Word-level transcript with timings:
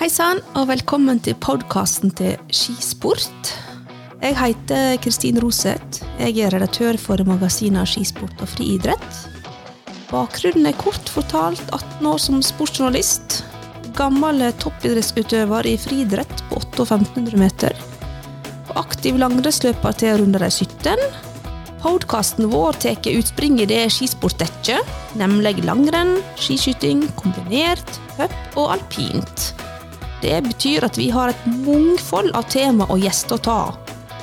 Hei 0.00 0.08
sann, 0.10 0.40
og 0.58 0.66
velkommen 0.70 1.20
til 1.22 1.36
podkasten 1.38 2.10
til 2.18 2.34
Skisport. 2.50 3.52
Jeg 4.22 4.34
heter 4.38 4.96
Kristin 5.04 5.38
Roseth. 5.42 6.02
Jeg 6.18 6.38
er 6.42 6.54
redaktør 6.54 6.98
for 6.98 7.22
magasinet 7.28 7.90
Skisport 7.90 8.42
og 8.42 8.50
friidrett. 8.50 9.18
Bakgrunnen 10.10 10.66
er 10.68 10.76
kort 10.80 11.08
fortalt 11.12 11.62
18 11.70 12.08
år 12.10 12.20
som 12.20 12.42
sportsjournalist. 12.44 13.40
Gammel 13.96 14.44
toppidrettsutøver 14.62 15.70
i 15.70 15.78
friidrett 15.80 16.46
på 16.48 16.60
8 16.60 16.84
og 16.84 16.94
1500 16.98 17.40
meter. 17.40 17.76
Aktiv 18.78 19.18
langrennsløper 19.20 20.00
til 20.02 20.18
rundt 20.22 20.40
de 20.42 20.50
17. 20.50 21.31
Podkasten 21.82 22.46
vår 22.50 22.72
tar 22.72 23.10
utspring 23.10 23.56
i 23.60 23.66
det 23.66 23.88
skisport 23.90 24.36
dekker, 24.38 24.78
nemlig 25.18 25.64
langrenn, 25.66 26.20
skiskyting, 26.38 27.08
kombinert, 27.18 27.98
hopp 28.20 28.54
og 28.54 28.76
alpint. 28.76 29.48
Det 30.22 30.36
betyr 30.46 30.86
at 30.86 30.94
vi 31.00 31.08
har 31.10 31.32
et 31.32 31.48
mangfold 31.66 32.30
av 32.38 32.46
tema 32.54 32.86
og 32.86 33.02
gjester 33.02 33.34
å 33.34 33.42
ta. 33.48 33.58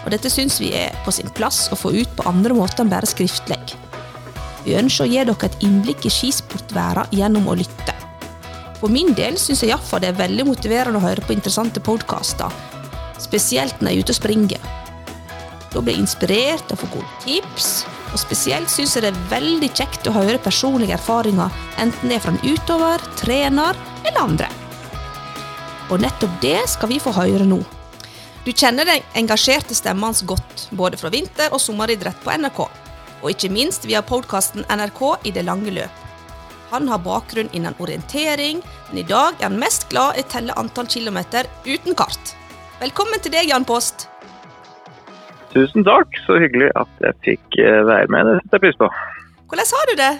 Og 0.05 0.07
dette 0.15 0.31
syns 0.31 0.61
vi 0.63 0.71
er 0.71 0.95
på 1.03 1.11
sin 1.11 1.27
plass 1.35 1.65
å 1.73 1.75
få 1.75 1.91
ut 1.97 2.15
på 2.15 2.29
andre 2.31 2.55
måter 2.55 2.85
enn 2.85 2.93
bare 2.95 3.09
skriftlig. 3.11 3.59
Vi 4.63 4.79
ønsker 4.79 5.03
å 5.03 5.11
gi 5.11 5.19
dere 5.19 5.51
et 5.51 5.61
innblikk 5.67 6.07
i 6.07 6.15
skisportverden 6.15 7.11
gjennom 7.11 7.51
å 7.51 7.59
lytte. 7.59 7.97
For 8.79 8.87
min 8.87 9.11
del 9.11 9.35
syns 9.35 9.65
jeg 9.65 9.73
iallfall 9.73 9.99
det 10.05 10.13
er 10.13 10.21
veldig 10.23 10.47
motiverende 10.47 11.03
å 11.03 11.07
høre 11.09 11.27
på 11.27 11.35
interessante 11.35 11.83
podkaster, 11.83 12.55
spesielt 13.19 13.83
når 13.83 13.91
jeg 13.91 13.97
er 13.99 14.07
ute 14.07 14.15
og 14.15 14.23
springer. 14.23 14.78
Blir 15.69 15.93
jeg 15.93 16.01
inspirert 16.01 16.71
og 16.73 16.81
får 16.81 16.91
gode 16.95 17.17
tips, 17.23 17.67
og 18.09 18.17
spesielt 18.19 18.71
syns 18.73 18.95
jeg 18.95 19.05
det 19.05 19.11
er 19.13 19.27
veldig 19.31 19.69
kjekt 19.77 20.07
å 20.09 20.15
høre 20.15 20.41
personlige 20.41 20.95
erfaringer, 20.97 21.53
enten 21.77 22.09
det 22.09 22.17
er 22.17 22.23
fra 22.23 22.33
en 22.33 22.41
utøver, 22.41 23.05
trener 23.19 23.77
eller 24.01 24.23
andre. 24.23 24.49
Og 25.89 26.01
nettopp 26.01 26.41
det 26.41 26.57
skal 26.73 26.89
vi 26.91 26.99
få 27.01 27.13
høre 27.13 27.45
nå. 27.45 27.61
Du 28.45 28.51
kjenner 28.55 28.87
den 28.87 29.05
engasjerte 29.19 29.77
stemmen 29.77 30.09
hans 30.09 30.23
godt, 30.25 30.67
både 30.71 30.97
fra 30.97 31.11
vinter- 31.13 31.53
og 31.53 31.61
sommeridrett 31.61 32.17
på 32.23 32.33
NRK, 32.33 32.61
og 33.21 33.31
ikke 33.31 33.51
minst 33.53 33.85
via 33.85 34.01
podkasten 34.01 34.65
NRK 34.73 35.01
i 35.29 35.33
det 35.35 35.45
lange 35.45 35.73
løp. 35.75 36.05
Han 36.69 36.89
har 36.89 37.01
bakgrunn 37.01 37.49
innen 37.53 37.77
orientering, 37.81 38.61
men 38.89 39.01
i 39.01 39.05
dag 39.05 39.37
er 39.39 39.49
han 39.49 39.61
mest 39.61 39.87
glad 39.89 40.17
i 40.17 40.25
å 40.25 40.29
telle 40.33 40.57
antall 40.57 40.89
kilometer 40.89 41.49
uten 41.65 41.97
kart. 41.97 42.35
Velkommen 42.79 43.21
til 43.21 43.33
deg, 43.33 43.49
Jan 43.49 43.65
Post. 43.67 44.07
Tusen 45.53 45.85
takk, 45.85 46.17
så 46.27 46.37
hyggelig 46.41 46.69
at 46.77 47.05
jeg 47.05 47.17
fikk 47.25 47.61
eh, 47.63 47.81
være 47.87 48.09
med. 48.13 48.27
Det 48.27 48.41
setter 48.43 48.59
jeg 48.59 48.65
pris 48.67 48.81
på. 48.81 48.89
Hvordan 49.49 49.71
har 49.75 49.89
du 49.89 49.95
det? 49.97 50.11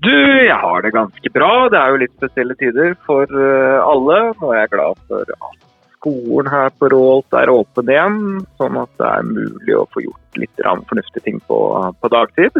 Du, 0.00 0.14
jeg 0.46 0.56
har 0.56 0.80
det 0.80 0.94
ganske 0.96 1.32
bra. 1.34 1.50
Det 1.68 1.76
er 1.76 1.92
jo 1.92 1.98
litt 2.00 2.14
spesielle 2.16 2.56
tider 2.60 2.94
for 3.04 3.28
eh, 3.28 3.80
alle. 3.84 4.20
Nå 4.40 4.52
er 4.54 4.62
jeg 4.62 4.72
glad 4.76 5.02
for 5.10 5.34
at 5.36 5.66
skolen 6.00 6.48
her 6.48 6.72
på 6.80 6.88
Rålt 6.88 7.36
er 7.36 7.52
åpen 7.52 7.92
igjen, 7.92 8.20
sånn 8.56 8.78
at 8.80 8.92
det 8.96 9.08
er 9.10 9.28
mulig 9.28 9.76
å 9.76 9.88
få 9.92 10.06
gjort 10.06 10.40
litt 10.40 10.62
fornuftige 10.64 11.26
ting 11.26 11.36
på, 11.44 11.58
på 12.00 12.12
dagtid. 12.14 12.56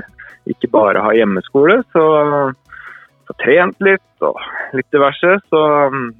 Ikke 0.53 0.69
bare 0.73 1.01
ha 1.05 1.15
hjemmeskole, 1.17 1.79
så 1.95 2.05
få 3.31 3.39
trent 3.41 3.81
litt 3.81 4.27
og 4.27 4.37
litt 4.77 4.93
diverse. 4.93 5.39
Så 5.49 5.65
mm, 5.95 6.11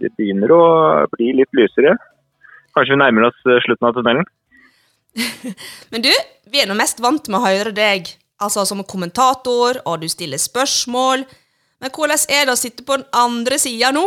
det 0.00 0.14
begynner 0.16 0.56
å 0.56 0.64
bli 1.12 1.34
litt 1.42 1.52
lysere. 1.52 1.98
Kanskje 2.74 2.96
vi 2.96 3.00
nærmer 3.02 3.28
oss 3.30 3.46
eh, 3.46 3.62
slutten 3.64 3.88
av 3.88 3.96
tunnelen? 3.96 4.28
Men 5.94 6.04
du, 6.04 6.10
vi 6.50 6.62
er 6.62 6.68
nå 6.70 6.76
mest 6.78 7.02
vant 7.02 7.30
med 7.30 7.40
å 7.40 7.46
høre 7.46 7.74
deg 7.74 8.10
altså 8.42 8.64
som 8.66 8.82
kommentator, 8.84 9.80
og 9.86 10.02
du 10.02 10.08
stiller 10.10 10.40
spørsmål. 10.42 11.24
Men 11.80 11.92
hvordan 11.94 12.24
er 12.32 12.46
det 12.46 12.54
å 12.54 12.60
sitte 12.60 12.86
på 12.86 12.98
den 12.98 13.06
andre 13.14 13.58
sida 13.62 13.92
nå? 13.94 14.06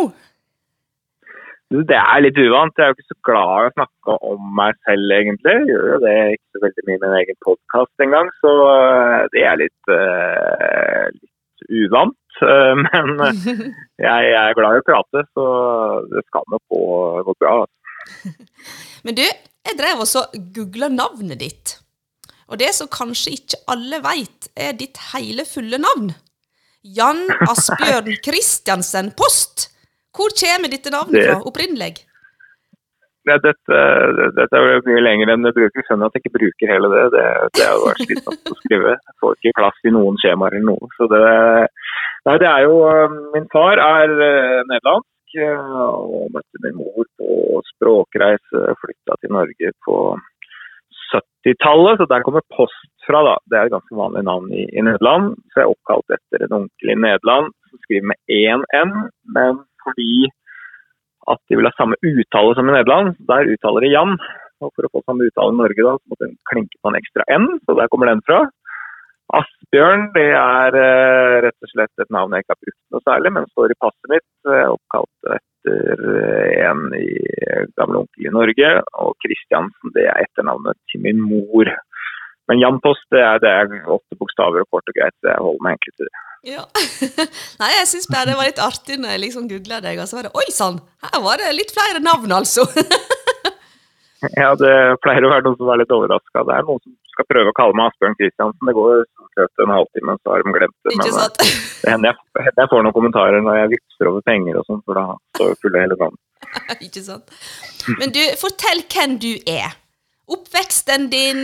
Det 1.67 1.97
er 1.99 2.21
litt 2.23 2.37
uvant. 2.39 2.77
Jeg 2.79 2.85
er 2.85 2.93
jo 2.93 2.95
ikke 2.95 3.11
så 3.11 3.17
glad 3.27 3.49
i 3.57 3.67
å 3.67 3.73
snakke 3.75 4.13
om 4.29 4.51
meg 4.55 4.77
selv, 4.87 5.11
egentlig. 5.17 5.55
Jeg 5.57 5.67
gjør 5.73 5.89
jo 5.91 5.97
det 6.05 6.13
ikke 6.35 6.47
så 6.55 6.61
veldig 6.63 6.85
mye 6.87 6.99
med 7.01 7.07
min 7.07 7.17
egen 7.17 7.39
podkast 7.43 8.05
engang, 8.05 8.29
så 8.43 8.53
eh, 8.71 9.25
det 9.33 9.43
er 9.43 9.59
litt, 9.59 9.91
uh, 9.91 11.09
litt 11.17 11.67
uvant. 11.83 12.15
Men 12.85 13.11
jeg, 13.19 13.67
jeg, 14.07 14.31
er 14.39 14.55
glad 14.55 14.77
i 14.77 14.83
å 14.83 14.87
prate, 14.87 15.25
så 15.35 15.47
det 16.13 16.23
skal 16.29 16.47
nok 16.53 16.63
gå, 16.71 16.85
gå 17.27 17.35
bra. 17.43 17.57
Men 19.05 19.17
du, 19.17 19.25
jeg 19.67 19.79
drev 19.79 20.03
også 20.05 20.27
googla 20.55 20.89
navnet 20.93 21.41
ditt. 21.43 21.77
Og 22.47 22.59
det 22.61 22.71
som 22.75 22.89
kanskje 22.91 23.35
ikke 23.35 23.59
alle 23.71 23.99
veit, 24.03 24.49
er 24.55 24.75
ditt 24.79 24.99
hele 25.11 25.43
fulle 25.47 25.79
navn. 25.81 26.13
Jan 26.83 27.25
Asbjørn 27.51 28.13
Christiansen 28.23 29.11
Post. 29.17 29.69
Hvor 30.15 30.33
kommer 30.39 30.71
dette 30.71 30.93
navnet 30.93 31.27
fra 31.27 31.41
opprinnelig? 31.45 31.97
Ja, 33.27 33.35
dette, 33.43 33.79
dette, 34.37 34.55
er 34.55 34.85
mye 34.85 35.01
lenger 35.03 35.33
enn 35.33 35.49
jeg 35.49 35.55
bruker. 35.57 35.83
Skjønner 35.83 36.07
at 36.07 36.15
jeg 36.15 36.23
ikke 36.23 36.37
bruker 36.37 36.71
hele 36.71 36.89
det. 36.93 37.03
Det, 37.11 37.25
det 37.59 37.65
har 37.67 37.81
vært 37.83 38.05
slitsomt 38.05 38.53
å 38.53 38.55
skrive. 38.61 38.93
Jeg 38.95 39.15
får 39.19 39.35
ikke 39.35 39.57
plass 39.59 39.83
i 39.83 39.93
noen 39.93 40.19
skjemaer 40.21 40.55
eller 40.55 40.69
noe. 40.69 40.89
Så 40.95 41.09
det, 41.11 41.23
nei, 42.29 42.37
det 42.39 42.47
er 42.47 42.63
jo 42.69 42.79
Min 43.35 43.49
far 43.51 43.83
er 43.83 44.13
uh, 44.15 44.63
nederlandsk 44.71 45.09
og 45.45 46.31
møtte 46.33 46.63
min 46.63 46.79
mor 46.79 47.05
på 47.19 47.61
språkreise. 47.73 48.63
Flytta 48.81 49.17
til 49.21 49.33
Norge 49.35 49.71
på 49.85 49.97
70-tallet, 51.13 51.99
så 51.99 52.07
der 52.09 52.25
kommer 52.25 52.43
Post 52.55 52.89
fra. 53.05 53.21
da. 53.27 53.35
Det 53.49 53.57
er 53.57 53.69
et 53.69 53.75
ganske 53.75 53.95
vanlig 53.95 54.23
navn 54.27 54.49
i, 54.51 54.65
i 54.67 54.81
Nederland. 54.83 55.35
Så 55.51 55.61
jeg 55.61 55.67
er 55.67 55.75
oppkalt 55.75 56.17
etter 56.17 56.45
en 56.45 56.57
onkel 56.61 56.93
i 56.93 56.99
Nederland 57.05 57.53
som 57.69 57.83
skriver 57.83 58.09
med 58.11 58.17
én 58.31 58.65
N, 58.81 58.91
men 59.35 59.63
fordi 59.83 60.27
at 61.31 61.39
de 61.49 61.57
vil 61.59 61.67
ha 61.67 61.75
samme 61.75 61.99
uttale 61.99 62.55
som 62.55 62.69
i 62.69 62.75
Nederland, 62.75 63.15
der 63.29 63.49
uttaler 63.53 63.83
de 63.83 63.93
Jan. 63.93 64.15
Og 64.63 64.71
for 64.73 64.87
å 64.87 64.91
få 64.93 65.03
samme 65.05 65.27
uttale 65.27 65.53
i 65.53 65.59
Norge, 65.59 65.83
da, 65.85 65.95
så 65.99 66.11
måtte 66.11 66.29
hun 66.29 66.37
klinke 66.49 66.79
på 66.81 66.91
en 66.91 66.99
ekstra 66.99 67.27
N, 67.35 67.47
så 67.67 67.75
der 67.77 67.91
kommer 67.91 68.09
den 68.09 68.23
fra. 68.25 68.45
Asbjørn 69.35 70.05
det 70.15 70.29
er 70.39 70.77
uh, 70.77 71.37
rett 71.43 71.65
og 71.65 71.71
slett 71.73 72.03
et 72.03 72.13
navn 72.15 72.35
jeg 72.35 72.45
ikke 72.45 72.55
har 72.55 72.63
brukt 72.63 72.95
noe 72.95 73.03
særlig, 73.03 73.33
men 73.35 73.49
står 73.51 73.73
i 73.73 73.79
passet 73.83 74.11
mitt. 74.13 74.29
Uh, 74.47 74.75
oppkalt 74.77 75.33
etter 75.35 76.05
uh, 76.07 76.53
en 76.69 76.85
i 76.95 77.09
gamle 77.75 78.05
onkel 78.05 78.29
i 78.29 78.33
Norge. 78.37 78.71
Og 79.03 79.17
Kristiansen 79.25 79.95
det 79.97 80.07
er 80.07 80.23
etternavnet 80.23 80.79
til 80.91 81.03
min 81.03 81.19
mor. 81.19 81.73
Men 82.47 82.63
Jan 82.63 82.79
Post 82.79 83.03
det 83.11 83.19
er, 83.19 83.41
det 83.43 83.51
er 83.51 83.91
åtte 83.91 84.15
bokstaver 84.15 84.63
og 84.63 84.71
kort 84.71 84.87
og 84.87 84.95
greit. 84.95 85.15
så 85.19 85.33
Jeg 85.33 85.43
holder 85.43 85.65
meg 85.65 85.75
egentlig 85.75 85.95
til 85.97 86.07
det. 86.07 86.23
Ja. 86.47 86.63
Nei, 87.59 87.71
jeg 87.75 87.87
syns 87.91 88.07
bare 88.13 88.29
det 88.29 88.37
var 88.39 88.47
litt 88.47 88.63
artig 88.63 89.01
når 89.01 89.15
jeg 89.15 89.23
liksom 89.25 89.49
googla 89.51 89.81
deg, 89.83 89.99
og 89.99 90.07
så 90.07 90.19
var 90.19 90.29
det 90.29 90.35
Oi 90.39 90.47
sann, 90.55 90.79
her 91.03 91.23
var 91.25 91.41
det 91.41 91.55
litt 91.57 91.73
flere 91.75 91.99
navn, 92.03 92.31
altså! 92.39 92.63
ja, 94.41 94.49
det 94.57 94.73
pleier 95.03 95.25
å 95.25 95.31
være 95.31 95.45
noen 95.45 95.57
som 95.59 95.69
er 95.73 95.81
litt 95.81 95.93
overraska. 95.93 96.43
Det 96.47 96.55
er 96.55 96.67
noen 96.67 96.81
som 96.83 96.95
skal 97.13 97.27
prøve 97.29 97.53
å 97.53 97.57
kalle 97.57 97.77
meg 97.77 97.91
Asbjørn 97.91 98.17
Kristiansen. 98.19 98.69
Det 98.69 98.75
går 98.77 99.03
søt 99.37 99.63
en 99.63 99.73
halvtime, 99.75 100.15
så 100.21 100.33
har 100.33 100.43
de 100.43 100.53
glemt 100.55 100.75
det. 100.87 100.95
Men 100.95 101.03
eh, 101.07 101.51
det 101.83 101.91
hender 101.93 102.11
jeg, 102.11 102.47
jeg, 102.49 102.69
får 102.71 102.85
noen 102.85 102.95
kommentarer 102.95 103.43
når 103.45 103.59
jeg 103.61 103.73
vipser 103.75 104.11
over 104.11 104.25
penger 104.25 104.59
og 104.59 104.69
sånn, 104.69 104.81
for 104.85 104.99
da 104.99 105.05
står 105.35 105.51
jeg 105.53 105.61
fulle 105.65 105.83
hele 105.85 105.99
navnet. 106.01 106.23
Ikke 106.87 107.03
sant. 107.05 107.37
Men 107.99 108.13
du, 108.15 108.23
fortell 108.41 108.83
hvem 108.93 109.17
du 109.21 109.31
er. 109.49 109.77
Oppveksten 110.27 111.07
din, 111.13 111.43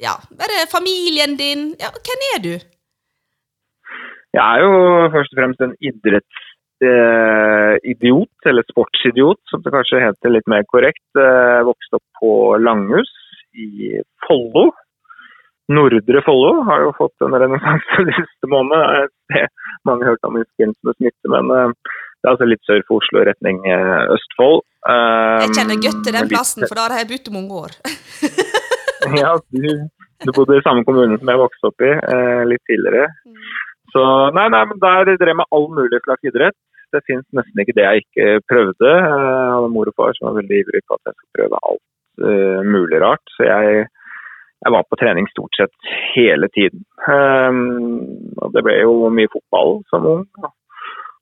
ja, 0.00 0.18
bare 0.36 0.66
familien 0.72 1.38
din. 1.40 1.70
Ja, 1.80 1.92
hvem 1.94 2.26
er 2.34 2.44
du? 2.44 2.52
Jeg 4.30 4.42
er 4.44 4.62
jo 4.62 4.74
først 5.10 5.32
og 5.34 5.40
fremst 5.40 5.62
en 5.64 5.72
idrettsidiot, 6.80 8.46
eller 8.46 8.62
sportsidiot, 8.70 9.40
som 9.50 9.62
det 9.62 9.72
kanskje 9.74 10.02
heter 10.04 10.32
litt 10.34 10.46
mer 10.50 10.64
korrekt. 10.68 11.04
Jeg 11.14 11.66
vokste 11.68 11.98
opp 12.00 12.20
på 12.20 12.32
Langhus 12.58 13.10
i 13.54 13.98
Follo. 14.26 14.70
Nordre 15.70 16.22
Follo 16.26 16.64
har 16.66 16.82
jo 16.82 16.92
fått 16.98 17.26
en 17.26 17.36
renessanse 17.38 18.04
de 18.08 18.16
siste 18.16 18.50
månedene. 18.50 19.46
Mange 19.86 20.06
har 20.06 20.16
hørt 20.16 20.26
om 20.26 20.38
i 20.40 20.46
forbindelse 20.46 20.88
med 20.88 20.98
smitte, 20.98 21.32
men 21.36 21.54
eh, 21.54 21.94
det 22.20 22.28
er 22.28 22.34
altså 22.34 22.48
litt 22.50 22.66
sør 22.68 22.82
for 22.88 23.00
Oslo, 23.00 23.22
retning 23.28 23.62
eh, 23.68 24.02
Østfold. 24.16 24.64
Jeg 24.90 25.54
kjenner 25.56 25.80
godt 25.84 26.02
til 26.06 26.16
den 26.16 26.28
plassen, 26.32 26.66
for 26.66 26.76
da 26.78 26.88
har 26.88 27.02
jeg 27.04 27.10
bodd 27.12 27.30
i 27.30 27.36
mange 27.38 27.64
år. 27.66 27.78
Ja, 29.16 29.30
du, 29.48 29.68
du 30.20 30.30
bodde 30.36 30.58
i 30.58 30.62
samme 30.62 30.84
kommune 30.84 31.16
som 31.16 31.30
jeg 31.32 31.40
vokste 31.40 31.70
opp 31.70 31.82
i 31.82 31.88
eh, 31.88 32.42
litt 32.44 32.60
tidligere. 32.68 33.06
Så 33.94 34.02
nei, 34.36 34.44
nei, 34.52 34.60
men 34.68 34.82
der 34.82 35.08
drev 35.08 35.32
jeg 35.32 35.38
med 35.38 35.56
all 35.56 35.66
mulig 35.72 36.02
slags 36.04 36.28
idrett. 36.28 36.58
Det 36.94 37.02
fins 37.06 37.26
nesten 37.36 37.62
ikke 37.62 37.76
det 37.78 37.86
jeg 37.86 38.04
ikke 38.04 38.28
prøvde. 38.50 38.90
Eh, 38.90 39.08
Jeg 39.10 39.54
hadde 39.54 39.72
mor 39.76 39.90
og 39.90 39.96
far 39.96 40.14
som 40.16 40.28
var 40.28 40.38
veldig 40.40 40.60
ivrig 40.62 40.82
på 40.86 40.98
at 40.98 41.10
jeg 41.10 41.16
skulle 41.16 41.38
prøve 41.38 41.64
alt 41.70 41.84
uh, 42.26 42.60
mulig 42.76 43.00
rart. 43.02 43.34
Så 43.36 43.46
jeg, 43.48 43.84
jeg 44.64 44.74
var 44.76 44.86
på 44.86 44.98
trening 45.00 45.28
stort 45.30 45.58
sett 45.58 45.92
hele 46.14 46.48
tiden. 46.56 46.82
Um, 47.06 48.32
og 48.42 48.56
det 48.56 48.64
ble 48.66 48.80
jo 48.80 49.12
mye 49.14 49.30
fotball 49.34 49.78
som 49.92 50.08
ung. 50.14 50.26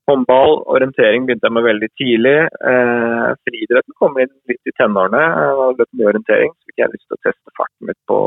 Håndball, 0.09 0.63
orientering 0.73 1.27
begynte 1.27 1.45
jeg 1.45 1.53
med 1.53 1.67
veldig 1.67 1.89
tidlig. 2.01 2.37
Uh, 2.65 3.29
friidretten 3.45 3.97
kom 4.01 4.17
inn 4.17 4.31
litt 4.49 4.71
i 4.71 4.73
tenårene. 4.79 5.21
Jeg 5.21 5.79
løp 5.81 5.89
mye 5.93 6.11
orientering, 6.13 6.55
så 6.55 6.71
fikk 6.71 6.83
jeg 6.83 6.93
lyst 6.95 7.05
til 7.05 7.19
å 7.19 7.23
teste 7.27 7.57
farten 7.59 7.91
mitt 7.91 7.99
på 8.09 8.19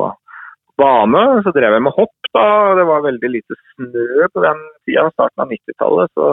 bane. 0.80 1.24
Så 1.44 1.52
drev 1.56 1.76
jeg 1.76 1.84
med 1.84 1.96
hopp, 1.98 2.30
da. 2.30 2.46
Det 2.78 2.86
var 2.88 3.06
veldig 3.08 3.30
lite 3.34 3.58
snø 3.74 4.28
på 4.32 4.44
den 4.46 4.62
tida, 4.86 5.08
starten 5.14 5.44
av 5.44 5.50
90-tallet. 5.52 6.14
Så 6.16 6.30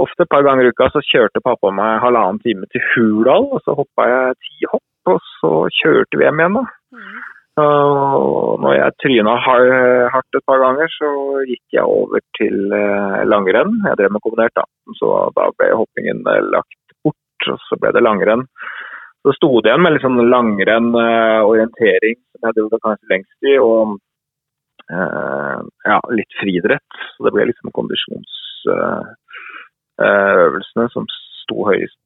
ofte 0.00 0.24
et 0.24 0.30
par 0.32 0.44
ganger 0.46 0.68
i 0.68 0.72
uka 0.72 0.88
så 0.92 1.02
kjørte 1.04 1.42
pappa 1.44 1.72
meg 1.74 2.00
halvannen 2.04 2.40
time 2.44 2.68
til 2.72 2.84
Hurdal, 2.92 3.50
og 3.52 3.60
så 3.64 3.76
hoppa 3.76 4.08
jeg 4.08 4.40
ti 4.40 4.70
hopp, 4.72 5.12
og 5.12 5.20
så 5.38 5.52
kjørte 5.82 6.18
vi 6.18 6.26
hjem 6.26 6.42
igjen. 6.42 6.58
da. 6.60 6.64
Mm. 6.96 7.20
Og 7.60 8.60
når 8.64 8.72
jeg 8.78 8.98
tryna 9.02 9.34
hardt 9.44 10.38
et 10.38 10.46
par 10.48 10.62
ganger, 10.62 10.88
så 10.94 11.08
gikk 11.44 11.76
jeg 11.76 11.84
over 11.84 12.22
til 12.38 12.72
eh, 12.72 13.18
langrenn. 13.28 13.74
Jeg 13.84 13.98
drev 14.00 14.14
med 14.14 14.24
kombinert, 14.24 14.54
da. 14.56 14.64
Så 14.96 15.10
da 15.36 15.50
ble 15.58 15.68
hoppingen 15.76 16.24
eh, 16.32 16.40
lagt 16.54 16.96
bort, 17.04 17.48
og 17.52 17.60
så 17.66 17.76
ble 17.80 17.92
det 17.92 18.04
langrenn. 18.06 18.46
Så 19.22 19.36
sto 19.36 19.50
det 19.60 19.68
igjen 19.68 19.84
med 19.84 19.94
litt 19.94 20.06
sånn 20.06 20.32
langrenn, 20.32 20.88
eh, 20.96 21.42
orientering, 21.44 22.16
som 22.32 22.48
jeg 22.48 22.56
dro 22.56 22.70
det 22.72 22.80
kanskje 22.86 23.12
lengst 23.12 23.52
i, 23.52 23.58
og 23.60 24.00
ja, 24.92 25.98
litt 26.12 26.34
friidrett. 26.36 26.96
Så 27.14 27.24
det 27.24 27.30
ble 27.32 27.46
liksom 27.48 27.70
kondisjonsøvelsene 27.72 29.20
eh, 30.00 30.88
som 30.94 31.06
sto 31.42 31.66
høyest. 31.68 31.98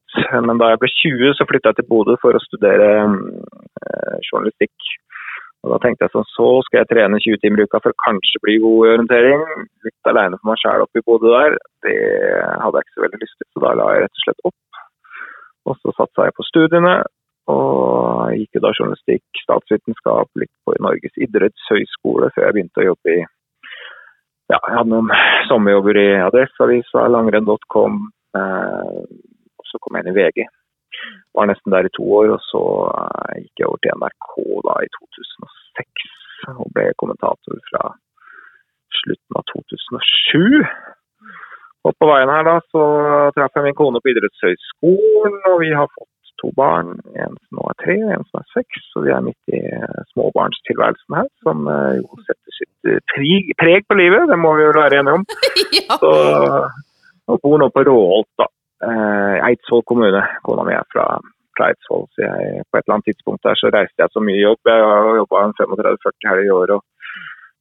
Men 0.47 0.61
da 0.61 0.73
jeg 0.73 0.83
ble 0.83 0.91
20, 0.93 1.35
så 1.39 1.47
flytta 1.49 1.73
jeg 1.73 1.81
til 1.81 1.91
Bodø 1.91 2.17
for 2.23 2.37
å 2.37 2.45
studere 2.45 2.91
eh, 3.05 4.17
journalistikk. 4.31 4.95
Og 5.65 5.73
Da 5.73 5.81
tenkte 5.83 6.07
jeg 6.07 6.15
sånn, 6.15 6.29
så 6.31 6.49
skal 6.67 6.83
jeg 6.83 6.91
trene 6.93 7.19
20 7.19 7.41
timer 7.43 7.63
i 7.63 7.67
uka 7.67 7.81
for 7.83 7.91
å 7.91 8.03
kanskje 8.05 8.43
bli 8.45 8.59
god 8.63 8.87
i 8.87 8.91
orientering. 8.95 9.45
Litt 9.87 10.11
aleine 10.11 10.39
for 10.39 10.53
meg 10.53 10.61
sjæl 10.63 10.85
oppe 10.85 11.03
i 11.03 11.07
Bodø 11.07 11.33
der. 11.33 11.57
Det 11.83 11.97
hadde 12.63 12.79
jeg 12.79 12.87
ikke 12.87 12.97
så 12.97 13.05
veldig 13.07 13.23
lyst 13.25 13.39
til, 13.41 13.49
så 13.51 13.65
da 13.65 13.73
la 13.81 13.89
jeg 13.95 14.05
rett 14.05 14.21
og 14.21 14.25
slett 14.25 14.51
opp. 14.51 14.83
Og 15.67 15.79
så 15.81 15.95
satsa 15.97 16.29
jeg 16.29 16.37
på 16.37 16.47
studiene, 16.47 16.97
og 17.51 18.37
gikk 18.39 18.59
jo 18.59 18.63
da 18.63 18.73
journalistikk, 18.77 19.25
statsvitenskap, 19.43 20.31
litt 20.39 20.53
på 20.63 20.77
Norges 20.83 21.19
idrettshøgskole 21.27 22.31
før 22.35 22.47
jeg 22.47 22.57
begynte 22.57 22.83
å 22.85 22.89
jobbe 22.93 23.17
i 23.17 23.25
ja, 24.53 24.59
jeg 24.59 24.77
hadde 24.79 24.93
noen 24.93 25.11
sommerjobber 25.49 25.99
i 26.01 26.07
Adresseavisa, 26.27 27.09
langrenn.com. 27.13 27.99
Eh, 28.37 29.03
og 29.57 29.69
så 29.71 29.81
kom 29.83 29.99
jeg 29.99 30.07
inn 30.07 30.15
i 30.15 30.19
VG 30.21 30.47
var 31.37 31.49
nesten 31.51 31.73
der 31.75 31.89
i 31.89 31.95
to 31.97 32.05
år, 32.19 32.33
og 32.37 32.43
så 32.51 32.63
eh, 32.89 33.45
gikk 33.45 33.63
jeg 33.63 33.69
over 33.69 33.81
til 33.85 33.97
NRK 34.01 34.33
da 34.69 34.77
i 34.83 34.91
2006 34.97 36.13
og 36.57 36.69
ble 36.75 36.91
kommentator 37.01 37.63
fra 37.71 37.83
slutten 39.01 39.39
av 39.39 39.45
2007. 39.53 40.61
Og 41.87 41.95
på 42.01 42.09
veien 42.11 42.33
her 42.33 42.47
da 42.47 42.57
så 42.73 42.85
traff 43.37 43.59
jeg 43.59 43.67
min 43.67 43.79
kone 43.79 44.03
på 44.03 44.13
idrettshøyskolen, 44.13 45.37
og 45.53 45.59
vi 45.63 45.73
har 45.77 45.91
fått 45.93 46.11
to 46.43 46.51
barn. 46.57 46.97
En 47.15 47.37
som 47.37 47.61
nå 47.61 47.69
er 47.71 47.79
tre, 47.83 47.97
og 48.07 48.15
en 48.17 48.27
som 48.31 48.41
er 48.43 48.51
seks. 48.55 48.89
Så 48.93 49.05
vi 49.07 49.15
er 49.15 49.25
midt 49.25 49.55
i 49.57 49.63
småbarnstilværelsen 50.15 51.21
her, 51.21 51.31
som 51.47 51.71
eh, 51.73 52.01
jo 52.01 52.21
setter 52.27 52.59
sitt 52.59 52.93
preg, 53.13 53.55
preg 53.61 53.89
på 53.89 53.99
livet. 53.99 54.29
Det 54.31 54.41
må 54.41 54.57
vi 54.59 54.67
jo 54.67 54.75
være 54.77 55.01
enige 55.01 55.21
om. 55.21 55.27
ja. 55.81 55.99
Så, 56.03 56.13
og 57.27 57.43
bor 57.43 57.59
nå 57.61 57.71
på 57.75 57.87
Råholt, 57.87 58.31
da 58.39 58.51
eh, 58.85 59.39
Eidsvoll 59.49 59.85
kommune. 59.89 60.23
Kona 60.47 60.67
mi 60.67 60.75
er 60.77 60.87
fra, 60.93 61.07
fra 61.57 61.71
Eidsvoll, 61.71 62.07
så 62.15 62.25
jeg, 62.25 62.67
på 62.69 62.79
et 62.79 62.85
eller 62.85 62.99
annet 62.99 63.09
tidspunkt 63.11 63.47
der 63.47 63.59
så 63.61 63.73
reiste 63.75 64.03
jeg 64.03 64.15
så 64.15 64.23
mye 64.25 64.43
jobb. 64.43 64.61
Jeg 64.71 64.91
har 64.91 65.21
jobba 65.23 65.47
35-40 65.63 66.31
her 66.31 66.45
i 66.45 66.53
år 66.59 66.77
og 66.79 66.85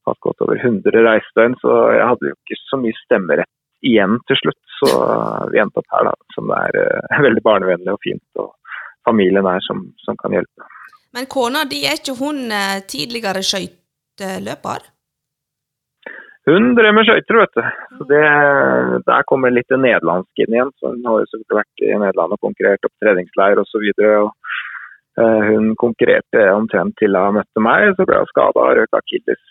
hatt 0.06 0.22
godt 0.22 0.44
over 0.46 0.60
100 0.62 1.06
reisedøgn, 1.08 1.58
så 1.62 1.78
jeg 1.96 2.10
hadde 2.12 2.30
jo 2.30 2.38
ikke 2.38 2.62
så 2.62 2.78
mye 2.82 3.00
stemmerett 3.00 3.52
igjen 3.86 4.20
til 4.30 4.40
slutt. 4.42 4.62
Så 4.76 4.90
vi 5.54 5.62
endte 5.62 5.82
opp 5.82 5.94
her, 5.96 6.10
da, 6.10 6.14
som 6.36 6.52
det 6.52 6.60
er 6.68 6.78
uh, 6.84 7.24
veldig 7.28 7.44
barnevennlig 7.46 7.96
og 7.96 8.04
fint. 8.04 8.26
og 8.42 8.54
familien 9.06 9.48
er 9.50 9.64
som, 9.66 9.86
som 10.06 10.18
kan 10.20 10.36
hjelpe. 10.36 10.68
Men 11.16 11.30
kona 11.32 11.64
di, 11.70 11.86
er 11.88 12.00
ikke 12.00 12.18
hun 12.20 12.52
eh, 12.52 12.82
tidligere 12.92 13.44
skøyteløper? 13.46 14.92
Hun 16.46 16.76
drev 16.78 16.94
med 16.94 17.08
skøyter, 17.08 17.40
vet 17.42 17.56
du. 17.58 17.64
Så 17.98 18.08
det, 18.12 18.26
Der 19.08 19.24
kommer 19.30 19.54
litt 19.54 19.72
det 19.72 19.80
nederlandske 19.82 20.46
inn 20.46 20.58
igjen. 20.58 20.74
Så 20.78 20.92
hun 20.92 21.08
har 21.08 21.24
jo 21.24 21.30
selvfølgelig 21.32 21.60
vært 21.62 21.86
i 21.88 21.96
Nederland 22.04 22.36
og 22.36 22.44
konkurrert 22.44 22.86
opp 22.86 22.94
treningsleir 23.02 23.62
osv. 23.64 23.88
Uh, 25.16 25.42
hun 25.50 25.72
konkurrerte 25.80 26.44
omtrent 26.52 26.98
til 27.00 27.18
hun 27.18 27.40
møtte 27.40 27.64
meg, 27.64 27.96
så 27.96 28.06
ble 28.06 28.20
hun 28.20 28.30
skada 28.30 28.62
og 28.62 28.78
røk 28.78 28.98
akilles 29.00 29.42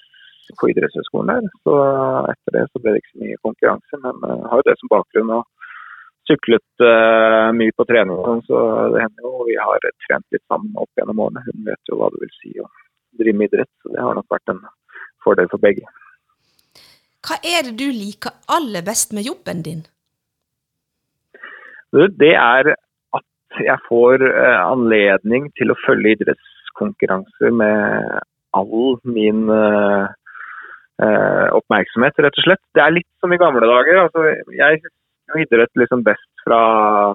på 0.60 0.70
idrettshøyskolen 0.70 1.32
der. 1.32 1.48
Så 1.64 1.74
etter 2.30 2.58
det 2.58 2.64
så 2.68 2.82
ble 2.84 2.92
det 2.92 3.02
ikke 3.02 3.14
så 3.14 3.22
mye 3.24 3.42
konkurranse, 3.48 4.00
men 4.04 4.46
har 4.50 4.60
jo 4.60 4.68
det 4.68 4.76
som 4.78 4.92
bakgrunn. 4.92 5.34
og 5.40 5.53
syklet 6.28 6.84
uh, 6.84 7.50
mye 7.56 7.74
på 7.76 7.86
trening, 7.88 8.16
sånn, 8.24 8.40
så 8.48 8.60
det 8.94 9.02
hender 9.04 9.26
jo 9.26 9.48
vi 9.48 9.58
har 9.60 9.84
trent 10.06 10.24
litt 10.34 10.44
sammen 10.48 10.72
opp 10.80 10.90
gjennom 11.00 11.20
årene. 11.26 11.44
Hun 11.48 11.66
vet 11.68 11.90
jo 11.90 11.98
hva 12.00 12.08
det 12.14 12.22
vil 12.24 12.32
si 12.38 12.54
å 12.62 12.68
drive 13.20 13.40
med 13.40 13.52
idrett, 13.52 13.70
så 13.82 13.92
det 13.92 14.02
har 14.02 14.16
nok 14.16 14.32
vært 14.32 14.54
en 14.54 14.62
fordel 15.24 15.50
for 15.52 15.62
begge. 15.62 15.84
Hva 17.24 17.38
er 17.40 17.64
det 17.66 17.76
du 17.80 17.86
liker 17.88 18.34
aller 18.52 18.84
best 18.84 19.14
med 19.16 19.24
jobben 19.24 19.62
din? 19.64 19.84
Det 21.94 22.34
er 22.34 22.74
at 22.74 23.60
jeg 23.62 23.78
får 23.86 24.24
eh, 24.26 24.60
anledning 24.60 25.46
til 25.58 25.70
å 25.70 25.78
følge 25.84 26.16
idrettskonkurranser 26.16 27.54
med 27.54 28.18
all 28.54 28.98
min 29.02 29.48
uh, 29.50 30.06
oppmerksomhet, 31.58 32.20
rett 32.22 32.36
og 32.38 32.44
slett. 32.44 32.62
Det 32.76 32.82
er 32.84 32.92
litt 32.94 33.08
som 33.18 33.32
i 33.34 33.38
gamle 33.40 33.66
dager. 33.66 33.98
Altså, 34.04 34.20
jeg 34.54 34.78
idrett 35.40 35.80
liksom 35.80 36.04
best 36.06 36.44
fra, 36.44 36.60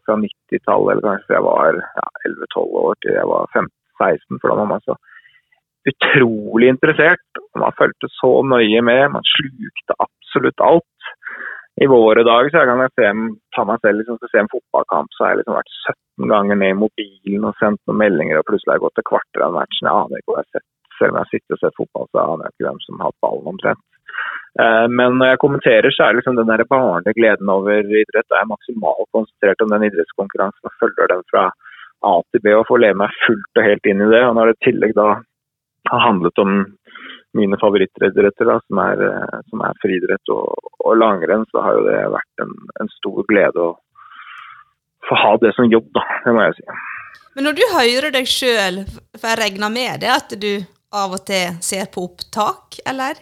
fra 0.06 0.18
90-tallet, 0.20 0.92
eller 0.92 1.06
kanskje 1.06 1.36
jeg 1.36 1.46
var 1.46 1.80
ja, 1.80 2.08
11-12 2.30 2.78
år 2.84 3.00
til 3.04 3.18
jeg 3.18 3.30
var 3.32 3.52
15-16. 3.56 4.40
For 4.42 4.52
da 4.52 4.58
var 4.62 4.70
man 4.74 4.86
så 4.86 4.98
utrolig 5.90 6.72
interessert. 6.74 7.42
Man 7.58 7.76
fulgte 7.80 8.10
så 8.18 8.32
nøye 8.54 8.82
med. 8.86 9.04
Man 9.16 9.28
slukte 9.36 9.98
absolutt 10.06 10.66
alt. 10.66 11.12
I 11.80 11.88
våre 11.88 12.26
dager 12.28 12.52
så 12.52 12.66
kan 12.68 12.82
jeg 12.84 12.92
se, 12.98 13.12
ta 13.56 13.64
meg 13.68 13.80
selv 13.86 14.02
liksom, 14.02 14.18
se 14.20 14.42
en 14.42 14.52
fotballkamp, 14.52 15.14
så 15.16 15.24
har 15.24 15.32
jeg 15.32 15.42
liksom 15.42 15.56
vært 15.56 15.78
17 16.20 16.34
ganger 16.34 16.60
ned 16.60 16.74
i 16.74 16.80
mobilen 16.82 17.46
og 17.48 17.56
sendt 17.62 17.80
noen 17.88 18.02
meldinger, 18.02 18.42
og 18.42 18.50
plutselig 18.50 18.74
har 18.74 18.80
jeg 18.82 18.86
gått 18.88 18.98
til 19.00 19.08
kvarter 19.08 19.46
av 19.46 19.56
matchen. 19.56 19.88
Jeg 19.88 19.94
aner 19.94 20.20
ikke 20.20 20.34
hva 20.34 20.42
jeg 20.42 20.50
har 20.50 20.58
sett. 20.58 20.68
Selv 21.00 21.16
om 21.16 21.22
jeg 21.24 21.32
sitter 21.34 21.56
og 21.56 21.62
ser 21.64 21.78
fotball, 21.78 22.10
så 22.12 22.26
aner 22.26 22.46
jeg 22.46 22.56
ikke 22.56 22.68
hvem 22.68 22.84
som 22.86 23.02
har 23.06 23.16
ballen 23.24 23.50
omtrent. 23.54 23.86
Eh, 24.60 24.86
men 25.00 25.18
når 25.20 25.34
jeg 25.34 25.42
kommenterer, 25.44 25.94
så 25.94 26.08
er 26.08 26.18
liksom 26.18 26.38
den 26.40 26.52
der 26.52 26.66
barnegleden 26.70 27.52
over 27.54 27.80
idrett. 28.04 28.36
Er 28.36 28.50
maksimalt 28.50 29.10
konsentrert 29.16 29.62
om 29.64 29.74
den 29.74 29.88
idrettskonkurransen 29.90 30.70
og 30.70 30.78
følger 30.82 31.14
den 31.14 31.26
fra 31.32 31.50
A 32.08 32.14
til 32.32 32.44
B 32.44 32.54
og 32.56 32.68
får 32.70 32.84
leve 32.86 33.02
meg 33.02 33.16
fullt 33.26 33.60
og 33.60 33.66
helt 33.66 33.90
inn 33.92 34.04
i 34.04 34.12
det. 34.14 34.24
Og 34.28 34.36
når 34.38 34.52
det 34.52 34.60
i 34.60 34.66
tillegg 34.70 34.96
da 34.98 35.10
har 35.90 36.06
handlet 36.06 36.42
om 36.44 36.54
mine 37.38 37.58
favorittidretter, 37.62 38.50
som, 38.68 38.80
eh, 38.80 39.40
som 39.50 39.62
er 39.62 39.82
friidrett 39.84 40.34
og, 40.34 40.72
og, 40.80 40.98
langrenn, 40.98 41.46
så 41.52 41.62
har 41.66 41.78
jo 41.78 41.86
det 41.86 42.00
vært 42.16 42.44
en, 42.46 42.56
en, 42.82 42.90
stor 42.98 43.22
glede 43.30 43.68
å 43.68 43.76
få 45.08 45.18
ha 45.24 45.36
det 45.42 45.54
som 45.56 45.70
jobb, 45.70 45.92
da. 45.96 46.04
Det 46.26 46.34
må 46.34 46.48
jeg 46.48 46.58
si. 46.58 46.66
Men 47.38 47.48
når 47.48 47.60
du 47.60 47.64
hører 47.76 48.12
deg 48.16 48.28
sjøl, 48.28 48.82
for 49.16 49.30
jeg 49.30 49.40
regner 49.40 49.72
med 49.74 50.02
det 50.02 50.10
at 50.12 50.34
du 50.42 50.52
av 50.96 51.18
og 51.18 51.26
til 51.30 51.58
ser 51.66 51.90
på 51.94 52.06
opptak, 52.08 52.80
eller? 52.90 53.20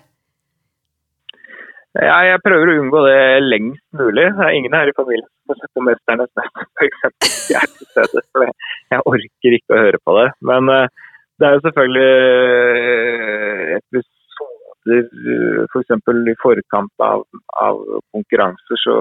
Ja, 1.97 2.17
jeg 2.27 2.43
prøver 2.45 2.69
å 2.69 2.77
unngå 2.83 3.01
det 3.07 3.21
lengst 3.41 3.85
mulig. 3.97 4.27
Det 4.37 4.45
er 4.45 4.55
ingen 4.57 4.75
her 4.75 4.91
i 4.91 4.95
familien 4.97 5.25
som 5.25 5.53
har 5.53 5.59
sett 5.61 5.73
på 5.73 5.83
'Mesternes 5.85 6.31
mester', 6.37 6.65
f.eks. 6.77 7.49
Jeg, 7.49 8.53
jeg 8.91 9.01
orker 9.13 9.55
ikke 9.57 9.73
å 9.73 9.81
høre 9.81 9.99
på 10.05 10.17
det. 10.19 10.27
Men 10.45 10.69
uh, 10.69 10.85
det 11.39 11.47
er 11.47 11.55
jo 11.55 11.63
selvfølgelig 11.65 12.11
eh, 12.81 13.77
episoder 13.77 15.01
eh, 15.05 15.65
f.eks. 15.69 15.91
For 16.05 16.29
i 16.33 16.37
forkant 16.41 17.05
av, 17.07 17.25
av, 17.61 17.81
konkurranser 18.15 18.81
så 18.83 18.95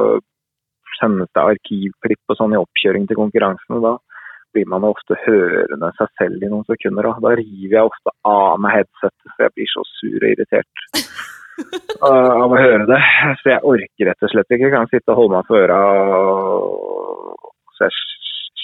sendes 1.00 1.28
det 1.36 1.44
arkivklipp 1.44 2.32
og 2.32 2.38
sånn 2.40 2.56
i 2.56 2.60
oppkjøring 2.60 3.08
til 3.08 3.20
konkurransene. 3.20 3.80
Da 3.84 3.96
blir 4.56 4.68
man 4.72 4.86
ofte 4.88 5.18
hørende 5.26 5.92
seg 5.98 6.12
selv 6.20 6.42
i 6.42 6.50
noen 6.50 6.66
sekunder. 6.70 7.10
Og 7.10 7.22
da 7.24 7.34
river 7.36 7.78
jeg 7.78 7.90
ofte 7.90 8.14
av 8.28 8.60
meg 8.64 8.80
headsetet, 8.80 9.32
for 9.34 9.46
jeg 9.46 9.54
blir 9.56 9.72
så 9.72 9.84
sur 9.92 10.18
og 10.18 10.28
irritert 10.32 10.84
av 12.10 12.52
å 12.52 12.60
høre 12.60 12.84
det. 12.88 13.00
Så 13.42 13.52
jeg 13.52 13.64
orker 13.72 14.10
rett 14.10 14.28
og 14.28 14.32
slett 14.32 14.50
ikke. 14.50 14.68
Jeg 14.68 14.76
kan 14.76 14.92
sitte 14.92 15.12
og 15.14 15.20
holde 15.22 15.38
meg 15.38 15.50
for 15.50 15.64
øra, 15.64 15.80
så 17.76 17.88
jeg 17.88 17.98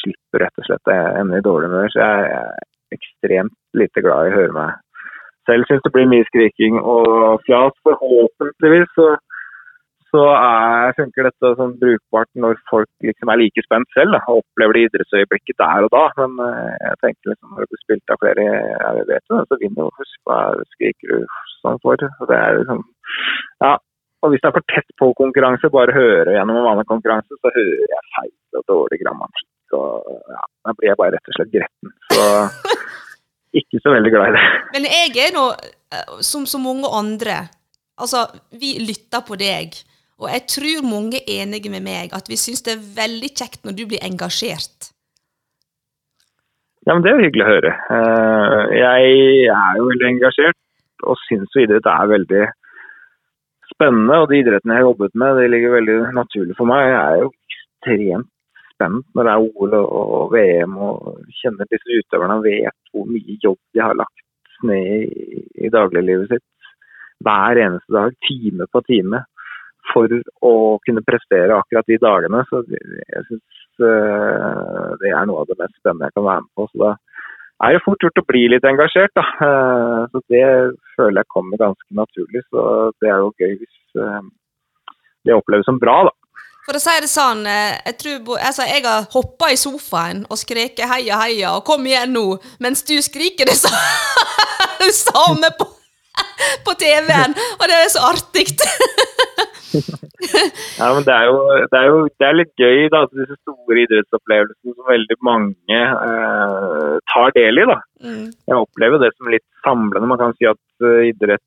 slipper 0.03 0.47
rett 0.47 0.63
og 0.63 0.69
slett 0.69 0.95
jeg 0.95 1.19
ender 1.21 1.43
i 1.43 1.47
dårlig 1.47 1.71
humør. 1.71 1.93
Så 1.93 2.01
jeg, 2.01 2.31
er 2.39 2.71
ekstremt 2.93 3.55
lite 3.79 4.05
glad 4.05 4.29
i 4.29 4.33
å 4.33 4.39
høre 4.39 4.57
meg 4.57 4.81
selv. 5.49 5.69
Syns 5.69 5.85
det 5.85 5.93
blir 5.95 6.11
mye 6.11 6.29
skriking 6.29 6.81
og 6.81 7.45
fjas. 7.47 7.77
Forhåpentligvis 7.87 8.91
så, 8.97 9.13
så 10.13 10.23
er, 10.37 10.93
funker 10.99 11.27
dette 11.27 11.53
sånn 11.57 11.77
brukbart 11.81 12.29
når 12.45 12.59
folk 12.69 12.91
liksom 13.07 13.31
er 13.33 13.41
like 13.41 13.65
spent 13.65 13.89
selv 13.97 14.13
da, 14.17 14.21
og 14.29 14.43
opplever 14.43 14.77
det 14.77 14.83
idrettsøyeblikket 14.89 15.59
der 15.63 15.87
og 15.87 15.93
da. 15.95 16.03
Men 16.21 16.37
uh, 16.43 16.75
jeg 16.77 16.99
tenker 17.05 17.33
liksom 17.33 17.55
når 17.55 17.65
det 17.65 17.71
blir 17.71 17.83
spilt 17.85 18.13
av 18.13 18.21
flere 18.21 18.45
jeg 18.49 19.07
vet 19.09 19.33
jo, 19.33 19.41
så 19.49 19.59
vinner 19.63 19.87
jo 19.87 19.95
Husk 20.01 20.29
hva 20.29 20.41
skriker 20.75 21.15
du 21.15 21.33
sånn 21.63 21.81
for. 21.85 22.05
Og 22.21 22.29
det 22.29 22.39
er 22.39 22.61
liksom, 22.61 22.85
ja, 23.65 23.73
og 24.23 24.31
hvis 24.31 24.43
det 24.43 24.51
er 24.51 24.57
for 24.59 24.69
tett 24.71 24.93
på 25.01 25.09
konkurranse, 25.19 25.73
bare 25.75 25.97
høre 25.97 26.37
gjennom 26.37 26.61
en 26.61 26.69
vanlig 26.69 26.87
konkurranse, 26.91 27.39
så 27.41 27.55
hører 27.57 27.95
jeg 27.95 28.11
feil 28.17 28.61
og 28.61 28.67
dårlig 28.71 29.01
grammatikk. 29.03 29.49
Og 29.79 30.13
ja, 30.37 30.43
da 30.69 30.75
blir 30.77 30.93
jeg 30.93 31.01
bare 31.01 31.17
rett 31.17 31.33
og 31.33 31.39
slett 31.39 31.55
gretten. 31.57 31.95
Så 32.13 32.27
ikke 33.63 33.81
så 33.81 33.97
veldig 33.97 34.13
glad 34.15 34.29
i 34.31 34.37
det. 34.37 34.45
Men 34.77 34.87
jeg 34.93 35.17
er 35.25 35.35
nå, 35.35 35.49
eh, 35.97 36.15
som 36.21 36.47
så 36.47 36.61
mange 36.61 36.93
andre 37.01 37.41
Altså, 38.03 38.23
vi 38.57 38.71
lytter 38.81 39.21
på 39.23 39.37
deg, 39.39 39.75
Og 40.23 40.31
jeg 40.31 40.47
tror 40.55 40.87
mange 40.87 41.19
er 41.21 41.43
enige 41.43 41.71
med 41.73 41.83
meg 41.85 42.15
at 42.15 42.31
vi 42.31 42.39
syns 42.39 42.63
det 42.67 42.77
er 42.77 42.89
veldig 43.03 43.31
kjekt 43.35 43.65
når 43.67 43.77
du 43.79 43.85
blir 43.91 44.05
engasjert. 44.07 44.91
Ja, 46.87 46.95
men 46.95 47.03
Det 47.03 47.11
er 47.11 47.19
jo 47.19 47.27
hyggelig 47.27 47.47
å 47.47 47.53
høre. 47.53 47.73
Eh, 47.97 48.75
jeg 48.79 49.15
er 49.55 49.79
jo 49.79 49.89
veldig 49.91 50.09
engasjert 50.15 50.59
og 51.07 51.19
syns 51.27 51.59
idrett 51.59 51.87
er 51.91 52.11
veldig 52.11 52.43
spennende. 53.75 54.19
Og 54.23 54.31
de 54.31 54.41
idrettene 54.43 54.77
jeg 54.77 54.83
har 54.83 54.91
jobbet 54.91 55.19
med, 55.19 55.39
det 55.39 55.51
ligger 55.51 55.77
veldig 55.79 55.99
naturlig 56.19 56.59
for 56.59 56.71
meg. 56.71 56.87
Jeg 56.91 57.03
er 57.03 57.23
jo 57.23 57.31
ekstremt 57.55 58.31
spent 58.73 59.07
når 59.15 59.29
det 59.29 59.33
er 59.33 59.47
OL 59.47 59.77
og 59.79 60.35
VM 60.35 60.77
og 60.89 61.29
kjenner 61.41 61.69
disse 61.71 62.01
utøverne 62.03 62.39
og 62.39 62.47
vet 62.47 62.93
hvor 62.93 63.09
mye 63.11 63.39
jobb 63.43 63.59
de 63.75 63.83
har 63.83 63.99
lagt 63.99 64.27
ned 64.67 65.11
i 65.63 65.71
dagliglivet 65.73 66.31
sitt 66.31 66.47
hver 67.23 67.59
eneste 67.63 67.95
dag, 67.95 68.15
time 68.27 68.67
på 68.73 68.83
time, 68.89 69.23
for 69.93 70.13
å 70.45 70.55
kunne 70.87 71.05
prestere 71.07 71.57
akkurat 71.57 71.89
de 71.89 71.99
dagene. 72.03 72.43
Så 72.51 72.63
jeg 72.69 73.25
syns 73.29 73.63
uh, 73.85 74.93
det 75.03 75.13
er 75.13 75.27
noe 75.29 75.45
av 75.45 75.51
det 75.51 75.59
mest 75.61 75.77
spennende 75.79 76.11
jeg 76.11 76.17
kan 76.19 76.29
være 76.29 76.45
med 76.45 76.53
på. 76.59 76.69
Så 76.73 76.83
da 76.83 76.93
er 77.63 77.77
det 77.77 77.85
fort 77.85 78.03
gjort 78.03 78.23
å 78.23 78.27
bli 78.27 78.47
litt 78.51 78.67
engasjert, 78.67 79.15
da. 79.19 79.27
Uh, 79.43 80.01
så 80.13 80.25
det 80.33 80.47
føler 80.97 81.23
jeg 81.23 81.33
kommer 81.35 81.61
ganske 81.61 82.01
naturlig. 82.03 82.45
Så 82.51 82.67
det 83.03 83.13
er 83.13 83.23
jo 83.23 83.35
gøy 83.39 83.55
hvis 83.61 84.03
uh, 84.03 84.25
det 85.27 85.37
oppleves 85.37 85.69
som 85.69 85.81
bra, 85.83 86.03
da. 86.09 86.17
For 86.63 86.79
å 86.79 86.83
si 86.83 86.93
det 87.03 87.11
sånn, 87.11 87.41
eh, 87.51 87.75
jeg, 87.89 87.97
tror, 87.99 88.37
altså, 88.39 88.63
jeg 88.71 88.85
har 88.87 89.09
hoppa 89.11 89.49
i 89.51 89.59
sofaen 89.59 90.23
og 90.31 90.39
skreket 90.39 90.87
'heia, 90.87 91.19
heia' 91.19 91.57
og 91.57 91.65
'kom 91.67 91.87
igjen 91.87 92.15
nå', 92.15 92.39
mens 92.63 92.85
du 92.87 92.95
skriker 93.03 93.51
det 93.51 93.59
samme 94.95 95.51
på, 95.59 95.67
på 96.67 96.77
TV-en. 96.85 97.39
Og 97.61 97.65
det 97.71 97.79
er 97.79 97.93
så 97.93 98.05
artig. 98.13 98.49
ja, 100.81 100.89
men 100.95 101.05
det 101.07 101.15
er, 101.15 101.25
jo, 101.31 101.39
det 101.73 101.79
er 101.79 101.87
jo 101.89 102.01
det 102.21 102.27
er 102.29 102.39
litt 102.39 102.53
gøy, 102.61 102.89
da. 102.93 103.05
Disse 103.13 103.39
store 103.41 103.85
idrettsopplevelsene 103.85 104.77
som 104.77 104.91
veldig 104.91 105.19
mange 105.29 105.81
eh, 105.81 106.97
tar 107.13 107.33
del 107.39 107.63
i. 107.63 107.69
da. 107.73 107.79
Mm. 108.05 108.27
Jeg 108.51 108.59
opplever 108.59 109.03
det 109.03 109.13
som 109.17 109.33
litt 109.33 109.47
samlende. 109.65 110.11
Man 110.11 110.21
kan 110.21 110.37
si 110.39 110.49
at 110.51 110.61
uh, 110.85 111.01
idrett 111.07 111.45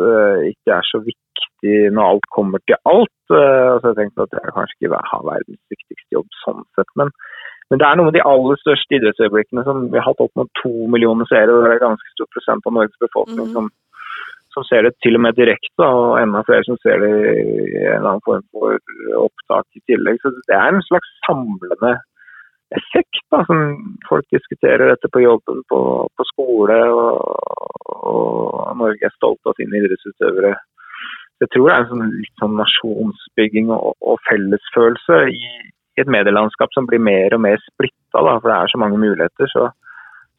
uh, 0.00 0.40
ikke 0.48 0.78
er 0.78 0.88
så 0.88 1.02
viktig 1.04 1.92
når 1.94 2.14
alt 2.14 2.28
kommer 2.34 2.62
til 2.66 2.78
alt. 2.88 3.14
Uh, 3.30 3.78
så 3.78 3.92
jeg 3.92 4.00
tenkte 4.00 4.26
at 4.26 4.38
jeg 4.38 4.56
kanskje 4.56 4.78
ikke 4.78 5.04
har 5.12 5.28
verdens 5.28 5.62
viktigste 5.72 6.18
jobb 6.18 6.40
sånn 6.42 6.64
sett. 6.78 6.90
Men, 6.98 7.12
men, 7.68 7.82
det 7.82 7.88
er 7.88 7.98
noe 7.98 8.08
med 8.08 8.16
de 8.16 8.24
aller 8.32 8.62
største 8.64 8.98
idrettsøyeblikkene 8.98 9.66
som 9.68 9.86
vi 9.92 10.00
har 10.00 10.08
hatt 10.08 10.24
opp 10.24 10.34
mot 10.40 10.50
to 10.62 10.72
millioner 10.92 11.28
seere. 11.30 11.60
Det 11.66 11.76
er 11.76 11.84
ganske 11.84 12.16
stor 12.16 12.30
prosent 12.34 12.68
av 12.68 12.78
Norges 12.78 13.04
befolkning 13.04 13.52
mm. 13.52 13.56
som, 13.56 13.70
som, 14.54 14.66
ser 14.68 14.86
det 14.86 14.94
til 15.04 15.18
og 15.18 15.24
med 15.26 15.36
direkte, 15.38 15.82
og 15.86 16.18
enda 16.20 16.44
flere 16.48 16.66
som 16.68 16.78
ser 16.82 17.02
det 17.02 17.12
i 17.42 17.84
en 17.96 18.06
annen 18.06 18.24
form 18.26 18.44
for 18.54 18.78
opptak 19.24 19.66
i 19.78 19.84
tillegg. 19.90 20.20
Så 20.22 20.34
det 20.50 20.58
er 20.58 20.72
en 20.72 20.86
slags 20.88 21.12
samlende 21.26 21.94
effekt. 22.76 23.22
da, 23.34 23.42
som 23.48 23.62
Folk 24.08 24.28
diskuterer 24.32 24.92
dette 24.92 25.10
på 25.12 25.24
jobben, 25.24 25.64
på, 25.72 25.80
på 26.08 26.28
skole, 26.32 26.78
og, 26.92 27.24
og 28.12 28.76
Norge 28.80 29.08
er 29.08 29.16
stolt 29.18 29.48
av 29.48 29.56
sine 29.58 29.80
idrettsutøvere 29.80 30.56
jeg 31.42 31.50
tror 31.50 31.68
det 31.68 31.74
er 31.74 31.82
en 31.82 31.90
sånn, 31.90 32.10
litt 32.22 32.42
sånn 32.42 32.58
nasjonsbygging 32.58 33.70
og, 33.74 33.94
og 34.06 34.20
fellesfølelse 34.28 35.22
i, 35.32 35.40
i, 35.42 36.02
et 36.02 36.10
medielandskap 36.10 36.70
som 36.76 36.86
blir 36.88 37.02
mer 37.02 37.34
og 37.36 37.42
mer 37.44 37.58
splitta, 37.64 38.22
for 38.22 38.46
det 38.46 38.54
er 38.56 38.70
så 38.72 38.80
mange 38.80 39.00
muligheter. 39.02 39.50
Så, 39.50 39.66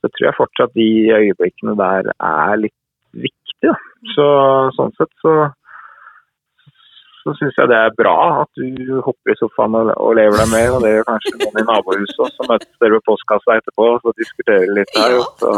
så 0.01 0.11
tror 0.13 0.27
jeg 0.29 0.37
fortsatt 0.39 0.77
de 0.79 0.87
øyeblikkene 1.17 1.75
der 1.79 2.09
er 2.15 2.55
litt 2.61 2.77
viktige. 3.13 3.75
Så, 4.13 4.27
sånn 4.77 4.93
sett 4.97 5.11
så, 5.23 5.33
så 7.23 7.35
syns 7.39 7.59
jeg 7.59 7.71
det 7.71 7.79
er 7.79 7.95
bra 7.97 8.17
at 8.41 8.59
du 8.59 8.99
hopper 9.05 9.33
i 9.33 9.39
sofaen 9.39 9.77
og, 9.79 9.93
og 9.95 10.17
lever 10.19 10.43
deg 10.43 10.51
med. 10.51 10.69
Og 10.75 10.83
det 10.83 10.93
gjør 10.95 11.09
kanskje 11.11 11.35
noen 11.39 11.61
i 11.61 11.65
nabohuset 11.69 12.23
også, 12.27 12.35
så 12.37 12.49
møtes 12.51 12.83
dere 12.83 12.97
ved 12.97 13.07
postkassa 13.09 13.59
etterpå 13.61 13.89
og 13.95 14.13
diskuterer 14.19 14.75
litt 14.75 14.93
der. 14.97 15.17
Så, 15.39 15.55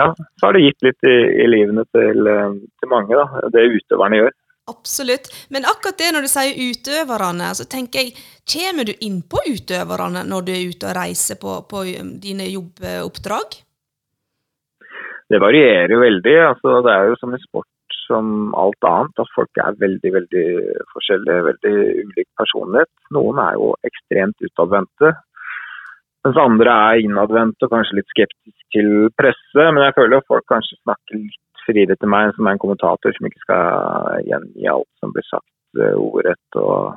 ja, 0.00 0.10
så 0.16 0.48
har 0.48 0.56
det 0.56 0.66
gitt 0.66 0.90
litt 0.90 1.08
i, 1.08 1.16
i 1.44 1.48
livene 1.48 1.84
til, 1.94 2.28
eh, 2.28 2.58
til, 2.80 2.90
mange, 2.92 3.16
da, 3.16 3.48
det 3.54 3.68
utøverne 3.76 4.22
gjør. 4.22 4.36
Absolutt. 4.68 5.30
Men 5.48 5.64
akkurat 5.64 5.96
det 5.96 6.10
når 6.12 6.26
du 6.26 6.28
sier 6.28 6.58
utøverne, 6.60 7.52
så 7.56 7.64
tenker 7.72 8.04
jeg, 8.04 8.26
kommer 8.52 8.84
du 8.84 8.92
inn 9.04 9.22
på 9.24 9.40
utøverne 9.46 10.26
når 10.28 10.44
du 10.44 10.52
er 10.52 10.66
ute 10.68 10.90
og 10.90 10.98
reiser 10.98 11.40
på, 11.40 11.54
på 11.70 11.86
um, 12.02 12.10
dine 12.20 12.50
jobboppdrag? 12.50 13.56
Det 15.28 15.40
varierer 15.42 15.92
jo 15.92 16.00
veldig. 16.00 16.36
Altså, 16.50 16.78
det 16.86 16.92
er 16.94 17.10
jo 17.10 17.18
som 17.20 17.34
i 17.36 17.40
sport 17.42 17.96
som 18.08 18.54
alt 18.56 18.86
annet, 18.88 19.20
at 19.20 19.34
folk 19.34 19.60
er 19.60 19.80
veldig 19.82 20.12
veldig 20.14 20.44
forskjellige, 20.94 21.46
veldig 21.48 21.74
ulik 22.08 22.28
personlighet. 22.40 22.92
Noen 23.16 23.40
er 23.42 23.58
jo 23.58 23.74
ekstremt 23.88 24.46
utadvendte, 24.46 25.12
mens 26.24 26.40
andre 26.40 26.76
er 26.86 27.02
innadvendte 27.04 27.68
og 27.68 27.74
kanskje 27.74 28.00
litt 28.00 28.14
skeptiske 28.14 28.72
til 28.74 28.88
presse. 29.20 29.66
Men 29.66 29.84
jeg 29.84 29.96
føler 29.98 30.18
at 30.18 30.30
folk 30.32 30.46
kanskje 30.50 30.80
snakker 30.80 31.20
litt 31.20 31.66
friere 31.66 31.98
til 31.98 32.10
meg 32.12 32.32
som 32.36 32.48
er 32.48 32.56
en 32.56 32.62
kommentator 32.62 33.14
som 33.14 33.28
ikke 33.28 33.44
skal 33.44 34.24
gjengi 34.28 34.70
alt 34.72 34.88
som 35.02 35.12
blir 35.12 35.26
sagt 35.28 35.80
uh, 35.80 35.94
ordrett. 36.00 36.48
og 36.56 36.96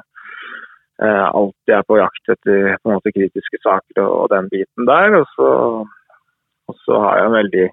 uh, 1.03 1.27
alltid 1.27 1.75
er 1.75 1.87
på 1.87 1.99
jakt 1.99 2.33
etter 2.35 2.77
på 2.79 2.89
en 2.89 2.97
måte 2.97 3.15
kritiske 3.15 3.61
saker 3.65 4.03
og, 4.05 4.13
og 4.23 4.31
den 4.33 4.49
biten 4.53 4.89
der. 4.89 5.19
Og 5.21 5.27
så, 5.35 5.51
og 6.71 6.81
så, 6.85 7.03
har 7.05 7.19
jeg 7.19 7.29
en 7.29 7.39
veldig 7.39 7.67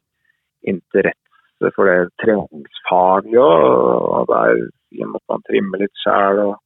interesse 0.67 1.73
for 1.75 1.91
det 1.91 2.11
treningsfaglige 2.23 3.43
òg. 3.43 4.33
Der 4.33 5.11
måtte 5.11 5.29
man 5.33 5.45
trimme 5.49 5.81
litt 5.83 6.03
sjæl 6.05 6.43
og 6.47 6.57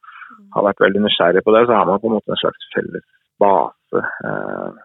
har 0.55 0.67
vært 0.69 0.83
veldig 0.85 1.05
nysgjerrig 1.05 1.43
på 1.45 1.55
det. 1.57 1.67
Så 1.67 1.77
har 1.77 1.89
man 1.89 2.01
på 2.01 2.11
en 2.11 2.17
måte 2.19 2.33
en 2.33 2.41
slags 2.41 2.71
felles 2.75 3.07
base. 3.43 4.03
Eh, 4.03 4.81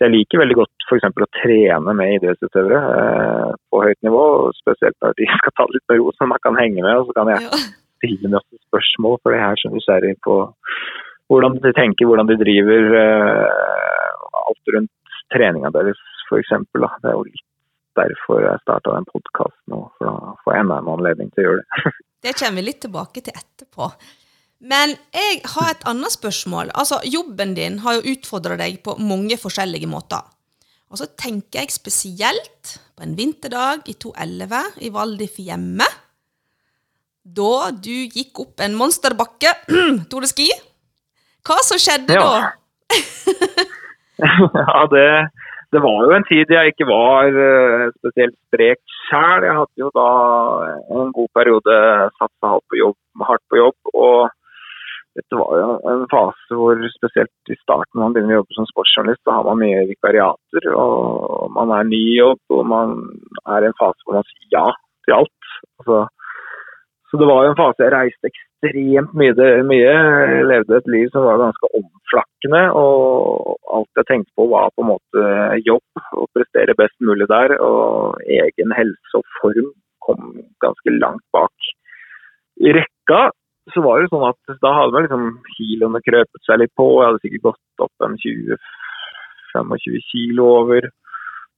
så 0.00 0.06
jeg 0.06 0.14
liker 0.14 0.40
veldig 0.40 0.56
godt 0.56 0.86
f.eks. 0.86 1.06
å 1.12 1.30
trene 1.36 1.94
med 1.96 2.14
idrettsutøvere 2.16 2.80
eh, 3.00 3.50
på 3.70 3.82
høyt 3.84 4.00
nivå. 4.06 4.24
Spesielt 4.62 4.96
når 5.04 5.18
de 5.18 5.28
skal 5.42 5.56
ta 5.56 5.68
litt 5.70 5.86
med 5.92 6.00
ro, 6.00 6.14
så 6.16 6.30
man 6.30 6.42
kan 6.46 6.58
henge 6.60 6.80
med. 6.80 6.94
Og 6.96 7.10
så 7.10 7.18
kan 7.18 7.32
jeg 7.34 7.50
stille 8.00 8.32
noen 8.32 8.62
spørsmål, 8.68 9.20
for 9.22 9.36
jeg 9.36 9.44
er 9.46 9.60
så 9.62 9.72
nysgjerrig 9.74 10.16
på 10.26 10.40
hvordan 11.30 11.60
de 11.62 11.74
tenker, 11.76 12.08
hvordan 12.08 12.30
de 12.30 12.40
driver. 12.40 12.96
Eh, 13.04 14.26
alt 14.40 14.74
rundt 14.74 15.14
treninga 15.30 15.70
deres, 15.76 16.00
f.eks. 16.26 16.56
Det 16.72 16.82
er 16.82 17.14
jo 17.14 17.28
litt 17.28 17.46
derfor 17.98 18.42
jeg 18.44 18.62
starta 18.62 18.94
den 18.96 19.06
podkasten, 19.10 19.76
for 19.98 20.06
da 20.06 20.34
får 20.42 20.54
jeg 20.54 20.64
enda 20.64 20.80
en 20.80 20.90
anledning 20.94 21.30
til 21.34 21.42
å 21.42 21.46
gjøre 21.48 21.62
det. 21.62 21.92
det 22.26 22.34
kommer 22.38 22.60
vi 22.60 22.66
litt 22.66 22.82
tilbake 22.84 23.22
til 23.26 23.36
etterpå. 23.36 23.90
Men 24.70 24.92
jeg 25.16 25.40
har 25.54 25.70
et 25.70 25.86
annet 25.88 26.12
spørsmål. 26.12 26.74
Altså, 26.76 27.00
Jobben 27.08 27.54
din 27.56 27.80
har 27.84 27.96
jo 27.96 28.12
utfordra 28.12 28.58
deg 28.60 28.82
på 28.84 28.98
mange 29.00 29.38
forskjellige 29.40 29.88
måter. 29.88 30.20
Og 30.90 31.00
så 31.00 31.06
tenker 31.18 31.62
jeg 31.62 31.72
spesielt 31.72 32.76
på 32.98 33.06
en 33.06 33.16
vinterdag 33.16 33.86
i 33.88 33.94
2011 33.96 34.84
i 34.84 34.90
Valdifjemme. 34.92 35.86
Da 37.24 37.70
du 37.72 37.94
gikk 38.10 38.42
opp 38.42 38.64
en 38.64 38.76
monsterbakke, 38.76 39.54
Tore 40.10 40.28
Ski. 40.28 40.50
Hva 41.46 41.60
som 41.64 41.80
skjedde 41.80 42.18
ja. 42.18 42.24
da? 42.26 43.68
ja, 44.64 44.80
det, 44.94 45.06
det, 45.72 45.80
var 45.84 46.02
jo 46.04 46.16
en 46.16 46.26
tid 46.28 46.52
jeg 46.56 46.72
ikke 46.72 46.88
var 46.88 47.30
uh, 47.30 47.86
spesielt 48.00 48.36
sprek 48.48 48.80
sjæl. 49.06 49.46
Jeg 49.48 49.56
hadde 49.60 49.84
jo 49.84 49.92
da 49.96 50.10
en 50.98 51.14
god 51.16 51.30
periode 51.38 51.78
satsa 52.18 52.52
hardt 52.54 52.66
på 52.70 52.80
jobb, 52.82 52.98
hardt 53.30 53.46
på 53.50 53.60
jobb 53.62 53.94
og 53.94 54.30
dette 55.18 55.38
var 55.38 55.56
jo 55.58 55.70
en 55.90 56.04
fase 56.10 56.56
hvor 56.56 56.78
spesielt 56.94 57.50
i 57.50 57.56
starten 57.58 57.98
når 57.98 58.04
man 58.04 58.14
begynner 58.14 58.36
å 58.36 58.40
jobbe 58.40 58.56
som 58.56 58.68
sportsjournalist, 58.68 59.22
så 59.24 59.34
har 59.34 59.48
man 59.48 59.58
mye 59.58 59.82
vikariater. 59.88 60.68
og 60.70 61.50
Man 61.56 61.72
er 61.74 61.88
ny 61.88 61.98
i 62.12 62.18
jobb, 62.20 62.40
og 62.54 62.62
man 62.70 62.94
er 63.42 63.66
i 63.66 63.70
en 63.70 63.78
fase 63.80 64.06
hvor 64.06 64.20
man 64.20 64.28
sier 64.28 64.54
ja 64.54 64.66
til 65.06 65.16
alt. 65.18 65.50
Altså, 65.80 66.04
så 67.10 67.18
det 67.18 67.26
var 67.26 67.44
jo 67.44 67.50
en 67.50 67.58
fase 67.58 67.82
jeg 67.82 67.92
reiste 67.94 68.30
ekstremt 68.30 69.14
mye. 69.18 69.48
mye. 69.66 69.94
Jeg 69.94 70.46
levde 70.46 70.76
et 70.78 70.90
liv 70.94 71.08
som 71.10 71.26
var 71.26 71.40
ganske 71.42 71.70
omflakkende. 71.74 72.62
Og 72.78 73.56
alt 73.78 74.00
jeg 74.00 74.08
tenkte 74.10 74.32
på 74.38 74.46
var 74.52 74.70
på 74.76 74.84
en 74.84 74.92
måte 74.92 75.24
jobb, 75.66 76.04
å 76.14 76.28
prestere 76.36 76.78
best 76.78 76.94
mulig 77.02 77.26
der. 77.32 77.56
Og 77.58 78.22
egen 78.38 78.76
helse 78.78 79.18
og 79.18 79.26
form 79.40 79.72
kom 80.06 80.38
ganske 80.62 80.96
langt 81.00 81.26
bak 81.34 81.70
i 82.60 82.72
rekka 82.76 83.30
så 83.74 83.82
var 83.84 84.00
det 84.00 84.10
sånn 84.10 84.26
at 84.26 84.54
da 84.64 84.72
hadde 84.76 84.94
man 84.94 85.04
liksom 85.06 85.26
kiloene 85.56 86.00
krøpet 86.04 86.46
seg 86.46 86.62
litt 86.62 86.72
på. 86.78 86.86
Jeg 86.98 87.08
hadde 87.08 87.22
sikkert 87.24 87.46
gått 87.50 87.84
opp 87.86 88.06
en 88.06 88.16
20-25 88.22 90.00
kilo 90.10 90.48
over 90.62 90.88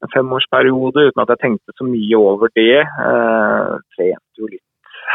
en 0.02 0.12
femårsperiode 0.12 1.08
uten 1.08 1.22
at 1.22 1.32
jeg 1.32 1.42
tenkte 1.44 1.76
så 1.78 1.86
mye 1.86 2.18
over 2.18 2.52
det. 2.58 2.82
Eh, 2.82 3.72
trente 3.96 4.42
jo 4.42 4.50
litt 4.50 4.66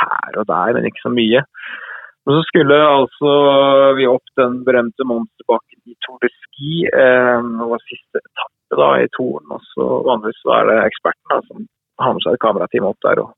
her 0.02 0.40
og 0.42 0.48
der, 0.50 0.74
men 0.76 0.88
ikke 0.90 1.06
så 1.06 1.12
mye. 1.14 1.44
Men 2.28 2.36
så 2.36 2.44
skulle 2.44 2.78
altså 2.84 3.32
vi 3.96 4.08
opp 4.12 4.32
den 4.40 4.60
berømte 4.68 5.06
monsterbakken 5.08 5.80
i 5.88 5.96
Tour 6.04 6.20
de 6.24 6.30
Ski. 6.34 6.72
Eh, 6.92 7.38
det 7.60 7.68
var 7.72 7.84
siste 7.86 8.20
etappe 8.20 8.80
da 8.82 8.90
i 9.00 9.08
Toren. 9.16 9.48
og 9.56 9.62
så 9.72 9.86
Vanligvis 10.10 10.42
så 10.44 10.58
er 10.58 10.68
det 10.68 10.78
eksperten 10.90 11.32
da, 11.32 11.38
som 11.48 11.68
har 12.04 12.18
med 12.18 12.26
seg 12.26 12.36
et 12.36 12.44
kamerateam 12.44 12.90
opp 12.90 13.00
der 13.08 13.22
og 13.24 13.32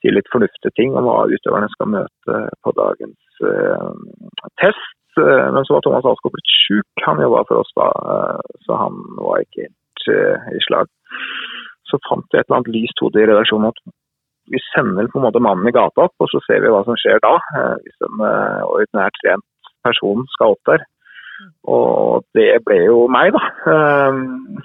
sier 0.00 0.16
litt 0.16 0.32
fornuftige 0.32 0.72
ting 0.78 0.96
om 0.96 1.04
hva 1.04 1.18
utøverne 1.28 1.68
skal 1.74 1.92
møte 1.98 2.40
på 2.64 2.72
dagens 2.80 3.44
eh, 3.52 3.92
test. 4.62 4.90
Uh, 5.14 5.46
men 5.54 5.62
så 5.62 5.76
var 5.76 5.84
Thomas 5.84 6.08
Alskog 6.10 6.32
blitt 6.34 6.54
sjuk. 6.64 7.04
Han 7.04 7.20
jobba 7.22 7.44
for 7.46 7.60
oss 7.60 7.68
da, 7.78 7.86
uh, 8.02 8.56
så 8.66 8.80
han 8.80 8.96
var 9.20 9.44
ikke 9.44 9.68
helt 9.68 10.08
i 10.56 10.62
slag. 10.64 10.88
Så 11.86 12.00
fant 12.08 12.26
jeg 12.32 12.42
et 12.42 12.48
eller 12.48 12.58
annet 12.58 12.72
lyst 12.74 12.98
hode 13.04 13.20
i 13.22 13.28
redaksjonen 13.28 13.70
at 13.70 13.78
vi 14.52 14.60
sender 14.70 15.08
på 15.10 15.20
en 15.20 15.26
måte 15.26 15.42
mannen 15.42 15.68
i 15.68 15.74
gata 15.74 16.06
opp, 16.08 16.14
og 16.20 16.28
så 16.32 16.40
ser 16.44 16.60
vi 16.64 16.72
hva 16.72 16.82
som 16.86 16.98
skjer 17.00 17.22
da. 17.24 17.36
Hvis 17.84 18.08
en 18.08 18.24
ordinært 18.24 19.16
trent 19.22 19.46
person 19.86 20.24
skal 20.34 20.56
opp 20.56 20.70
der. 20.70 20.84
Og 21.68 22.24
det 22.36 22.60
ble 22.66 22.82
jo 22.84 23.06
meg, 23.12 23.32
da. 23.34 23.42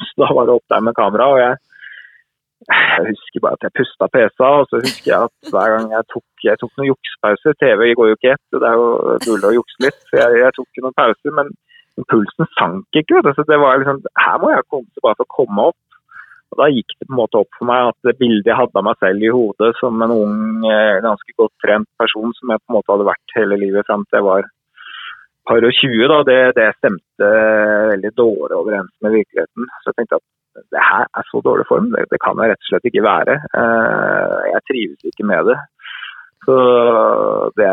Så 0.03 0.24
da 0.24 0.29
var 0.36 0.50
det 0.50 0.57
opp 0.59 0.67
der 0.74 0.83
med 0.86 0.98
kamera. 1.00 1.31
og 1.33 1.41
jeg 1.43 1.57
jeg 2.69 3.05
husker 3.12 3.39
bare 3.43 3.55
at 3.57 3.65
jeg 3.65 3.77
pusta 3.79 4.07
pesa, 4.15 4.48
og 4.59 4.65
så 4.69 4.81
husker 4.83 5.09
jeg 5.12 5.21
at 5.27 5.51
hver 5.53 5.69
gang 5.74 5.88
jeg 5.95 6.03
tok, 6.13 6.27
jeg 6.43 6.59
tok 6.62 6.71
noen 6.75 6.89
juksepauser 6.91 7.55
TV 7.63 7.81
går 7.98 8.09
jo 8.09 8.17
ikke 8.17 8.33
ett, 8.36 8.45
det 8.51 8.67
er 8.69 8.75
jo 8.81 8.88
mulig 9.29 9.48
å 9.50 9.55
jukse 9.59 9.86
litt. 9.86 10.00
så 10.09 10.19
jeg, 10.19 10.41
jeg 10.43 10.55
tok 10.57 10.81
noen 10.83 10.98
pauser, 11.00 11.36
men 11.39 11.53
pulsen 12.12 12.50
sank 12.57 13.00
ikke. 13.01 13.24
Så 13.38 13.45
det 13.48 13.59
var 13.63 13.79
liksom, 13.81 14.03
Her 14.25 14.41
må 14.43 14.51
jeg 14.53 14.67
komme 14.67 14.88
til 14.91 15.05
bare 15.05 15.19
for 15.19 15.27
å 15.27 15.36
komme 15.38 15.69
opp. 15.71 15.79
Og 16.49 16.61
Da 16.61 16.69
gikk 16.73 16.95
det 16.95 17.07
på 17.07 17.13
en 17.13 17.21
måte 17.21 17.41
opp 17.43 17.57
for 17.57 17.69
meg 17.69 17.91
at 17.91 17.97
det 18.07 18.17
bildet 18.19 18.49
jeg 18.49 18.57
hadde 18.57 18.79
av 18.81 18.87
meg 18.87 19.01
selv 19.03 19.25
i 19.25 19.33
hodet 19.33 19.73
som 19.79 20.01
en 20.05 20.15
ung, 20.15 20.39
eh, 20.65 21.01
ganske 21.05 21.35
godt 21.37 21.53
trent 21.63 21.89
person, 22.01 22.33
som 22.37 22.53
jeg 22.53 22.63
på 22.63 22.71
en 22.71 22.77
måte 22.79 22.93
hadde 22.93 23.11
vært 23.11 23.37
hele 23.37 23.59
livet 23.61 23.85
fram 23.89 24.05
til 24.07 24.19
jeg 24.19 24.27
var 24.29 24.49
par 25.49 25.65
og 25.65 25.73
20, 25.73 26.03
da, 26.11 26.17
det, 26.29 26.39
det 26.57 26.67
stemte 26.77 27.29
veldig 27.93 28.11
dårlig 28.17 28.57
overens 28.57 28.93
med 29.01 29.15
virkeligheten. 29.17 29.69
Så 29.81 29.89
jeg 29.89 29.97
tenkte 29.97 30.19
at 30.19 30.27
det 30.75 30.83
her 30.83 31.05
er 31.17 31.25
så 31.29 31.41
dårlig 31.45 31.65
form, 31.69 31.89
det, 31.93 32.05
det 32.11 32.19
kan 32.21 32.37
jeg 32.41 32.51
rett 32.51 32.65
og 32.65 32.69
slett 32.69 32.89
ikke 32.89 33.05
være. 33.05 33.35
Uh, 33.55 34.37
jeg 34.53 34.65
trives 34.69 35.09
ikke 35.09 35.25
med 35.31 35.49
det. 35.49 35.57
Så 36.45 36.57
det, 37.59 37.71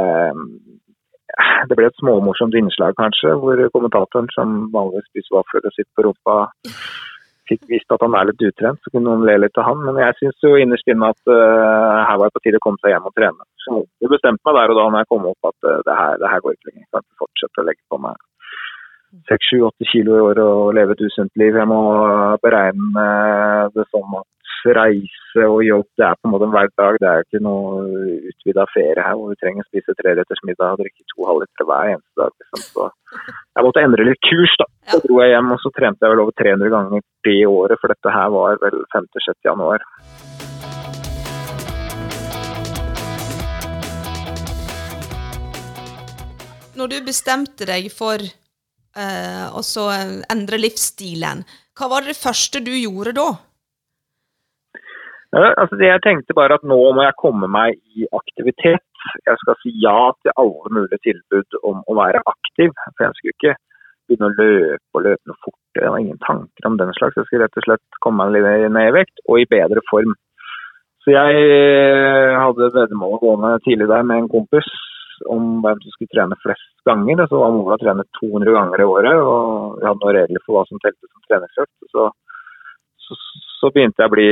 det 1.68 1.78
ble 1.78 1.88
et 1.90 2.00
småmorsomt 2.00 2.56
innslag, 2.59 2.97
kanskje, 3.00 3.35
hvor 3.42 3.61
kommentatoren 3.75 4.30
som 4.37 4.56
vanligvis 4.75 5.09
spiser 5.11 5.38
vafler 5.38 5.68
og 5.68 5.76
sitter 5.76 5.92
på 5.97 6.06
rumpa, 6.09 6.38
fikk 7.50 7.67
visst 7.71 7.93
at 7.95 8.03
han 8.05 8.17
er 8.19 8.29
litt 8.31 8.45
utrent, 8.49 8.81
så 8.83 8.93
kunne 8.93 9.09
noen 9.09 9.26
le 9.29 9.37
litt 9.43 9.61
av 9.61 9.69
han. 9.69 9.83
Men 9.87 10.00
jeg 10.03 10.19
syns 10.21 10.47
jo 10.47 10.55
innerst 10.61 10.88
inne 10.93 11.11
at 11.15 11.21
uh, 11.31 12.05
her 12.09 12.21
var 12.21 12.31
det 12.31 12.37
på 12.37 12.45
tide 12.47 12.61
å 12.61 12.65
komme 12.67 12.83
seg 12.83 12.95
hjem 12.95 13.11
og 13.11 13.15
trene. 13.19 13.49
Så 13.65 13.83
jeg 14.03 14.12
bestemte 14.12 14.47
meg 14.49 14.59
der 14.59 14.73
og 14.73 14.81
da 14.81 14.87
når 14.88 15.05
jeg 15.05 15.11
kom 15.12 15.29
opp 15.33 15.50
at 15.53 15.69
uh, 15.69 15.83
det, 15.87 15.99
her, 16.00 16.17
det 16.23 16.33
her 16.33 16.43
går 16.45 16.57
ikke 16.57 16.71
lenger. 16.71 16.85
Jeg 16.85 16.93
kan 16.95 17.07
ikke 17.07 17.25
fortsette 17.25 17.62
å 17.62 17.69
legge 17.69 17.85
på 17.93 18.00
meg 18.07 18.25
seks, 19.31 19.49
sju, 19.49 19.61
åtte 19.65 19.87
kilo 19.88 20.17
i 20.17 20.23
året 20.23 20.45
og 20.45 20.75
leve 20.76 20.97
et 20.97 21.05
usunt 21.07 21.33
liv. 21.41 21.57
Jeg 21.57 21.71
må 21.71 21.81
beregne 22.43 23.05
det 23.75 23.87
sånn 23.88 24.19
at 24.19 24.29
reise 24.77 25.45
og 25.47 25.61
jobb 25.65 25.87
det 25.99 26.05
er 26.07 26.19
på 26.19 26.29
en 26.29 26.33
måte 26.33 26.47
en 26.49 26.55
hverdag. 26.55 26.99
Det 27.03 27.09
er 27.11 27.25
ikke 27.25 27.41
noe 27.45 27.83
utvida 28.31 28.65
ferie 28.73 29.05
her 29.05 29.19
hvor 29.19 29.33
vi 29.33 29.39
trenger 29.41 29.65
å 29.65 29.69
spise 29.69 29.97
treretters 29.99 30.43
middag 30.49 30.77
og 30.77 30.83
drikke 30.83 31.07
to 31.13 31.27
halvlitere 31.29 31.69
hver 31.71 31.91
eneste 31.95 32.23
dag. 32.23 32.33
Liksom. 32.41 32.65
Så 32.71 32.89
jeg 33.57 33.67
måtte 33.67 33.85
endre 33.87 34.09
litt 34.09 34.23
kurs. 34.29 34.57
da. 34.63 34.69
Så 34.93 35.03
dro 35.05 35.21
jeg 35.23 35.35
hjem 35.35 35.53
og 35.57 35.61
så 35.63 35.73
trente 35.77 36.07
jeg 36.07 36.15
vel 36.15 36.25
over 36.25 36.39
300 36.41 36.73
ganger 36.77 37.05
det 37.27 37.37
året, 37.51 37.83
for 37.83 37.93
dette 37.95 38.17
her 38.17 38.33
var 38.37 38.63
vel 38.63 38.81
5.-6. 38.95 39.37
januar. 39.51 39.87
Når 46.77 46.93
du 46.93 46.99
bestemte 47.07 47.65
deg 47.69 47.89
for 47.89 48.21
eh, 48.21 49.47
å 49.49 49.63
så 49.65 49.89
endre 49.93 50.61
livsstilen. 50.61 51.45
Hva 51.77 51.91
var 51.93 52.07
det 52.07 52.17
første 52.19 52.63
du 52.65 52.73
gjorde 52.73 53.17
da? 53.17 53.29
Altså 55.35 55.76
jeg 55.80 56.02
tenkte 56.04 56.37
bare 56.38 56.56
at 56.59 56.64
nå 56.64 56.78
må 56.95 57.02
jeg 57.02 57.18
komme 57.18 57.49
meg 57.50 57.78
i 57.99 58.06
aktivitet. 58.14 58.85
Jeg 59.26 59.38
skal 59.42 59.59
si 59.62 59.73
ja 59.83 60.12
til 60.23 60.35
alle 60.38 60.73
mulige 60.78 61.02
tilbud 61.02 61.59
om 61.66 61.83
å 61.87 61.97
være 61.99 62.23
aktiv. 62.30 62.71
For 62.95 63.06
jeg 63.06 63.18
skulle 63.18 63.35
ikke 63.35 63.56
begynne 64.06 64.30
å 64.30 64.37
løpe 64.38 64.99
og 65.00 65.06
løpe 65.09 65.30
noe 65.30 65.42
fort. 65.42 65.62
Jeg 65.75 65.90
har 65.90 65.99
ingen 65.99 66.23
tanker 66.23 66.71
om 66.71 66.78
den 66.80 66.95
slags. 66.99 67.19
Jeg 67.19 67.28
skulle 67.28 67.47
rett 67.47 67.60
og 67.60 67.67
slett 67.67 68.00
komme 68.04 68.25
meg 68.25 68.39
litt 68.39 68.71
ned 68.73 68.91
i 68.91 68.97
vekt 69.00 69.25
og 69.26 69.43
i 69.43 69.50
bedre 69.50 69.82
form. 69.91 70.15
Så 71.04 71.15
jeg 71.15 72.39
hadde 72.43 72.73
veddemål 72.75 73.21
gående 73.23 73.56
tidlig 73.67 73.86
der 73.91 74.06
med 74.06 74.25
en 74.25 74.30
kompis 74.30 74.71
om 75.32 75.60
hvem 75.65 75.78
som 75.82 75.93
skulle 75.95 76.12
trene 76.12 76.39
flest 76.43 76.73
ganger. 76.89 77.23
Så 77.30 77.41
var 77.41 77.54
målet 77.54 77.78
å 77.78 77.82
trene 77.84 78.06
200 78.19 78.56
ganger 78.56 78.82
i 78.82 78.89
året, 78.91 79.21
og 79.23 79.76
vi 79.78 79.86
hadde 79.86 80.02
noen 80.02 80.17
regler 80.19 80.45
for 80.45 80.56
hva 80.56 80.65
som 80.69 80.82
telte 80.82 81.06
som 81.06 81.28
treningsøkt. 81.28 81.75
Så, 81.95 82.08
så, 83.06 83.16
så, 83.60 83.71
begynte 83.75 84.02
jeg 84.02 84.10
å 84.10 84.14
bli 84.14 84.30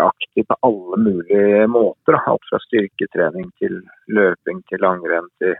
aktiv 0.00 0.46
på 0.48 0.56
alle 0.68 0.98
mulige 1.02 1.66
måter. 1.70 2.18
Alt 2.18 2.46
fra 2.50 2.60
styrketrening 2.64 3.48
til 3.60 3.78
løping 4.18 4.62
til 4.70 4.82
langrenn 4.84 5.28
til 5.42 5.54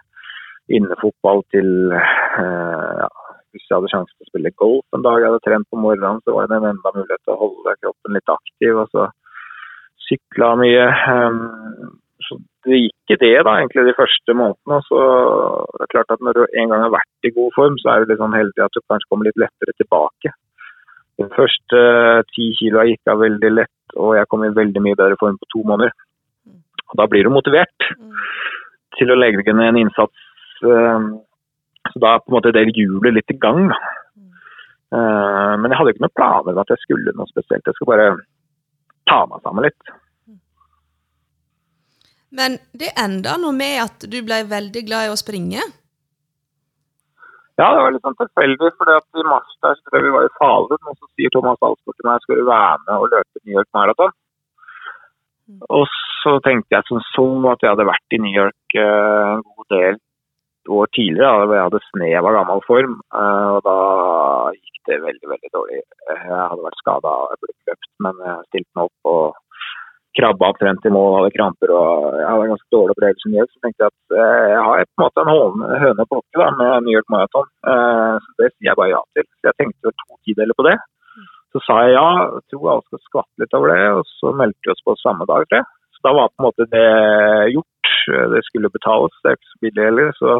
innefotball 0.77 1.45
til 1.55 1.93
eh, 1.95 2.97
ja, 3.03 3.11
Hvis 3.55 3.69
jeg 3.69 3.77
hadde 3.77 3.93
sjanse 3.93 4.11
til 4.15 4.27
å 4.27 4.31
spille 4.33 4.55
golf 4.59 4.97
en 4.97 5.05
dag 5.07 5.21
jeg 5.21 5.31
hadde 5.31 5.45
trent 5.47 5.69
på 5.71 5.79
morgenen, 5.79 6.19
så 6.25 6.35
var 6.35 6.51
det 6.51 6.59
en 6.59 6.73
enda 6.73 6.93
mulighet 6.97 7.23
til 7.23 7.37
å 7.37 7.41
holde 7.45 7.79
kroppen 7.83 8.19
litt 8.19 8.35
aktiv. 8.35 8.83
og 8.83 8.91
så 8.95 9.07
Sykla 10.07 10.53
mye. 10.61 10.83
Um, 11.11 11.97
så 12.23 12.37
det 12.67 12.79
gikk 12.79 13.15
i 13.15 13.19
det 13.23 13.33
da, 13.47 13.57
egentlig 13.59 13.89
de 13.89 13.95
første 13.99 14.35
månedene. 14.39 14.79
Så 14.87 14.99
det 15.77 15.87
er 15.87 15.93
klart 15.95 16.13
at 16.15 16.23
Når 16.23 16.39
du 16.39 16.43
en 16.47 16.73
gang 16.73 16.85
har 16.85 16.93
vært 16.95 17.29
i 17.29 17.35
god 17.39 17.55
form, 17.59 17.79
så 17.83 17.91
er 17.91 18.05
det 18.05 18.13
litt 18.13 18.23
sånn 18.23 18.37
heldig 18.37 18.65
at 18.65 18.77
du 18.77 18.83
kanskje 18.87 19.11
kommer 19.11 19.29
litt 19.29 19.41
lettere 19.43 19.75
tilbake. 19.81 20.35
De 21.17 21.29
første 21.33 21.83
ti 22.35 22.51
kiloa 22.59 22.85
gikk 22.91 23.13
av 23.13 23.23
veldig 23.25 23.53
lett, 23.55 23.95
og 23.97 24.17
jeg 24.19 24.29
kom 24.29 24.45
i 24.45 24.53
veldig 24.57 24.83
mye 24.85 24.99
bedre 24.99 25.17
form 25.21 25.39
på 25.41 25.49
to 25.55 25.63
måneder. 25.69 25.95
Og 26.87 26.99
Da 27.01 27.07
blir 27.11 27.25
du 27.25 27.33
motivert 27.33 27.89
til 28.99 29.13
å 29.13 29.19
legge 29.19 29.53
ned 29.53 29.73
en 29.73 29.81
innsats. 29.85 30.27
Eh, 30.63 31.07
så 31.93 32.03
da 32.03 32.15
er 32.15 32.25
på 32.25 32.33
en 32.33 32.37
måte 32.39 32.53
det 32.55 32.69
hjulet 32.77 33.15
litt 33.15 33.33
i 33.33 33.39
gang. 33.41 33.69
da. 33.73 33.79
Eh, 34.97 35.55
men 35.61 35.71
jeg 35.71 35.79
hadde 35.79 35.95
ikke 35.95 36.05
noen 36.05 36.19
planer 36.19 36.53
om 36.53 36.63
at 36.63 36.73
jeg 36.75 36.83
skulle 36.85 37.15
noe 37.17 37.33
spesielt. 37.33 37.67
Jeg 37.67 37.79
skulle 37.79 37.95
bare 37.95 38.11
ta 39.11 39.25
meg 39.31 39.43
sammen 39.43 39.67
litt. 39.67 39.95
Men 42.37 42.59
det 42.77 42.93
enda 43.01 43.37
noe 43.41 43.55
med 43.57 43.81
at 43.83 44.07
du 44.11 44.19
ble 44.27 44.43
veldig 44.51 44.83
glad 44.87 45.09
i 45.09 45.13
å 45.15 45.19
springe? 45.19 45.63
Ja, 47.57 47.71
det 47.73 47.81
var 47.81 47.95
litt 47.95 48.05
sånn 48.05 48.19
tilfeldig. 48.21 48.71
for 48.77 48.91
I 48.93 49.25
mars 49.25 49.53
der 49.65 49.79
så 49.81 50.01
vi 50.05 50.13
var 50.13 50.27
i 50.27 50.35
Falun, 50.37 50.81
og 50.91 50.97
så 50.99 51.07
sier 51.15 51.33
Thomas 51.33 51.63
Alsgaard 51.65 51.97
til 51.97 52.09
meg 52.09 52.25
skal 52.25 52.41
du 52.41 52.49
være 52.49 52.81
med 52.85 52.97
og 52.97 53.13
løpe 53.15 53.45
New 53.45 53.57
York 53.57 53.71
Marathon. 53.77 54.13
Mm. 55.49 55.63
Og 55.79 55.87
så 56.21 56.35
tenkte 56.45 56.77
jeg 56.77 56.89
som 56.89 57.01
så 57.15 57.27
at 57.53 57.65
jeg 57.65 57.73
hadde 57.73 57.89
vært 57.89 58.17
i 58.17 58.21
New 58.21 58.35
York 58.35 58.77
uh, 58.77 59.39
en 59.39 59.47
god 59.47 59.69
del 59.73 59.99
år 60.77 60.91
tidligere, 60.99 61.47
da 61.47 61.57
jeg 61.57 61.67
hadde 61.69 61.83
snev 61.87 62.29
av 62.29 62.37
gammel 62.37 62.63
form. 62.67 62.99
Uh, 63.15 63.49
og 63.57 63.61
da 63.65 63.77
gikk 64.59 64.81
det 64.91 65.01
veldig, 65.07 65.29
veldig 65.33 65.53
dårlig. 65.57 65.83
Jeg 66.11 66.23
hadde 66.29 66.67
vært 66.67 66.83
skada 66.83 67.17
og 67.25 67.41
ble 67.41 67.55
løpt, 67.71 67.93
men 68.05 68.25
jeg 68.27 68.49
stilte 68.51 68.73
meg 68.77 68.91
opp 68.91 69.13
og 69.15 69.46
krabba 70.17 70.51
opptrent 70.53 70.87
i 70.89 70.93
mål, 70.93 71.19
hadde 71.19 71.35
kramper 71.37 71.73
og 71.77 72.17
jeg 72.21 72.27
hadde 72.29 72.47
en 72.47 72.53
ganske 72.55 72.75
dårlig 72.75 72.95
opplevelse 72.95 73.33
med 73.33 73.53
Så 73.53 73.63
tenkte 73.63 73.85
jeg 73.85 73.93
at 73.93 74.17
eh, 74.23 74.49
jeg 74.53 74.65
har 74.67 74.83
på 74.89 74.97
en 74.97 75.05
måte 75.05 75.25
en 75.25 75.81
høne 75.85 76.07
på 76.09 76.21
hokke 76.21 76.51
med 76.61 76.87
New 76.87 76.97
York 76.97 77.09
Marathon. 77.13 77.49
Eh, 77.73 78.15
så 78.25 78.37
det 78.41 78.51
sier 78.53 78.71
jeg 78.71 78.81
bare 78.81 78.93
ja 78.95 79.03
til. 79.17 79.29
Så 79.29 79.51
jeg 79.51 79.59
tenkte 79.61 79.95
to 80.03 80.19
tideler 80.29 80.59
på 80.59 80.67
det. 80.69 80.77
Så 81.55 81.63
sa 81.65 81.79
jeg 81.85 81.97
ja, 81.97 82.09
jeg 82.37 82.45
tror 82.53 82.73
alle 82.73 82.87
skal 82.89 83.05
skvatte 83.07 83.43
litt 83.43 83.57
over 83.57 83.73
det, 83.73 83.85
og 83.99 84.03
så 84.19 84.35
meldte 84.41 84.67
vi 84.67 84.75
oss 84.75 84.85
på 84.89 84.97
samme 85.01 85.29
dag. 85.31 85.47
til 85.53 85.65
Så 85.97 86.05
da 86.09 86.17
var 86.19 86.33
på 86.33 86.43
en 86.43 86.49
måte 86.49 86.69
det 86.75 86.89
gjort. 87.55 87.95
Det 88.35 88.43
skulle 88.47 88.73
betales, 88.73 89.17
det 89.23 89.33
er 89.33 89.39
ikke 89.39 89.53
så 89.53 89.63
billig 89.65 89.89
heller. 89.89 90.13
Så 90.19 90.37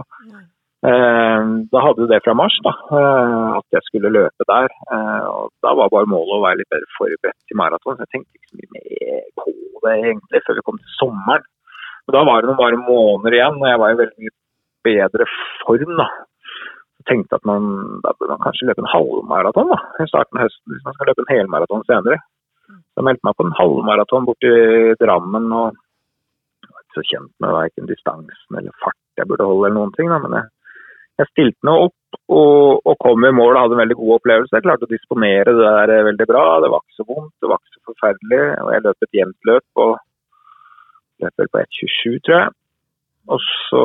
Eh, 0.85 1.43
da 1.73 1.79
hadde 1.83 2.03
vi 2.03 2.11
det 2.13 2.21
fra 2.25 2.35
mars, 2.37 2.57
da, 2.67 2.73
eh, 2.99 3.47
at 3.59 3.67
jeg 3.75 3.83
skulle 3.89 4.13
løpe 4.13 4.45
der. 4.53 4.69
Eh, 4.95 5.25
og 5.37 5.51
Da 5.65 5.73
var 5.75 5.89
bare 5.91 6.07
målet 6.07 6.37
å 6.37 6.45
være 6.45 6.59
litt 6.61 6.71
bedre 6.75 6.91
forberedt 6.99 7.41
til 7.49 7.59
maraton. 7.59 7.99
Jeg 8.03 8.11
tenkte 8.13 8.37
ikke 8.37 8.51
så 8.53 8.59
mye 8.61 8.73
mer 8.77 9.25
på 9.41 9.47
det 9.87 9.99
egentlig 9.99 10.43
før 10.47 10.59
vi 10.59 10.67
kom 10.67 10.81
til 10.81 10.97
sommeren. 11.01 11.45
Men 12.07 12.17
da 12.17 12.23
var 12.29 12.43
det 12.43 12.51
noen 12.51 12.61
bare 12.61 12.79
måneder 12.81 13.37
igjen, 13.37 13.61
og 13.61 13.69
jeg 13.71 13.83
var 13.83 13.93
i 13.93 14.01
veldig 14.01 14.23
mye 14.23 14.35
bedre 14.87 15.27
form. 15.65 15.97
da. 15.99 16.09
Jeg 17.01 17.09
tenkte 17.11 17.39
at 17.39 17.49
man, 17.49 17.67
da 18.05 18.15
burde 18.15 18.35
man 18.35 18.45
kanskje 18.45 18.69
løpe 18.69 18.83
en 18.83 18.93
halvmaraton 18.93 19.73
da, 19.73 19.81
i 20.03 20.09
starten 20.11 20.39
av 20.39 20.47
høsten 20.47 20.75
hvis 20.75 20.87
man 20.87 20.97
skal 20.97 21.11
løpe 21.11 21.25
en 21.25 21.33
helmaraton 21.33 21.85
senere. 21.87 22.21
Så 22.67 23.01
jeg 23.01 23.07
meldte 23.09 23.27
meg 23.29 23.37
på 23.39 23.47
en 23.47 23.59
halvmaraton 23.59 24.27
borti 24.27 24.53
Drammen. 25.03 25.51
og 25.55 25.67
jeg 26.63 26.73
var 26.73 26.83
ikke 26.83 26.99
så 26.99 27.09
kjent 27.11 27.33
med 27.43 27.91
distansen 27.91 28.59
eller 28.59 28.75
fart 28.83 28.99
jeg 29.17 29.29
burde 29.29 29.47
holde, 29.49 29.69
eller 29.69 29.79
noen 29.79 29.95
ting. 29.97 30.11
Da, 30.13 30.19
men 30.23 30.39
jeg 30.39 30.51
jeg 31.21 31.31
stilte 31.31 31.69
noe 31.69 31.87
opp 31.87 32.19
og, 32.27 32.83
og, 32.83 32.95
kom 33.03 33.25
i 33.25 33.33
mål 33.35 33.55
og 33.55 33.61
hadde 33.63 33.77
en 33.77 33.83
veldig 33.83 33.97
god 34.01 34.13
opplevelse. 34.19 34.55
Jeg 34.57 34.65
klarte 34.67 34.87
å 34.89 34.91
disponere 34.91 35.55
det 35.57 35.65
der 35.65 36.09
veldig 36.09 36.27
bra. 36.29 36.45
Det 36.65 36.71
var 36.73 36.83
ikke 36.83 36.99
så 36.99 37.07
vondt, 37.09 37.33
det 37.43 37.51
var 37.51 37.61
ikke 37.61 37.75
så 37.75 37.93
forferdelig. 37.93 38.43
og 38.63 38.71
Jeg 38.75 38.85
løp 38.87 39.07
et 39.07 39.19
jevnt 39.21 39.51
løp 39.51 39.83
og 39.85 39.93
løp 41.25 41.43
vel 41.43 41.53
på 41.53 41.63
1,27, 41.63 42.17
tror 42.27 42.37
jeg. 42.37 42.55
Og 43.27 43.47
så 43.67 43.85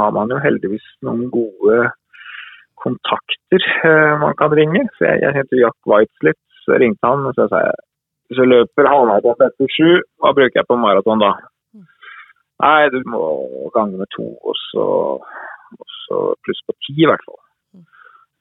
har 0.00 0.14
man 0.16 0.32
jo 0.34 0.40
heldigvis 0.42 0.86
noen 1.06 1.28
gode 1.30 1.78
kontakter 2.82 3.62
eh, 3.86 4.14
man 4.22 4.34
kan 4.38 4.54
ringe. 4.58 4.86
Så 4.96 5.06
jeg, 5.06 5.22
jeg 5.26 5.36
heter 5.38 5.62
Jack 5.62 5.78
Whiteslitz, 5.88 6.42
så 6.64 6.76
jeg 6.76 6.86
ringte 6.86 7.10
han 7.12 7.28
og 7.28 7.36
så 7.38 7.48
sa 7.52 7.62
jeg 7.68 7.80
hvis 8.32 8.40
jeg 8.40 8.48
løper 8.48 8.86
halvmaraton 8.88 9.34
på 9.36 9.66
1,27, 9.68 10.04
hva 10.24 10.30
bruker 10.32 10.56
jeg 10.56 10.64
på 10.64 10.76
maraton 10.80 11.20
da? 11.20 11.34
Nei, 12.64 12.88
du 12.88 13.02
må 13.12 13.20
gange 13.74 13.98
med 14.00 14.08
to, 14.14 14.24
og 14.40 14.54
så, 14.70 14.84
og 15.78 15.86
så 16.04 16.20
pluss 16.44 16.60
på 16.66 16.76
ti 16.84 16.94
i 17.02 17.08
hvert 17.08 17.24
fall. 17.26 17.40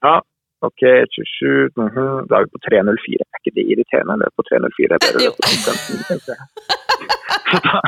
Ja, 0.05 0.15
OK, 0.61 0.81
27 1.15 1.69
mhm, 1.75 2.27
Da 2.29 2.37
er 2.37 2.45
vi 2.45 2.53
på 2.55 2.61
304. 2.69 3.25
Er 3.25 3.39
ikke 3.41 3.55
det 3.57 3.65
irriterende? 3.71 4.13
Eller 4.17 4.29
på 4.37 4.45
304 4.49 4.97
er 4.97 5.01
bedre. 5.05 6.37
Da, 7.51 7.79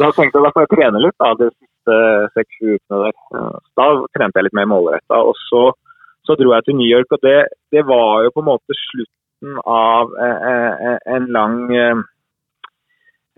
da 0.00 0.10
tenkte 0.16 0.38
jeg 0.38 0.44
da 0.46 0.52
får 0.54 0.64
jeg 0.64 0.72
trene 0.74 1.02
litt 1.02 1.18
da, 1.22 1.32
de 1.40 1.48
siste 1.50 1.96
seks-sju 2.36 2.76
ukene 2.76 3.00
der. 3.04 3.16
Da 3.80 3.88
trente 4.16 4.38
jeg 4.38 4.46
litt 4.46 4.58
mer 4.58 4.70
målretta. 4.70 5.20
Og 5.30 5.34
så, 5.48 5.62
så 6.26 6.38
dro 6.38 6.54
jeg 6.54 6.68
til 6.68 6.78
New 6.78 6.90
York, 6.90 7.10
og 7.16 7.24
det, 7.26 7.38
det 7.74 7.82
var 7.88 8.26
jo 8.26 8.34
på 8.36 8.44
en 8.44 8.50
måte 8.52 8.78
slutten 8.84 9.58
av 9.64 10.14
eh, 10.22 10.38
eh, 10.52 10.98
en 11.16 11.28
lang 11.34 11.58
eh, 11.74 12.06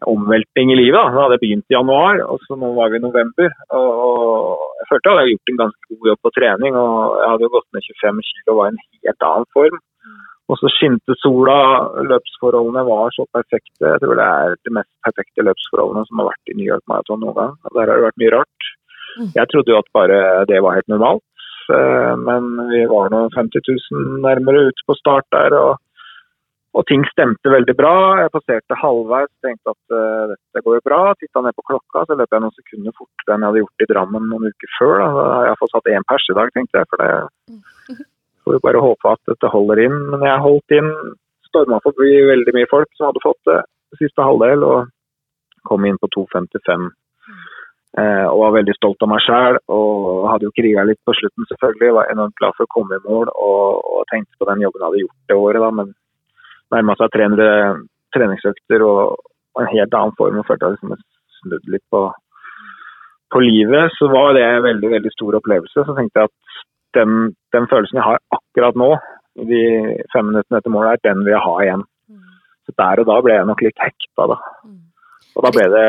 omveltning 0.09 0.73
i 0.73 0.79
livet. 0.79 0.97
Da. 0.97 1.13
Da 1.13 1.25
hadde 1.25 1.37
jeg 1.37 1.45
begynt 1.45 1.73
i 1.73 1.77
januar, 1.77 2.23
og 2.27 2.43
så 2.47 2.59
nå 2.59 2.73
var 2.77 2.91
vi 2.93 3.01
i 3.01 3.05
november. 3.05 3.53
Og, 3.77 3.91
og 4.07 4.65
jeg 4.81 4.89
følte 4.91 5.11
jeg 5.11 5.19
hadde 5.21 5.35
gjort 5.35 5.53
en 5.53 5.63
ganske 5.63 5.95
god 5.95 6.11
jobb 6.11 6.21
på 6.25 6.35
trening, 6.39 6.81
og 6.81 7.21
jeg 7.21 7.31
hadde 7.33 7.47
jo 7.47 7.55
gått 7.57 7.69
ned 7.77 7.89
25 7.89 8.27
kg 8.31 8.53
og 8.53 8.61
var 8.61 8.69
i 8.69 8.75
en 8.75 8.83
helt 8.89 9.29
annen 9.31 9.51
form. 9.57 9.81
Og 10.51 10.59
så 10.59 10.71
skinte 10.75 11.15
sola, 11.23 11.57
løpsforholdene 12.11 12.83
var 12.89 13.13
så 13.15 13.27
perfekte. 13.31 13.85
Jeg 13.85 14.01
tror 14.03 14.19
det 14.19 14.27
er 14.27 14.57
de 14.67 14.73
mest 14.81 14.91
perfekte 15.07 15.45
løpsforholdene 15.47 16.09
som 16.09 16.23
har 16.23 16.33
vært 16.33 16.51
i 16.51 16.57
New 16.59 16.67
York 16.67 16.83
Marathon 16.91 17.23
noen 17.23 17.37
gang. 17.37 17.53
Og 17.69 17.77
Der 17.77 17.87
har 17.87 18.01
det 18.01 18.07
vært 18.09 18.23
mye 18.23 18.33
rart. 18.35 18.71
Mm. 19.19 19.29
Jeg 19.37 19.51
trodde 19.53 19.73
jo 19.75 19.79
at 19.79 19.93
bare 19.95 20.19
det 20.51 20.59
var 20.65 20.79
helt 20.79 20.91
normalt, 20.91 21.27
eh, 21.75 22.15
men 22.27 22.51
vi 22.71 22.83
var 22.91 23.15
nå 23.15 23.23
50 23.37 23.63
000 23.69 24.19
nærmere 24.27 24.67
ute 24.71 24.87
på 24.87 24.99
start 24.99 25.27
der. 25.35 25.55
og 25.55 25.79
og 26.71 26.87
ting 26.87 27.03
stemte 27.11 27.51
veldig 27.51 27.75
bra. 27.75 27.95
Jeg 28.23 28.31
passerte 28.35 28.79
halvveis, 28.79 29.31
tenkte 29.43 29.73
at 29.73 29.95
uh, 29.95 30.31
dette 30.31 30.63
går 30.63 30.77
jo 30.79 30.85
bra. 30.87 31.01
Titta 31.19 31.43
ned 31.43 31.57
på 31.59 31.67
klokka, 31.67 32.05
så 32.07 32.15
løp 32.15 32.31
jeg 32.31 32.45
noen 32.45 32.55
sekunder 32.55 32.95
fortere 32.95 33.35
enn 33.35 33.43
jeg 33.43 33.51
hadde 33.51 33.63
gjort 33.65 33.85
i 33.85 33.89
Drammen 33.91 34.29
noen 34.31 34.55
uker 34.55 34.73
før. 34.77 34.95
Da, 35.03 35.09
da 35.17 35.25
har 35.33 35.49
jeg 35.49 35.59
fått 35.63 35.75
satt 35.75 35.91
én 35.91 36.07
pers 36.13 36.29
i 36.31 36.39
dag, 36.39 36.55
tenkte 36.55 36.83
jeg. 36.83 36.91
For 36.93 37.03
det 37.03 37.99
får 38.45 38.57
jo 38.57 38.63
bare 38.69 38.85
håpe 38.87 39.17
at 39.17 39.33
dette 39.33 39.53
holder 39.57 39.83
inn. 39.89 39.99
Men 40.15 40.25
jeg 40.29 40.47
holdt 40.47 40.79
inn. 40.79 40.95
Storma 41.51 41.83
forbi 41.83 42.15
veldig 42.31 42.55
mye 42.55 42.71
folk 42.71 42.91
som 42.95 43.09
hadde 43.09 43.25
fått 43.25 43.51
det 43.51 43.59
siste 43.99 44.23
halvdel, 44.23 44.63
og 44.63 45.67
kom 45.67 45.83
inn 45.89 45.99
på 45.99 46.07
2.55. 46.15 46.87
Eh, 47.99 48.27
og 48.31 48.45
var 48.45 48.53
veldig 48.55 48.75
stolt 48.77 49.03
av 49.03 49.11
meg 49.11 49.25
sjøl. 49.27 49.59
Og 49.75 50.29
hadde 50.31 50.47
jo 50.47 50.55
kriga 50.55 50.87
litt 50.87 51.03
på 51.03 51.19
slutten, 51.19 51.51
selvfølgelig. 51.51 51.97
Var 51.99 52.13
enormt 52.15 52.39
glad 52.39 52.55
for 52.55 52.71
å 52.71 52.75
komme 52.79 52.95
i 52.95 53.09
mål 53.09 53.33
og, 53.35 53.83
og 53.83 54.07
tenkte 54.15 54.39
på 54.39 54.47
den 54.53 54.63
jobben 54.63 54.85
jeg 54.85 54.87
hadde 54.87 55.03
gjort 55.03 55.33
det 55.33 55.41
året. 55.43 55.67
da, 55.67 55.73
men 55.81 55.91
nærma 56.75 56.97
seg 56.99 57.13
300 57.15 57.85
treningsøkter 58.15 58.85
og 58.87 59.61
en 59.61 59.71
helt 59.71 59.95
annen 59.95 60.17
form 60.19 60.41
og 60.41 60.47
følte 60.49 60.69
jeg 60.69 60.79
liksom 60.79 60.97
snudd 61.41 61.71
litt 61.73 61.85
på, 61.93 62.03
på 63.33 63.43
livet, 63.45 63.95
så 63.97 64.11
var 64.13 64.35
det 64.37 64.45
en 64.47 64.67
veldig 64.67 64.91
veldig 64.97 65.13
stor 65.15 65.39
opplevelse. 65.41 65.87
Så 65.87 65.97
tenkte 65.97 66.23
jeg 66.23 66.31
at 66.31 66.61
den, 66.99 67.33
den 67.55 67.69
følelsen 67.71 68.01
jeg 68.01 68.07
har 68.07 68.23
akkurat 68.37 68.79
nå, 68.79 68.93
i 69.41 69.47
de 69.47 69.63
fem 70.13 70.27
minuttene 70.27 70.59
etter 70.59 70.75
målet, 70.75 70.99
er 70.99 71.11
den 71.11 71.25
vil 71.25 71.37
jeg 71.37 71.47
ha 71.47 71.57
igjen. 71.65 71.85
Så 72.67 72.75
Der 72.79 73.03
og 73.03 73.09
da 73.09 73.19
ble 73.25 73.37
jeg 73.37 73.49
nok 73.49 73.63
litt 73.65 73.83
hekta, 73.83 74.27
da. 74.35 74.39
Og 75.37 75.45
da 75.47 75.53
ble 75.55 75.67
det, 75.73 75.85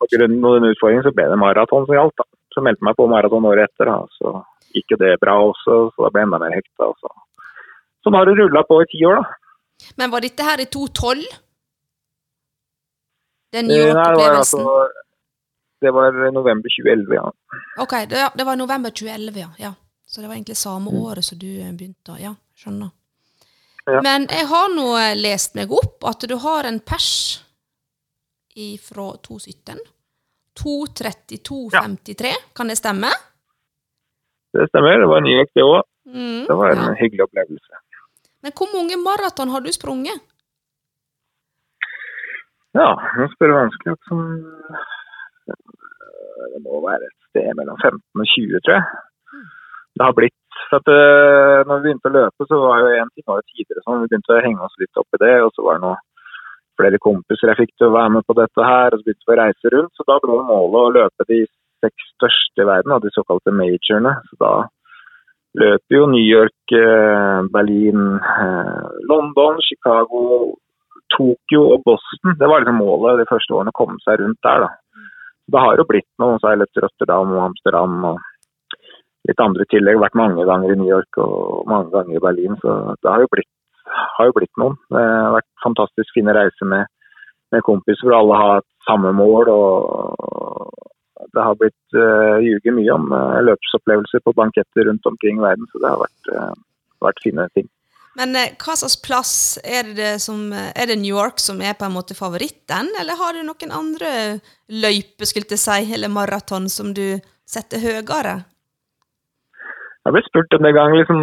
på 0.00 0.08
grunn 0.14 0.38
av 0.44 0.56
den 0.56 0.72
utfordringen, 0.72 1.04
så 1.04 1.12
ble 1.16 1.26
det 1.30 1.40
maraton 1.40 1.86
som 1.86 1.96
gjaldt. 1.96 2.16
da. 2.16 2.26
Så 2.54 2.64
meldte 2.64 2.82
jeg 2.82 2.88
meg 2.88 2.96
på 2.98 3.08
maraton 3.12 3.46
året 3.46 3.68
etter, 3.68 3.90
da. 3.92 3.98
så 4.18 4.40
gikk 4.74 4.94
jo 4.94 5.00
det 5.02 5.18
bra 5.22 5.36
også, 5.44 5.76
så 5.94 6.06
da 6.06 6.10
ble 6.10 6.22
jeg 6.22 6.28
enda 6.28 6.40
mer 6.42 6.56
hekta. 6.56 6.90
Så. 7.02 7.12
Sånn 8.04 8.16
har 8.16 8.26
det 8.26 8.38
rulla 8.38 8.64
på 8.66 8.80
i 8.82 8.88
ti 8.90 9.04
år, 9.06 9.20
da. 9.20 9.39
Men 9.96 10.10
var 10.10 10.20
dette 10.20 10.42
her 10.44 10.60
i 10.60 10.66
2012? 10.66 11.24
Den 13.52 13.70
Eh, 13.70 13.76
Nei, 13.76 13.76
det 13.78 13.94
var 13.94 13.96
York-opplevelsen? 13.96 14.60
altså 14.60 14.88
Det 15.80 15.90
var 15.96 16.12
november 16.32 16.68
2011, 16.68 17.14
ja. 17.14 17.32
Ok, 17.82 17.92
det, 18.10 18.30
det 18.38 18.44
var 18.46 18.56
november 18.56 18.90
2011, 18.90 19.38
ja. 19.40 19.48
ja. 19.58 19.72
Så 20.06 20.20
det 20.20 20.28
var 20.28 20.34
egentlig 20.34 20.56
samme 20.56 20.90
Mm. 20.90 21.02
året 21.02 21.24
som 21.24 21.38
du 21.38 21.46
eh, 21.60 21.72
begynte. 21.72 22.16
Ja, 22.20 22.34
skjønner. 22.56 22.90
Ja. 23.86 24.00
Men 24.02 24.26
jeg 24.30 24.46
har 24.46 24.68
nå 24.74 24.88
eh, 24.98 25.14
lest 25.16 25.54
meg 25.54 25.72
opp 25.72 26.04
at 26.04 26.20
du 26.28 26.36
har 26.36 26.64
en 26.68 26.80
pers 26.80 27.40
fra 28.84 29.06
2017. 29.24 29.78
2.32,53. 30.60 32.32
Kan 32.54 32.68
det 32.68 32.76
stemme? 32.76 33.08
Det 34.52 34.66
stemmer. 34.68 34.98
Det 35.00 35.06
var 35.08 35.20
New 35.24 35.32
York, 35.38 35.48
det 35.54 35.62
òg. 35.64 35.82
Mm, 36.06 36.44
Det 36.46 36.54
var 36.58 36.70
en 36.74 36.78
ja. 36.84 36.94
hyggelig 37.00 37.22
opplevelse. 37.24 37.80
Men 38.42 38.56
hvor 38.56 38.68
mange 38.72 38.96
maraton 39.00 39.52
har 39.52 39.64
du 39.64 39.70
sprunget? 39.74 40.22
Ja, 42.78 42.90
nå 43.18 43.26
spør 43.34 43.50
du 43.50 43.56
vanskelig. 43.58 43.96
Som, 44.08 44.20
det 46.52 46.60
må 46.64 46.82
være 46.86 47.08
et 47.08 47.16
sted 47.30 47.50
mellom 47.58 47.78
15 47.82 48.24
og 48.24 48.28
20, 48.34 48.62
tror 48.64 48.76
jeg. 48.78 48.84
Det 49.98 50.06
har 50.06 50.14
blitt 50.16 50.36
for 50.70 50.78
at 50.78 50.90
uh, 50.92 51.66
når 51.66 51.80
vi 51.80 51.84
begynte 51.88 52.10
å 52.10 52.14
løpe, 52.14 52.46
så 52.46 52.58
var 52.62 52.82
jo 52.82 52.90
en 52.94 53.10
ting 53.14 53.26
var 53.26 53.40
jo 53.40 53.48
tidligere 53.48 53.82
sånn. 53.84 54.02
Vi 54.04 54.10
begynte 54.12 54.36
å 54.36 54.44
henge 54.44 54.66
oss 54.66 54.78
litt 54.82 55.00
opp 55.02 55.18
i 55.18 55.22
det, 55.22 55.34
og 55.44 55.50
så 55.56 55.66
var 55.66 55.78
det 55.78 55.84
noe 55.86 55.98
flere 56.80 57.00
kompiser 57.02 57.50
jeg 57.50 57.60
fikk 57.60 57.72
til 57.76 57.90
å 57.90 57.96
være 57.96 58.12
med 58.16 58.26
på 58.28 58.36
dette 58.38 58.66
her, 58.66 58.94
og 58.94 59.00
så 59.00 59.06
begynte 59.06 59.28
vi 59.28 59.34
å 59.34 59.40
reise 59.40 59.72
rundt. 59.74 59.94
Så 59.98 60.06
da 60.08 60.18
ble 60.22 60.38
målet 60.48 60.80
å 60.80 60.92
løpe 60.96 61.26
de 61.28 61.40
seks 61.84 62.12
største 62.14 62.64
i 62.64 62.68
verden, 62.68 62.94
av 62.94 63.02
de 63.04 63.12
såkalte 63.16 63.54
majorene. 63.56 64.14
Så 64.30 64.38
da 64.40 64.52
løper 65.58 65.96
jo 65.96 66.06
New 66.06 66.22
York, 66.22 66.72
eh, 66.72 67.40
Berlin, 67.52 68.18
eh, 68.18 68.88
London, 69.10 69.58
Chicago, 69.60 70.54
Tokyo 71.10 71.74
og 71.74 71.82
Boston. 71.84 72.36
Det 72.38 72.48
var 72.48 72.60
liksom 72.60 72.78
målet 72.78 73.18
de 73.18 73.26
første 73.26 73.54
årene, 73.54 73.74
å 73.74 73.80
komme 73.80 73.98
seg 74.04 74.20
rundt 74.20 74.38
der. 74.42 74.60
da. 74.60 74.68
Det 75.50 75.60
har 75.60 75.76
jo 75.76 75.84
blitt 75.84 76.10
noe, 76.18 76.38
så 76.38 76.46
har 76.46 76.56
jeg 76.56 76.62
løpt 76.62 76.82
Rotterdam 76.82 77.32
og 77.34 77.44
Amsterdam 77.50 78.04
og 78.04 78.18
litt 79.26 79.40
andre 79.40 79.64
tillegg. 79.66 79.98
Vært 79.98 80.14
mange 80.14 80.44
ganger 80.46 80.72
i 80.72 80.78
New 80.78 80.86
York 80.88 81.18
og 81.18 81.66
mange 81.66 81.90
ganger 81.90 82.16
i 82.16 82.24
Berlin, 82.26 82.56
så 82.62 82.94
det 83.02 83.10
har 83.10 83.20
jo 83.20 83.32
blitt, 83.34 83.50
har 84.16 84.26
jo 84.26 84.36
blitt 84.38 84.56
noen. 84.56 84.76
Det 84.88 85.02
har 85.02 85.34
vært 85.34 85.50
fantastisk 85.64 86.14
fine 86.14 86.32
reiser 86.36 86.66
med, 86.66 86.86
med 87.50 87.66
kompiser 87.66 88.06
hvor 88.06 88.20
alle 88.20 88.38
har 88.38 88.62
samme 88.86 89.10
mål. 89.12 89.50
og 89.50 90.89
Det 91.34 91.44
har 91.44 91.58
blitt 91.60 91.98
uh, 91.98 92.38
ljuget 92.44 92.76
mye 92.76 92.94
om 92.94 93.10
uh, 93.12 93.40
løpsopplevelser 93.44 94.24
på 94.24 94.34
banketter 94.38 94.88
rundt 94.88 95.06
omkring 95.06 95.40
i 95.40 95.44
verden, 95.44 95.68
så 95.72 95.82
det 95.82 95.92
har 95.92 96.00
vært, 96.00 96.32
uh, 96.34 96.54
vært 97.04 97.22
fine 97.24 97.46
ting. 97.58 97.68
Men 98.18 98.34
eh, 98.34 98.54
hva 98.58 98.74
slags 98.78 98.98
plass 99.04 99.34
er 99.62 99.92
det 99.94 100.14
som 100.24 100.50
eh, 100.52 100.70
Er 100.74 100.90
det 100.90 100.98
New 100.98 101.14
York 101.14 101.38
som 101.42 101.60
er 101.62 101.76
på 101.78 101.86
en 101.86 101.94
måte 101.94 102.16
favoritten, 102.18 102.90
eller 103.00 103.18
har 103.20 103.36
du 103.36 103.42
noen 103.46 103.74
andre 103.74 104.12
løyper, 104.70 105.28
skulle 105.28 105.50
jeg 105.50 105.62
si, 105.62 105.94
eller 105.94 106.12
maraton 106.12 106.68
som 106.72 106.94
du 106.96 107.20
setter 107.48 107.82
høyere? 107.82 108.40
Jeg 110.00 110.16
ble 110.16 110.22
spurt 110.26 110.54
en 110.56 110.64
ganger 110.64 110.96
liksom, 110.96 111.22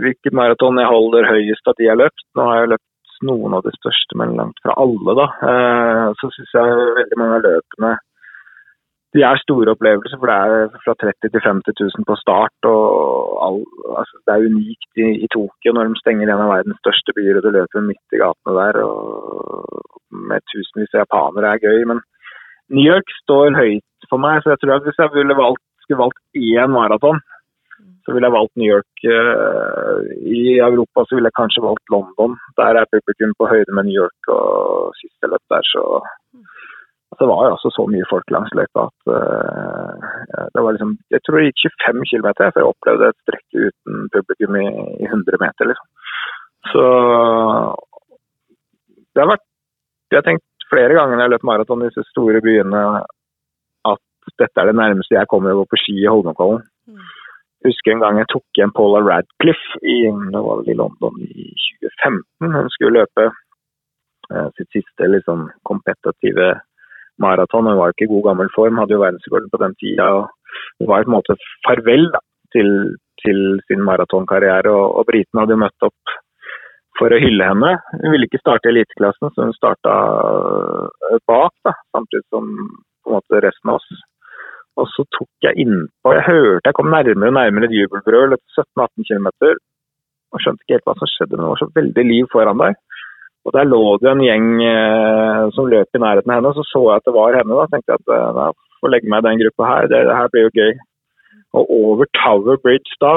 hvilket 0.00 0.34
maraton 0.34 0.80
jeg 0.80 0.88
holder 0.88 1.28
høyest 1.28 1.68
av 1.68 1.76
de 1.76 1.84
jeg 1.84 1.92
har 1.92 2.00
løpt. 2.00 2.24
Nå 2.34 2.46
har 2.48 2.62
jeg 2.62 2.70
løpt 2.72 3.18
noen 3.28 3.56
av 3.56 3.64
de 3.66 3.72
største, 3.76 4.16
men 4.18 4.32
langt 4.38 4.58
fra 4.64 4.74
alle. 4.80 5.16
da. 5.18 5.26
Eh, 5.50 6.06
Så 6.20 6.32
syns 6.34 6.56
jeg 6.56 6.86
veldig 7.00 7.20
mange 7.20 7.38
av 7.38 7.46
løpene 7.46 7.92
de 9.16 9.22
er 9.24 9.40
store 9.42 9.72
opplevelser, 9.72 10.18
for 10.20 10.30
det 10.30 10.36
er 10.36 10.80
fra 10.84 10.94
30 11.02 11.30
til 11.32 11.42
50 11.44 11.78
000 11.80 12.08
på 12.08 12.16
start. 12.22 12.68
og 12.72 13.38
all, 13.46 13.60
altså, 14.00 14.14
Det 14.24 14.32
er 14.34 14.48
unikt 14.50 15.02
i, 15.04 15.06
i 15.24 15.28
Tokyo 15.36 15.72
når 15.72 15.88
de 15.88 16.02
stenger 16.02 16.28
en 16.28 16.44
av 16.44 16.52
verdens 16.54 16.82
største 16.84 17.14
byer 17.16 17.38
og 17.38 17.46
du 17.46 17.50
løper 17.54 17.88
midt 17.90 18.16
i 18.16 18.20
gatene 18.22 18.56
der 18.60 18.80
og 18.84 19.84
med 20.30 20.44
tusenvis 20.52 20.94
av 20.94 21.04
japanere 21.04 21.54
er 21.54 21.64
gøy. 21.64 21.86
Men 21.90 22.02
New 22.74 22.86
York 22.92 23.08
står 23.22 23.56
høyt 23.56 24.10
for 24.10 24.22
meg, 24.22 24.42
så 24.42 24.52
jeg 24.52 24.62
tror 24.62 24.76
at 24.76 24.86
hvis 24.86 25.00
jeg 25.02 25.14
ville 25.14 25.40
valgt, 25.40 25.64
skulle 25.82 26.02
valgt 26.04 26.22
én 26.36 26.74
maraton, 26.74 27.22
så 28.04 28.14
ville 28.14 28.28
jeg 28.28 28.36
valgt 28.38 28.54
New 28.60 28.70
York. 28.70 29.06
Eh, 29.16 29.98
I 30.40 30.42
Europa 30.68 31.06
så 31.06 31.16
ville 31.16 31.30
jeg 31.30 31.38
kanskje 31.40 31.64
valgt 31.64 31.92
London. 31.94 32.36
Der 32.58 32.78
er 32.80 32.92
publikum 32.92 33.34
på 33.38 33.48
høyde 33.50 33.74
med 33.74 33.88
New 33.88 33.98
York, 34.02 34.30
og 34.36 34.94
siste 35.00 35.30
løp 35.32 35.44
der 35.50 35.66
så 35.72 35.82
så 35.82 36.75
det 37.14 37.26
var 37.30 37.52
også 37.54 37.70
så 37.72 37.84
mye 37.90 38.06
folk 38.10 38.32
langs 38.34 38.52
løypa 38.58 38.86
at 38.88 39.10
uh, 39.14 40.46
det 40.54 40.62
var 40.62 40.74
liksom 40.74 40.96
Jeg 41.14 41.22
tror 41.22 41.38
det 41.38 41.46
gikk 41.48 41.78
25 41.86 42.08
km 42.10 42.28
før 42.38 42.60
jeg 42.60 42.70
opplevde 42.70 43.10
et 43.10 43.20
strekke 43.24 43.68
uten 43.68 44.08
publikum 44.14 44.58
i, 44.60 44.66
i 45.04 45.06
100 45.06 45.38
meter, 45.44 45.70
liksom. 45.70 45.88
Så 46.72 46.84
det 49.14 49.22
har 49.22 49.30
vært 49.32 49.46
Jeg 50.10 50.18
har 50.18 50.26
tenkt 50.26 50.68
flere 50.70 50.98
ganger 50.98 51.14
når 51.14 51.22
jeg 51.22 51.28
har 51.28 51.34
løpt 51.36 51.50
maraton 51.50 51.84
i 51.84 51.90
disse 51.90 52.04
store 52.10 52.42
byene 52.42 52.82
at 53.92 54.02
dette 54.42 54.60
er 54.60 54.70
det 54.70 54.80
nærmeste 54.80 55.14
jeg 55.14 55.30
kommer 55.30 55.54
å 55.54 55.62
gå 55.62 55.70
på 55.70 55.78
ski 55.84 55.96
i 56.02 56.10
Holmenkollen. 56.10 56.64
Jeg 57.62 57.72
husker 57.72 57.94
en 57.94 58.02
gang 58.02 58.18
jeg 58.20 58.28
tok 58.32 58.58
igjen 58.58 58.74
Paula 58.74 59.00
Radcliffe 59.06 59.80
i, 59.82 59.98
det 60.34 60.42
var 60.42 60.60
vel 60.60 60.72
i 60.74 60.78
London 60.78 61.20
i 61.22 61.46
2015. 61.82 62.54
Hun 62.56 62.72
skulle 62.74 63.00
løpe 63.00 63.26
eh, 63.30 64.48
sitt 64.58 64.70
siste 64.74 65.08
liksom, 65.10 65.46
kompetitive 65.66 66.50
maraton. 67.22 67.68
Hun 67.70 67.80
var 67.80 67.94
ikke 67.94 68.06
i 68.08 68.12
god 68.14 68.24
gammel 68.30 68.52
form, 68.54 68.80
hadde 68.80 68.96
jo 68.96 69.02
verdensrekorden 69.02 69.52
på 69.52 69.62
den 69.62 69.76
tida. 69.80 70.08
Det 70.80 70.88
var 70.90 71.04
på 71.04 71.10
en 71.10 71.16
måte 71.16 71.38
farvel 71.66 72.08
da, 72.14 72.22
til, 72.54 72.70
til 73.24 73.42
sin 73.66 73.84
maratonkarriere. 73.88 74.72
Og, 74.72 75.00
og 75.00 75.08
britene 75.10 75.44
hadde 75.44 75.56
jo 75.56 75.62
møtt 75.64 75.88
opp 75.90 76.16
for 76.98 77.12
å 77.12 77.20
hylle 77.20 77.50
henne. 77.50 77.76
Hun 78.02 78.12
ville 78.14 78.28
ikke 78.28 78.42
starte 78.42 78.70
eliteklassen, 78.72 79.32
så 79.32 79.48
hun 79.48 79.56
starta 79.56 79.94
bak. 81.28 81.54
da, 81.66 81.76
Samtidig 81.96 82.26
som 82.32 82.52
på 83.04 83.12
en 83.12 83.18
måte 83.18 83.42
resten 83.44 83.72
av 83.72 83.80
oss. 83.80 84.04
Og 84.76 84.88
så 84.92 85.06
tok 85.16 85.46
jeg 85.46 85.56
innpå 85.62 86.12
Jeg 86.12 86.24
hørte 86.26 86.68
jeg 86.68 86.76
kom 86.76 86.90
nærmere 86.92 87.30
og 87.30 87.36
nærmere 87.38 87.68
et 87.70 87.76
jubelbrøl 87.78 88.36
etter 88.36 88.64
17-18 88.76 89.08
km. 89.08 89.28
Og 90.34 90.42
skjønte 90.42 90.64
ikke 90.64 90.76
helt 90.76 90.88
hva 90.88 90.96
som 90.98 91.10
skjedde, 91.10 91.36
men 91.36 91.44
det 91.46 91.52
var 91.52 91.62
så 91.62 91.68
veldig 91.78 92.04
liv 92.10 92.28
foran 92.32 92.60
der. 92.60 92.76
Og 93.46 93.54
der 93.54 93.68
lå 93.68 93.80
det 94.02 94.10
en 94.10 94.24
gjeng 94.24 94.46
eh, 94.66 95.42
som 95.54 95.68
løp 95.70 95.94
i 95.94 96.02
nærheten 96.02 96.32
av 96.32 96.40
henne, 96.40 96.52
så 96.56 96.64
så 96.66 96.82
jeg 96.88 96.98
at 96.98 97.06
det 97.06 97.14
var 97.14 97.36
henne. 97.38 97.58
Da 97.60 97.66
tenkte 97.70 97.94
jeg 97.94 98.02
at 98.02 98.14
eh, 98.16 98.30
da 98.38 98.46
får 98.80 98.92
legge 98.92 99.10
meg 99.12 99.22
i 99.22 99.26
den 99.28 99.42
gruppa 99.44 99.68
her, 99.70 99.90
det, 99.92 100.00
det 100.08 100.16
her 100.18 100.32
blir 100.32 100.48
jo 100.48 100.54
gøy. 100.56 100.72
Og 101.56 101.70
over 101.78 102.10
Tower 102.18 102.58
Bridge 102.64 102.98
da, 103.02 103.12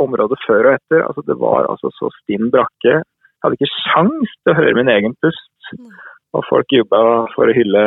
området 0.00 0.38
før 0.44 0.68
og 0.68 0.76
etter, 0.76 1.04
altså 1.06 1.24
det 1.26 1.36
var 1.40 1.68
altså 1.70 1.90
så 1.96 2.10
stinn 2.20 2.52
brakke. 2.52 3.00
Jeg 3.00 3.46
hadde 3.46 3.56
ikke 3.56 3.72
sjans 3.72 4.36
til 4.36 4.52
å 4.52 4.58
høre 4.60 4.76
min 4.76 4.92
egen 4.92 5.16
pust. 5.24 5.72
Og 6.36 6.44
folk 6.46 6.76
jobba 6.76 7.00
for 7.32 7.50
å 7.50 7.56
hylle 7.56 7.84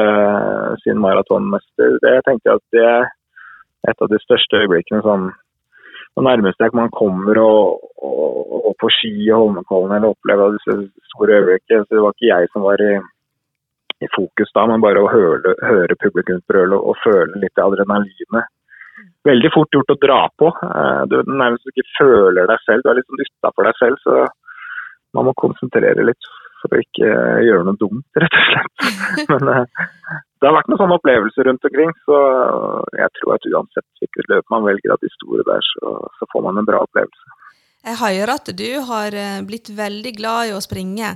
sin 0.82 0.99
maratonmester. 0.99 1.99
Det 2.03 2.15
tenkte 2.25 2.49
jeg 2.49 2.60
at 2.60 2.75
det 2.75 2.88
er 2.89 3.06
et 3.91 4.01
av 4.01 4.10
de 4.12 4.19
største 4.23 4.63
øyeblikkene 4.63 5.03
sånn 5.06 5.29
det 6.13 6.23
nærmeste 6.28 6.69
man 6.78 6.91
kommer 6.93 7.39
å, 7.41 7.52
å, 8.06 8.73
på 8.80 8.89
ski 8.93 9.13
i 9.26 9.32
Holmenkollen 9.34 9.95
eller 9.97 10.13
oppleve 10.13 10.52
disse 10.58 10.76
store 11.13 11.39
øyeblikkene. 11.39 11.86
Så 11.88 11.95
det 11.95 12.04
var 12.04 12.15
ikke 12.15 12.30
jeg 12.30 12.52
som 12.54 12.65
var 12.67 12.84
i, 12.86 12.91
i 14.06 14.10
fokus 14.13 14.54
da, 14.54 14.67
men 14.69 14.84
bare 14.84 15.02
å 15.02 15.10
høre, 15.10 15.56
høre 15.65 15.97
publikumsbrølet 16.04 16.78
og, 16.78 16.91
og 16.93 17.02
føle 17.06 17.41
litt 17.41 17.63
adrenalinet. 17.65 18.52
Veldig 19.26 19.49
fort 19.56 19.73
gjort 19.73 19.93
å 19.93 19.99
dra 20.04 20.19
på. 20.38 20.52
Eh, 20.67 21.02
du 21.10 21.17
nærmest 21.32 21.69
ikke 21.71 21.88
føler 21.97 22.49
deg 22.49 22.62
selv. 22.67 22.84
Du 22.84 22.91
er 22.91 22.99
litt 22.99 23.10
sånn 23.10 23.23
utafor 23.23 23.69
deg 23.69 23.80
selv, 23.80 24.02
så 24.04 24.19
man 25.17 25.30
må 25.30 25.34
konsentrere 25.39 26.06
litt 26.06 26.30
for 26.62 26.76
å 26.76 26.84
ikke 26.84 27.10
gjøre 27.47 27.65
noe 27.67 27.80
dumt, 27.80 28.06
rett 28.21 28.38
og 28.38 28.45
slett. 28.52 28.86
Men 29.32 29.52
eh, 29.54 29.88
det 30.43 30.49
har 30.49 30.58
vært 30.58 30.67
noen 30.67 30.79
sånne 30.82 30.95
opplevelser 30.99 31.47
rundt 31.47 31.65
omkring, 31.69 31.91
så 32.03 32.17
jeg 32.99 33.12
tror 33.15 33.38
at 33.38 33.45
uansett 33.47 34.01
hvilket 34.01 34.27
løp 34.27 34.49
man 34.51 34.65
velger 34.65 34.91
av 34.91 34.99
de 34.99 35.12
store 35.13 35.45
der, 35.47 35.63
så, 35.69 35.93
så, 36.17 36.27
får 36.34 36.43
man 36.43 36.60
en 36.60 36.67
bra 36.67 36.82
opplevelse. 36.84 37.38
Jeg 37.88 37.99
hører 38.01 38.32
at 38.34 38.51
du 38.60 38.67
har 38.89 39.15
eh, 39.15 39.39
blitt 39.47 39.71
veldig 39.77 40.13
glad 40.17 40.49
i 40.49 40.53
å 40.58 40.60
springe. 40.63 41.13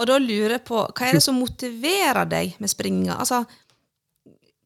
Og 0.00 0.08
da 0.08 0.16
lurer 0.22 0.56
jeg 0.56 0.64
på, 0.64 0.80
hva 0.80 1.10
er 1.10 1.18
det 1.18 1.24
som 1.26 1.36
motiverer 1.36 2.24
deg 2.30 2.56
med 2.62 2.72
springinga? 2.72 3.18
Altså, 3.20 3.42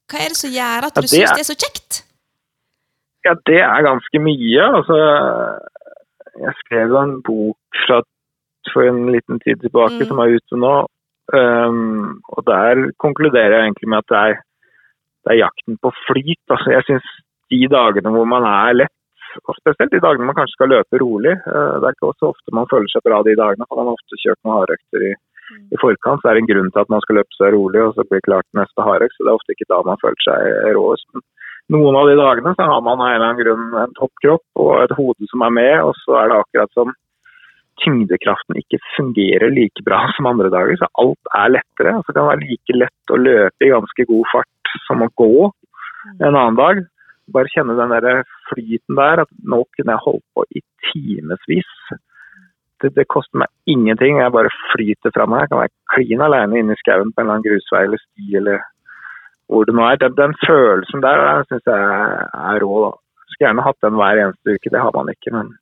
hva 0.06 0.22
er 0.22 0.30
det 0.30 0.38
som 0.38 0.54
gjør 0.54 0.88
at 0.88 1.02
du 1.02 1.06
ja, 1.08 1.12
syns 1.16 1.34
det 1.34 1.42
er 1.42 1.50
så 1.50 1.58
kjekt? 1.58 2.00
Ja, 3.26 3.34
det 3.50 3.60
er 3.66 3.86
ganske 3.86 4.22
mye. 4.22 4.70
Altså, 4.78 5.02
jeg 6.46 6.54
skrev 6.62 6.96
en 7.02 7.18
bok 7.26 7.82
fra 7.86 8.02
for 8.70 8.86
en 8.86 9.08
liten 9.10 9.40
tid 9.42 9.58
tilbake 9.60 10.04
mm. 10.04 10.08
som 10.08 10.20
er 10.22 10.36
ute 10.38 10.58
nå. 10.58 10.74
Um, 11.32 12.20
og 12.28 12.44
der 12.44 12.90
konkluderer 13.00 13.54
jeg 13.56 13.66
egentlig 13.66 13.88
med 13.88 14.02
at 14.02 14.10
det 14.12 14.18
er, 14.20 14.34
det 15.24 15.32
er 15.32 15.44
jakten 15.46 15.78
på 15.80 15.92
flyt. 16.06 16.42
Altså, 16.52 16.74
jeg 16.74 16.84
syns 16.88 17.08
de 17.52 17.60
dagene 17.72 18.12
hvor 18.12 18.28
man 18.28 18.44
er 18.48 18.76
lett, 18.82 18.98
og 19.48 19.56
spesielt 19.56 19.94
de 19.94 20.02
dagene 20.04 20.28
man 20.28 20.36
kanskje 20.36 20.58
skal 20.58 20.68
løpe 20.74 20.98
rolig 21.00 21.32
uh, 21.46 21.80
Det 21.80 21.86
er 21.88 21.94
ikke 21.96 22.10
så 22.20 22.32
ofte 22.34 22.52
man 22.52 22.68
føler 22.68 22.90
seg 22.92 23.04
bra 23.06 23.22
de 23.24 23.36
dagene, 23.40 23.64
for 23.68 23.80
man 23.80 23.88
har 23.88 23.96
ofte 23.96 24.20
kjørt 24.20 24.40
noen 24.44 24.58
hardøkter 24.58 25.06
i, 25.08 25.12
i, 25.72 25.80
forkant. 25.80 26.20
Så 26.20 26.28
er 26.28 26.36
det 26.36 26.44
en 26.44 26.50
grunn 26.52 26.72
til 26.72 26.84
at 26.84 26.92
man 26.92 27.04
skal 27.06 27.20
løpe 27.20 27.38
seg 27.38 27.54
rolig, 27.56 27.84
og 27.86 27.94
så 27.96 28.04
blir 28.08 28.26
klart 28.28 28.48
neste 28.58 28.88
hardøkt. 28.88 29.16
Så 29.16 29.24
det 29.24 29.32
er 29.32 29.40
ofte 29.40 29.56
ikke 29.56 29.70
da 29.72 29.80
man 29.88 30.02
føler 30.04 30.26
seg 30.26 30.74
råest. 30.76 31.08
Noen 31.72 31.96
av 31.96 32.10
de 32.10 32.18
dagene 32.18 32.52
så 32.58 32.66
har 32.68 32.84
man 32.84 33.00
av 33.00 33.08
en 33.08 33.14
eller 33.16 33.28
annen 33.30 33.40
grunn 33.40 33.80
en 33.80 33.96
toppkropp 33.96 34.60
og 34.60 34.72
et 34.82 34.92
hode 34.98 35.30
som 35.30 35.44
er 35.46 35.56
med, 35.56 35.74
og 35.86 35.96
så 36.02 36.18
er 36.20 36.28
det 36.28 36.40
akkurat 36.42 36.76
som 36.76 36.92
tyngdekraften 37.82 38.58
ikke 38.60 38.80
fungerer 38.96 39.52
like 39.54 39.84
bra 39.86 40.04
som 40.16 40.30
andre 40.30 40.50
dager, 40.52 40.78
så 40.80 40.90
alt 41.02 41.34
er 41.38 41.56
lettere. 41.58 41.96
Altså, 41.98 42.12
det 42.12 42.20
kan 42.20 42.30
være 42.30 42.46
like 42.46 42.78
lett 42.78 43.14
å 43.14 43.20
løpe 43.20 43.66
i 43.66 43.74
ganske 43.74 44.08
god 44.12 44.30
fart 44.32 44.76
som 44.86 45.04
å 45.04 45.12
gå 45.18 45.34
en 46.18 46.34
annen 46.34 46.58
dag. 46.58 46.82
Bare 47.32 47.50
kjenne 47.52 47.76
den 47.78 47.92
der 47.94 48.24
flyten 48.50 48.98
der, 48.98 49.22
at 49.24 49.30
nå 49.46 49.62
kunne 49.76 49.94
jeg 49.94 50.04
holdt 50.06 50.24
på 50.34 50.46
i 50.50 50.64
timevis. 50.90 51.70
Det, 52.82 52.90
det, 52.96 53.06
koster 53.06 53.38
meg 53.38 53.50
ingenting, 53.70 54.18
jeg 54.18 54.34
bare 54.34 54.50
flyter 54.72 55.14
fra 55.14 55.28
meg. 55.30 55.44
Jeg 55.44 55.52
kan 55.52 55.62
være 55.62 55.74
klin 55.94 56.24
alene 56.26 56.58
inne 56.58 56.74
i 56.74 56.80
skauen 56.80 57.12
på 57.12 57.22
en 57.22 57.28
eller 57.28 57.38
annen 57.38 57.46
grusvei 57.46 57.84
eller 57.86 58.02
sti 58.02 58.38
eller 58.40 58.64
hvor 59.46 59.68
det 59.68 59.76
nå 59.78 59.86
er. 59.86 60.00
Den, 60.02 60.16
den 60.18 60.34
følelsen 60.42 61.04
der, 61.04 61.22
der 61.22 61.46
syns 61.46 61.70
jeg 61.70 61.78
er 61.78 62.64
rå. 62.64 62.72
da. 62.88 62.92
Skulle 63.30 63.46
gjerne 63.46 63.66
hatt 63.68 63.86
den 63.86 63.98
hver 64.00 64.22
eneste 64.24 64.56
uke, 64.56 64.72
det 64.74 64.82
har 64.82 64.96
man 64.96 65.14
ikke. 65.14 65.34
men 65.36 65.54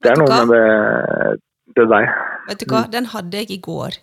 det 0.00 0.12
er 0.12 0.20
noe 0.20 0.42
med 0.48 0.54
det, 0.54 1.40
det 1.76 1.86
der. 1.92 2.12
Vet 2.48 2.62
du 2.62 2.70
hva, 2.72 2.84
den 2.90 3.08
hadde 3.12 3.42
jeg 3.42 3.50
i 3.54 3.60
går. 3.62 3.98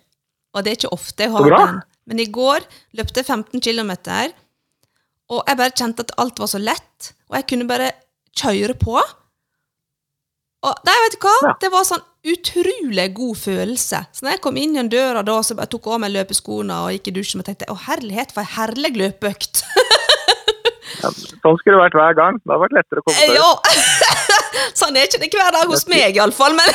Og 0.54 0.64
det 0.64 0.72
er 0.72 0.78
ikke 0.80 0.94
ofte 0.96 1.26
jeg 1.26 1.34
har 1.34 1.48
den. 1.52 1.80
Men 2.08 2.20
i 2.22 2.28
går 2.32 2.64
løpte 2.96 3.20
jeg 3.20 3.28
15 3.28 3.60
km, 3.60 3.92
og 5.28 5.42
jeg 5.44 5.58
bare 5.60 5.74
kjente 5.76 6.06
at 6.06 6.14
alt 6.22 6.38
var 6.40 6.48
så 6.48 6.60
lett, 6.62 7.10
og 7.28 7.36
jeg 7.36 7.48
kunne 7.50 7.68
bare 7.68 7.90
kjøre 8.38 8.78
på. 8.80 8.96
Og 10.58 10.86
nei, 10.88 10.94
vet 11.04 11.18
du 11.18 11.26
hva? 11.26 11.34
Ja. 11.44 11.52
Det 11.62 11.70
var 11.74 11.84
sånn 11.86 12.06
utrolig 12.28 13.04
god 13.14 13.38
følelse. 13.38 14.00
Så 14.10 14.24
når 14.24 14.34
jeg 14.34 14.42
kom 14.46 14.56
inn 14.58 14.74
gjennom 14.74 14.90
døra 14.90 15.22
da, 15.26 15.36
så 15.44 15.54
jeg 15.58 15.70
tok 15.74 15.90
av 15.92 16.00
meg 16.02 16.14
løpeskoene 16.16 16.80
og 16.86 16.96
gikk 16.96 17.12
i 17.12 17.16
dusjen 17.20 17.42
og 17.42 17.46
tenkte 17.46 17.68
å 17.70 17.76
herlighet, 17.84 18.32
for 18.34 18.42
ei 18.42 18.54
herlig 18.56 18.94
løpeøkt. 18.98 19.62
ja, 20.98 21.10
sånn 21.14 21.58
skulle 21.60 21.76
det 21.76 21.84
vært 21.84 21.96
hver 21.98 22.16
gang. 22.18 22.38
Det 22.42 22.50
hadde 22.50 22.64
vært 22.64 22.76
lettere 22.78 23.02
å 23.02 23.06
komme 23.06 23.18
seg 23.18 23.34
ut. 23.34 23.38
Ja. 23.38 23.50
Sånn 24.80 24.96
er 24.98 25.06
ikke 25.06 25.20
det 25.22 25.30
hver 25.34 25.54
dag 25.54 25.70
hos 25.70 25.86
meg, 25.90 26.16
iallfall. 26.18 26.56
Men, 26.58 26.72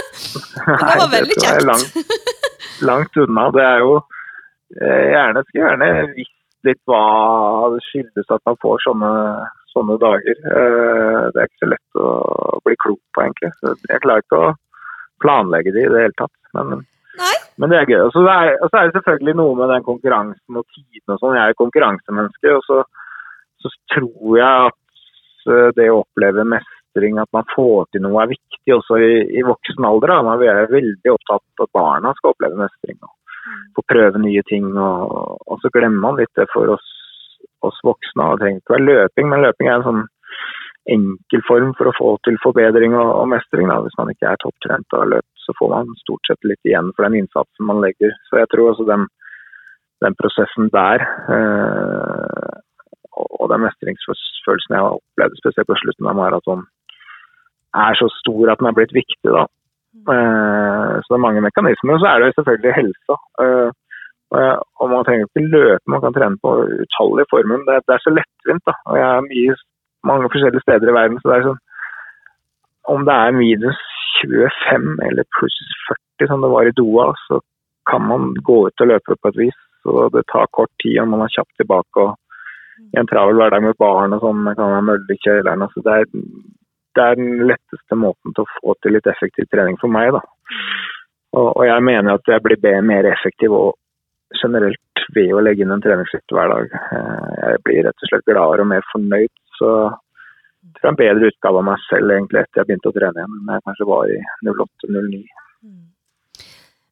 men 0.66 0.82
det 0.88 0.98
var 1.02 1.12
veldig 1.12 1.36
kjekt. 1.40 1.66
Langt, 1.66 2.00
langt 2.90 3.20
unna. 3.24 3.46
Det 3.56 3.64
er 3.66 3.84
jo 3.84 3.92
eh, 3.98 5.04
gjerne 5.12 5.44
Skulle 5.46 5.64
gjerne 5.64 5.90
visst 6.16 6.34
litt 6.66 6.82
hva 6.90 7.02
det 7.74 7.82
skyldes 7.86 8.34
at 8.34 8.42
man 8.48 8.58
får 8.62 8.82
sånne, 8.86 9.12
sånne 9.74 9.98
dager. 10.02 10.42
Eh, 10.50 11.22
det 11.34 11.42
er 11.42 11.48
ikke 11.50 11.64
så 11.64 11.70
lett 11.72 12.02
å 12.02 12.10
bli 12.66 12.78
klok 12.84 13.02
på, 13.14 13.24
egentlig. 13.26 13.52
Så 13.60 13.74
jeg 13.86 14.02
klarer 14.04 14.24
ikke 14.24 14.42
å 14.42 14.52
planlegge 15.22 15.74
det 15.74 15.86
i 15.86 15.92
det 15.94 16.04
hele 16.06 16.18
tatt. 16.18 16.34
Men, 16.56 16.84
men 17.60 17.72
det 17.72 17.80
er 17.80 17.90
gøy. 17.90 18.00
Og 18.08 18.14
så 18.14 18.24
er, 18.30 18.54
er 18.66 18.88
det 18.90 18.96
selvfølgelig 18.98 19.36
noe 19.38 19.58
med 19.58 19.72
den 19.74 19.86
konkurransen 19.86 20.60
og 20.60 20.66
tiden 20.74 21.14
og 21.14 21.22
sånn. 21.22 21.38
Jeg 21.38 21.54
er 21.54 21.60
konkurransemenneske, 21.62 22.56
og 22.58 22.66
så, 22.66 22.82
så 23.72 23.96
tror 23.96 24.38
jeg 24.38 24.70
at 24.70 25.52
eh, 25.52 25.68
det 25.78 25.90
å 25.92 26.00
oppleve 26.02 26.46
mestring, 26.48 27.20
at 27.20 27.30
man 27.36 27.46
får 27.52 27.90
til 27.92 28.04
noe 28.06 28.22
er 28.22 28.32
viktig 28.32 28.74
også 28.76 28.98
i, 29.02 29.12
i 29.38 29.44
voksen 29.46 29.86
alder. 29.88 30.14
Da. 30.14 30.18
Man 30.26 30.44
er 30.44 30.72
veldig 30.72 31.12
opptatt 31.12 31.44
av 31.44 31.66
at 31.66 31.76
barna 31.76 32.14
skal 32.16 32.34
oppleve 32.34 32.60
mestring 32.60 32.98
og 33.00 33.12
mm. 33.12 33.62
få 33.78 33.86
prøve 33.92 34.22
nye 34.24 34.44
ting. 34.50 34.68
Og, 34.74 35.38
og, 35.46 35.56
så 35.62 35.72
glemmer 35.74 36.02
man 36.08 36.20
litt 36.20 36.32
det 36.38 36.48
for 36.52 36.76
oss, 36.76 36.92
oss 37.66 37.80
voksne. 37.86 38.30
Det 38.32 38.44
trenger 38.44 38.62
ikke 38.62 38.76
være 38.76 38.90
løping, 38.90 39.32
men 39.32 39.44
løping 39.46 39.70
er 39.70 39.80
en 39.80 39.88
sånn 39.90 40.04
enkel 40.86 41.42
form 41.46 41.72
for 41.78 41.90
å 41.90 41.96
få 41.98 42.10
til 42.26 42.36
forbedring 42.42 42.94
og, 42.94 43.08
og 43.20 43.30
mestring. 43.34 43.70
Da. 43.70 43.80
Hvis 43.84 43.98
man 43.98 44.12
ikke 44.12 44.30
er 44.32 44.42
topptrent 44.42 44.98
og 44.98 45.12
løpt, 45.14 45.32
så 45.46 45.54
får 45.58 45.72
man 45.72 45.94
stort 46.02 46.30
sett 46.30 46.48
litt 46.48 46.68
igjen 46.68 46.92
for 46.94 47.06
den 47.06 47.20
innsatsen 47.22 47.68
man 47.68 47.82
legger. 47.84 48.14
Så 48.28 48.40
jeg 48.40 48.50
tror 48.52 48.72
også 48.72 48.86
den, 48.88 49.06
den 50.04 50.16
prosessen 50.18 50.70
der 50.74 51.06
eh, 51.36 52.45
og 53.16 53.50
den 53.52 53.64
mestringsfølelsen 53.64 54.74
jeg 54.74 54.82
har 54.84 54.96
opplevd 54.98 55.38
spesielt 55.40 55.70
på 55.70 55.78
slutten 55.80 56.10
av 56.10 56.18
maraton, 56.18 56.64
er 57.86 57.98
så 57.98 58.08
stor 58.20 58.52
at 58.52 58.60
den 58.60 58.70
er 58.70 58.76
blitt 58.76 58.94
viktig. 58.96 59.30
da. 59.38 59.46
Uh, 60.06 61.00
så 61.00 61.08
det 61.08 61.16
er 61.18 61.26
mange 61.26 61.44
mekanismer. 61.44 61.96
Og 61.96 62.02
så 62.02 62.12
er 62.12 62.22
det 62.22 62.36
selvfølgelig 62.36 62.78
helsa. 62.80 63.16
Uh, 63.42 63.70
og 64.80 64.86
man 64.90 65.04
trenger 65.06 65.28
ikke 65.28 65.50
løpe, 65.54 65.92
man 65.92 66.02
kan 66.02 66.14
trene 66.16 66.38
på 66.42 66.50
utallige 66.84 67.30
former. 67.32 67.62
Det, 67.68 67.94
er 67.94 68.02
så 68.04 68.12
lettvint. 68.18 68.64
da. 68.68 68.74
Og 68.90 68.98
jeg 69.00 69.08
er 69.16 69.28
mye, 69.32 69.56
mange 70.10 70.30
forskjellige 70.32 70.64
steder 70.66 70.90
i 70.90 70.96
verden. 70.98 71.20
så 71.20 71.28
det 71.30 71.36
er 71.36 71.48
sånn, 71.48 71.62
Om 72.94 73.06
det 73.06 73.14
er 73.14 73.38
minus 73.42 73.80
25 74.22 74.84
eller 75.08 75.24
pluss 75.36 75.56
40 76.18 76.30
som 76.30 76.42
det 76.42 76.50
var 76.54 76.68
i 76.68 76.76
Doha, 76.80 77.08
så 77.26 77.40
kan 77.90 78.02
man 78.10 78.34
gå 78.48 78.58
ut 78.66 78.82
og 78.82 78.90
løpe 78.92 79.16
på 79.20 79.32
et 79.32 79.40
vis. 79.44 79.58
Så 79.82 80.08
det 80.14 80.24
tar 80.32 80.54
kort 80.58 80.72
tid 80.82 80.98
om 81.02 81.12
man 81.14 81.24
er 81.26 81.34
kjapt 81.34 81.54
tilbake. 81.60 82.04
og 82.04 82.14
en 82.96 83.08
travel 83.10 83.38
hverdag 83.40 83.64
med 83.64 83.78
barn 83.80 84.16
og 84.16 84.22
sånn, 84.24 84.44
kan 84.58 84.76
ha 84.76 84.82
mølle 84.84 85.14
i 85.14 85.20
kjelleren. 85.22 85.64
Altså 85.66 85.82
det, 85.86 85.94
er, 85.94 86.54
det 86.96 87.04
er 87.04 87.18
den 87.20 87.46
letteste 87.50 87.98
måten 87.98 88.36
til 88.36 88.44
å 88.44 88.52
få 88.58 88.76
til 88.82 88.96
litt 88.96 89.08
effektiv 89.10 89.48
trening 89.52 89.78
for 89.80 89.92
meg. 89.92 90.12
da. 90.16 90.22
Og, 91.36 91.50
og 91.50 91.64
jeg 91.68 91.84
mener 91.84 92.16
at 92.16 92.32
jeg 92.32 92.44
blir 92.44 92.82
mer 92.86 93.08
effektiv 93.10 93.54
og 93.56 93.74
generelt 94.40 94.80
ved 95.14 95.32
å 95.34 95.42
legge 95.44 95.64
inn 95.64 95.74
en 95.74 95.84
treningsøkt 95.84 96.34
hver 96.34 96.50
dag. 96.52 96.74
Eh, 96.74 97.30
jeg 97.42 97.62
blir 97.66 97.86
rett 97.86 98.02
og 98.02 98.10
slett 98.10 98.26
gladere 98.26 98.64
og 98.64 98.70
mer 98.72 98.88
fornøyd. 98.92 99.32
Så 99.58 99.70
jeg 99.86 100.74
tror 100.74 100.82
jeg 100.82 100.90
er 100.90 100.94
en 100.94 101.00
bedre 101.00 101.30
utgave 101.30 101.62
av 101.62 101.68
meg 101.68 101.86
selv 101.86 102.14
egentlig 102.16 102.42
etter 102.42 102.62
jeg 102.62 102.70
begynte 102.70 102.90
å 102.90 102.96
trene 102.96 103.22
igjen 103.22 103.38
enn 103.38 103.54
jeg 103.54 103.66
kanskje 103.68 103.88
var 103.92 104.12
i 104.12 104.18
08-09. 104.50 105.22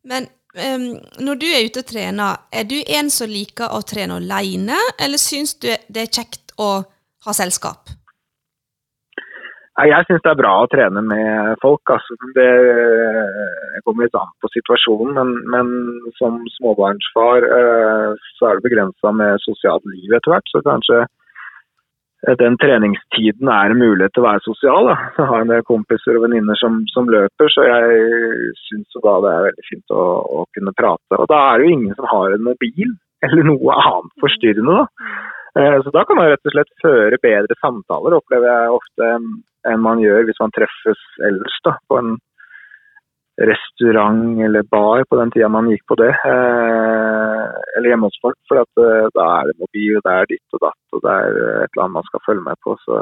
Men 0.05 0.29
um, 0.59 0.87
når 1.25 1.41
du 1.41 1.47
er 1.51 1.67
ute 1.67 1.83
og 1.83 1.91
trener, 1.91 2.41
er 2.53 2.65
du 2.69 2.79
en 2.83 3.11
som 3.13 3.31
liker 3.31 3.75
å 3.75 3.83
trene 3.87 4.21
alene, 4.21 4.79
eller 4.99 5.21
syns 5.21 5.57
du 5.59 5.69
det 5.69 6.07
er 6.07 6.15
kjekt 6.21 6.57
å 6.61 6.71
ha 7.27 7.37
selskap? 7.37 7.93
Jeg 9.75 10.07
syns 10.07 10.23
det 10.23 10.31
er 10.31 10.39
bra 10.39 10.53
å 10.63 10.69
trene 10.71 11.01
med 11.03 11.57
folk. 11.59 11.83
Altså, 11.91 12.15
det 12.37 12.51
kommer 13.83 14.07
litt 14.07 14.15
an 14.15 14.31
på 14.39 14.51
situasjonen, 14.55 15.17
men, 15.17 15.33
men 15.51 16.13
som 16.21 16.37
småbarnsfar 16.61 17.47
eh, 17.49 18.29
så 18.37 18.49
er 18.49 18.61
det 18.61 18.69
begrensa 18.69 19.11
med 19.19 19.43
sosialt 19.43 19.83
liv 19.91 20.15
etter 20.15 20.31
hvert. 20.31 20.53
Så 20.53 20.63
kanskje 20.63 21.01
den 22.41 22.57
treningstiden 22.61 23.51
er 23.53 23.73
en 23.73 23.81
mulighet 23.81 24.15
til 24.15 24.23
å 24.23 24.29
være 24.29 24.45
sosial. 24.47 24.89
Da. 24.89 24.97
Jeg 25.19 25.29
har 25.31 25.45
en 25.45 25.53
del 25.53 25.65
kompiser 25.69 26.17
og 26.19 26.25
venninner 26.25 26.59
som, 26.61 26.81
som, 26.95 27.09
løper, 27.13 27.53
så 27.53 27.67
jeg 27.69 28.03
syns 28.65 28.97
det 28.97 29.13
er 29.13 29.47
veldig 29.49 29.67
fint 29.69 29.95
å, 29.95 30.05
å, 30.41 30.45
kunne 30.57 30.75
prate. 30.79 31.19
Og 31.19 31.29
da 31.31 31.41
er 31.51 31.61
det 31.61 31.69
jo 31.69 31.77
ingen 31.77 31.99
som 31.99 32.09
har 32.11 32.35
en 32.35 32.47
mobil 32.49 32.95
eller 33.25 33.49
noe 33.51 33.79
annet 33.81 34.25
forstyrrende. 34.25 34.83
da. 34.83 35.11
Eh, 35.61 35.79
så 35.85 35.93
da 35.95 36.05
kan 36.09 36.19
man 36.19 36.31
rett 36.33 36.49
og 36.49 36.55
slett 36.57 36.73
føre 36.83 37.21
bedre 37.23 37.57
samtaler, 37.61 38.17
opplever 38.19 38.51
jeg 38.51 38.79
ofte 38.79 39.11
enn 39.65 39.85
man 39.85 40.01
gjør 40.03 40.27
hvis 40.29 40.41
man 40.43 40.53
treffes 40.53 41.03
ellers 41.25 41.61
da, 41.65 41.77
på 41.89 42.01
en 42.01 42.17
restaurant 43.41 44.41
eller 44.47 44.63
bar 44.71 45.05
på 45.11 45.19
den 45.19 45.33
tida 45.35 45.49
man 45.51 45.71
gikk 45.73 45.83
på 45.91 45.97
det. 45.99 46.11
Eh, 46.15 47.47
eller 47.77 47.91
hjemme 47.91 48.11
hos 48.11 48.21
folk. 48.23 48.39
For 48.49 48.61
eh, 48.63 49.09
da 49.17 49.27
er 49.41 49.51
det 49.51 49.61
mobil, 49.63 49.99
det 50.05 50.15
er 50.15 50.31
ditt 50.31 50.57
og 50.59 50.63
datt, 50.67 50.83
og 50.95 51.03
det 51.05 51.15
er 51.15 51.41
et 51.65 51.73
eller 51.73 51.85
annet 51.87 51.99
man 51.99 52.09
skal 52.11 52.25
følge 52.29 52.47
med 52.47 52.61
på. 52.67 52.77
Så 52.87 53.01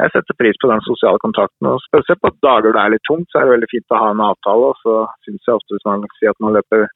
jeg 0.00 0.14
setter 0.14 0.38
pris 0.40 0.60
på 0.62 0.70
den 0.70 0.80
sosiale 0.86 1.20
kontakten. 1.20 1.68
og 1.68 1.82
Spesielt 1.84 2.22
på 2.24 2.32
dager 2.46 2.72
det 2.72 2.82
er 2.84 2.94
litt 2.94 3.06
tungt, 3.08 3.28
så 3.28 3.40
er 3.40 3.48
det 3.48 3.56
veldig 3.58 3.70
fint 3.74 3.92
å 3.92 4.00
ha 4.00 4.08
en 4.14 4.24
avtale. 4.30 4.72
Og 4.72 4.80
så 4.84 4.96
syns 5.26 5.44
jeg 5.44 5.58
ofte 5.58 5.76
hvis 5.76 5.88
man 5.90 6.08
sier 6.16 6.32
at 6.32 6.42
man 6.44 6.56
løper 6.56 6.88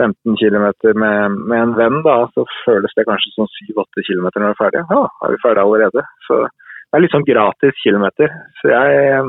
15 0.00 0.38
km 0.40 0.66
med, 1.02 1.36
med, 1.50 1.58
en 1.58 1.76
venn, 1.76 2.00
da, 2.06 2.22
så 2.32 2.46
føles 2.64 2.94
det 2.96 3.04
kanskje 3.08 3.34
som 3.34 3.50
7-8 3.58 4.06
km 4.06 4.26
når 4.30 4.46
vi 4.46 4.52
er 4.54 4.60
ferdige. 4.62 4.86
Ja, 4.94 5.02
er 5.26 5.34
vi 5.34 5.42
ferdige 5.42 5.66
allerede? 5.66 6.04
Så 6.28 6.38
det 6.46 6.98
er 6.98 7.04
litt 7.04 7.14
sånn 7.14 7.28
gratis 7.28 7.82
kilometer. 7.82 8.32
Så 8.60 8.70
jeg, 8.72 9.24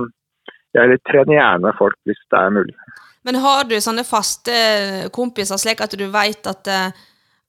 jeg 0.77 0.99
trener 1.07 1.35
gjerne 1.35 1.73
folk 1.77 1.97
hvis 2.07 2.19
det 2.31 2.39
er 2.39 2.53
mulig. 2.55 2.75
Men 3.27 3.37
har 3.43 3.67
du 3.69 3.75
sånne 3.83 4.05
faste 4.07 4.55
kompiser, 5.13 5.59
slik 5.61 5.83
at 5.83 5.93
du 5.97 6.07
vet 6.13 6.47
at, 6.49 6.67
eh, 6.71 7.01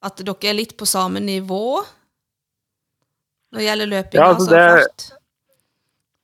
at 0.04 0.20
dere 0.20 0.50
er 0.50 0.58
litt 0.58 0.76
på 0.76 0.88
samme 0.88 1.22
nivå 1.22 1.64
når 3.52 3.60
det 3.60 3.66
gjelder 3.68 3.92
løping? 3.92 4.20
Ja, 4.20 4.28
altså, 4.34 4.50
det, 4.52 5.08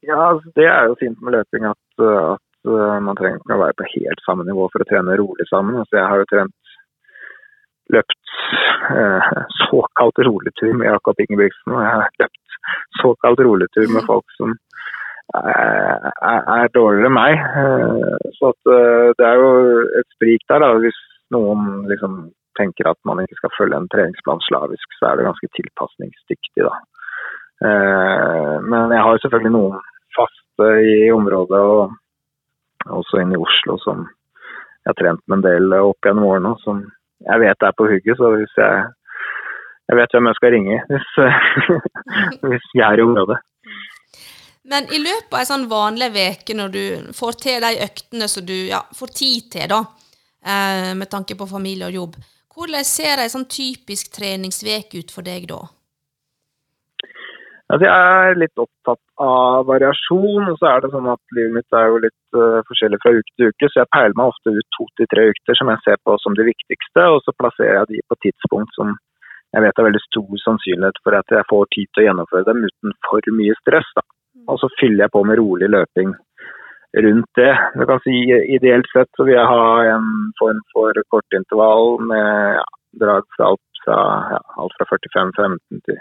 ja, 0.09 0.19
altså, 0.27 0.53
det 0.57 0.69
er 0.69 0.91
jo 0.91 0.99
fint 1.01 1.25
med 1.25 1.39
løping 1.39 1.69
at, 1.69 2.05
at 2.05 2.71
uh, 2.71 2.99
man 3.05 3.17
trenger 3.19 3.41
ikke 3.41 3.57
å 3.57 3.63
være 3.65 3.79
på 3.81 3.91
helt 3.95 4.25
samme 4.27 4.47
nivå 4.49 4.69
for 4.73 4.85
å 4.85 4.89
trene 4.89 5.17
rolig 5.21 5.49
sammen. 5.49 5.81
Altså, 5.81 6.01
jeg 6.01 6.09
har 6.13 6.23
jo 6.23 6.31
trent 6.33 6.57
løpt 7.89 8.33
eh, 8.93 9.29
såkalt 9.71 10.19
rolig 10.27 10.53
tur 10.61 10.75
med 10.77 10.91
Jakob 10.91 11.21
Ingebrigtsen, 11.25 11.73
og 11.73 11.81
jeg 11.81 11.93
har 11.95 12.19
løpt 12.21 12.59
såkalt 13.01 13.41
roletur 13.47 13.87
med 13.95 14.05
folk 14.05 14.37
som 14.37 14.53
er, 15.37 16.43
er 16.57 16.73
dårligere 16.75 17.09
enn 17.11 17.17
meg. 17.17 17.37
Eh, 17.37 18.33
så 18.39 18.53
eh, 18.73 19.13
det 19.19 19.27
er 19.27 19.41
jo 19.41 19.53
et 20.01 20.09
sprik 20.17 20.45
der. 20.49 20.65
Da. 20.65 20.73
Hvis 20.83 20.99
noen 21.35 21.87
liksom 21.91 22.19
tenker 22.59 22.91
at 22.91 22.99
man 23.07 23.23
ikke 23.23 23.39
skal 23.39 23.55
følge 23.57 23.79
en 23.79 23.89
treningsplan 23.93 24.43
slavisk, 24.49 24.99
så 24.99 25.11
er 25.11 25.19
det 25.19 25.29
ganske 25.29 25.51
tilpasningsdyktig. 25.59 26.65
Da. 26.65 26.75
Eh, 27.69 28.55
men 28.65 28.95
jeg 28.95 29.05
har 29.05 29.23
selvfølgelig 29.23 29.55
noen 29.55 29.81
faste 30.17 30.71
i 30.83 31.11
området, 31.15 31.61
og 31.61 32.95
også 32.99 33.23
inne 33.23 33.37
i 33.37 33.43
Oslo, 33.43 33.77
som 33.85 34.07
jeg 34.09 34.95
har 34.95 35.01
trent 35.01 35.25
med 35.29 35.41
en 35.41 35.49
del 35.49 35.75
opp 35.83 36.07
gjennom 36.07 36.31
årene, 36.31 36.55
som 36.65 36.87
jeg 37.27 37.43
vet 37.43 37.67
er 37.67 37.77
på 37.77 37.91
hugget. 37.91 38.17
Så 38.17 38.33
hvis 38.37 38.57
jeg 38.57 38.87
jeg 39.89 39.97
vet 39.97 40.13
hvem 40.13 40.27
jeg 40.29 40.37
skal 40.37 40.51
ringe 40.53 40.75
hvis, 40.91 41.07
hvis 42.51 42.67
jeg 42.77 42.85
er 42.85 43.01
i 43.01 43.05
området. 43.07 43.39
Men 44.69 44.89
i 44.93 44.99
løpet 45.01 45.33
av 45.33 45.41
en 45.41 45.49
sånn 45.49 45.69
vanlig 45.71 46.11
uke, 46.13 46.57
når 46.57 46.75
du 46.75 46.83
får 47.17 47.39
til 47.45 47.65
de 47.65 47.71
øktene 47.87 48.29
som 48.29 48.45
du 48.45 48.57
ja, 48.69 48.83
får 48.95 49.15
tid 49.17 49.49
til, 49.55 49.71
da, 49.73 49.81
eh, 50.45 50.93
med 50.99 51.09
tanke 51.09 51.39
på 51.39 51.49
familie 51.49 51.89
og 51.89 51.97
jobb, 51.97 52.19
hvordan 52.53 52.85
ser 52.85 53.23
ei 53.23 53.33
sånn 53.33 53.49
typisk 53.49 54.13
treningsveke 54.17 55.01
ut 55.01 55.15
for 55.15 55.25
deg 55.25 55.49
da? 55.49 55.63
Altså, 57.69 57.85
jeg 57.85 58.29
er 58.29 58.39
litt 58.41 58.61
opptatt 58.61 59.03
av 59.21 59.67
variasjon, 59.69 60.47
og 60.49 60.57
så 60.57 60.71
er 60.71 60.85
det 60.85 60.91
sånn 60.95 61.09
at 61.13 61.37
livet 61.37 61.53
mitt 61.59 61.77
er 61.77 61.91
jo 61.93 61.99
litt 62.01 62.37
uh, 62.37 62.65
forskjellig 62.69 63.01
fra 63.03 63.13
uke 63.13 63.35
til 63.37 63.53
uke, 63.53 63.69
så 63.69 63.83
jeg 63.83 63.93
peiler 63.93 64.17
meg 64.17 64.33
ofte 64.33 64.55
ut 64.57 64.69
to 64.77 64.87
til 64.97 65.11
tre 65.13 65.27
økter 65.33 65.59
som 65.61 65.73
jeg 65.73 65.85
ser 65.85 66.01
på 66.09 66.17
som 66.23 66.37
de 66.39 66.49
viktigste, 66.49 67.05
og 67.13 67.21
så 67.27 67.37
plasserer 67.37 67.83
jeg 67.83 67.91
de 67.93 68.05
på 68.09 68.21
tidspunkt 68.25 68.73
som 68.77 68.97
jeg 69.53 69.65
vet 69.65 69.81
er 69.81 69.89
veldig 69.89 70.05
stor 70.05 70.41
sannsynlighet 70.45 71.03
for 71.05 71.17
at 71.17 71.37
jeg 71.37 71.49
får 71.53 71.69
tid 71.77 71.93
til 71.93 72.03
å 72.03 72.07
gjennomføre 72.09 72.49
dem 72.49 72.65
uten 72.69 72.97
for 73.09 73.31
mye 73.37 73.57
stress. 73.61 73.93
Da. 73.97 74.05
Og 74.49 74.59
så 74.61 74.71
fyller 74.79 75.07
jeg 75.07 75.15
på 75.15 75.25
med 75.27 75.41
rolig 75.41 75.69
løping 75.73 76.15
rundt 77.05 77.31
det. 77.37 77.53
Du 77.77 77.85
kan 77.89 78.01
si 78.05 78.15
Ideelt 78.57 78.89
sett 78.93 79.11
så 79.17 79.27
vil 79.27 79.37
jeg 79.37 79.51
ha 79.51 79.65
en 79.95 80.07
form 80.41 80.61
for 80.73 81.03
kortintervall 81.13 81.99
med 82.11 82.61
ja, 82.61 82.69
drag 83.03 83.27
fra 83.37 83.55
fra, 83.85 83.99
ja, 84.35 84.41
alt 84.63 84.75
fra 84.79 84.87
45-15 84.97 85.83
til 85.87 85.99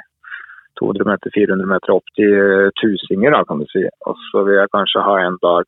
200 0.80 1.10
meter, 1.10 1.32
400 1.34 1.70
meter 1.70 1.94
opp 1.94 2.16
til 2.18 2.72
tusinger, 2.82 3.34
da, 3.34 3.44
kan 3.48 3.62
du 3.62 3.68
si. 3.72 3.84
Og 4.10 4.18
så 4.30 4.44
vil 4.48 4.60
jeg 4.60 4.74
kanskje 4.76 5.06
ha 5.08 5.18
en 5.24 5.38
dag 5.44 5.68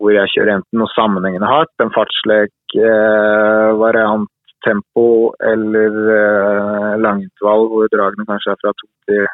hvor 0.00 0.14
jeg 0.14 0.32
kjører 0.32 0.56
enten 0.56 0.80
noe 0.80 0.90
sammenhengende 0.94 1.50
hardt, 1.50 1.74
en 1.78 1.92
fartslek 1.94 2.76
eh, 2.80 3.68
variant 3.78 4.30
tempo 4.64 5.34
eller 5.42 5.90
uh, 5.90 6.92
langintervall 7.02 7.66
hvor 7.70 7.88
dragene 7.90 8.26
kanskje 8.28 8.52
er 8.54 8.60
fra 8.62 8.72
to 8.78 8.86
til 9.10 9.24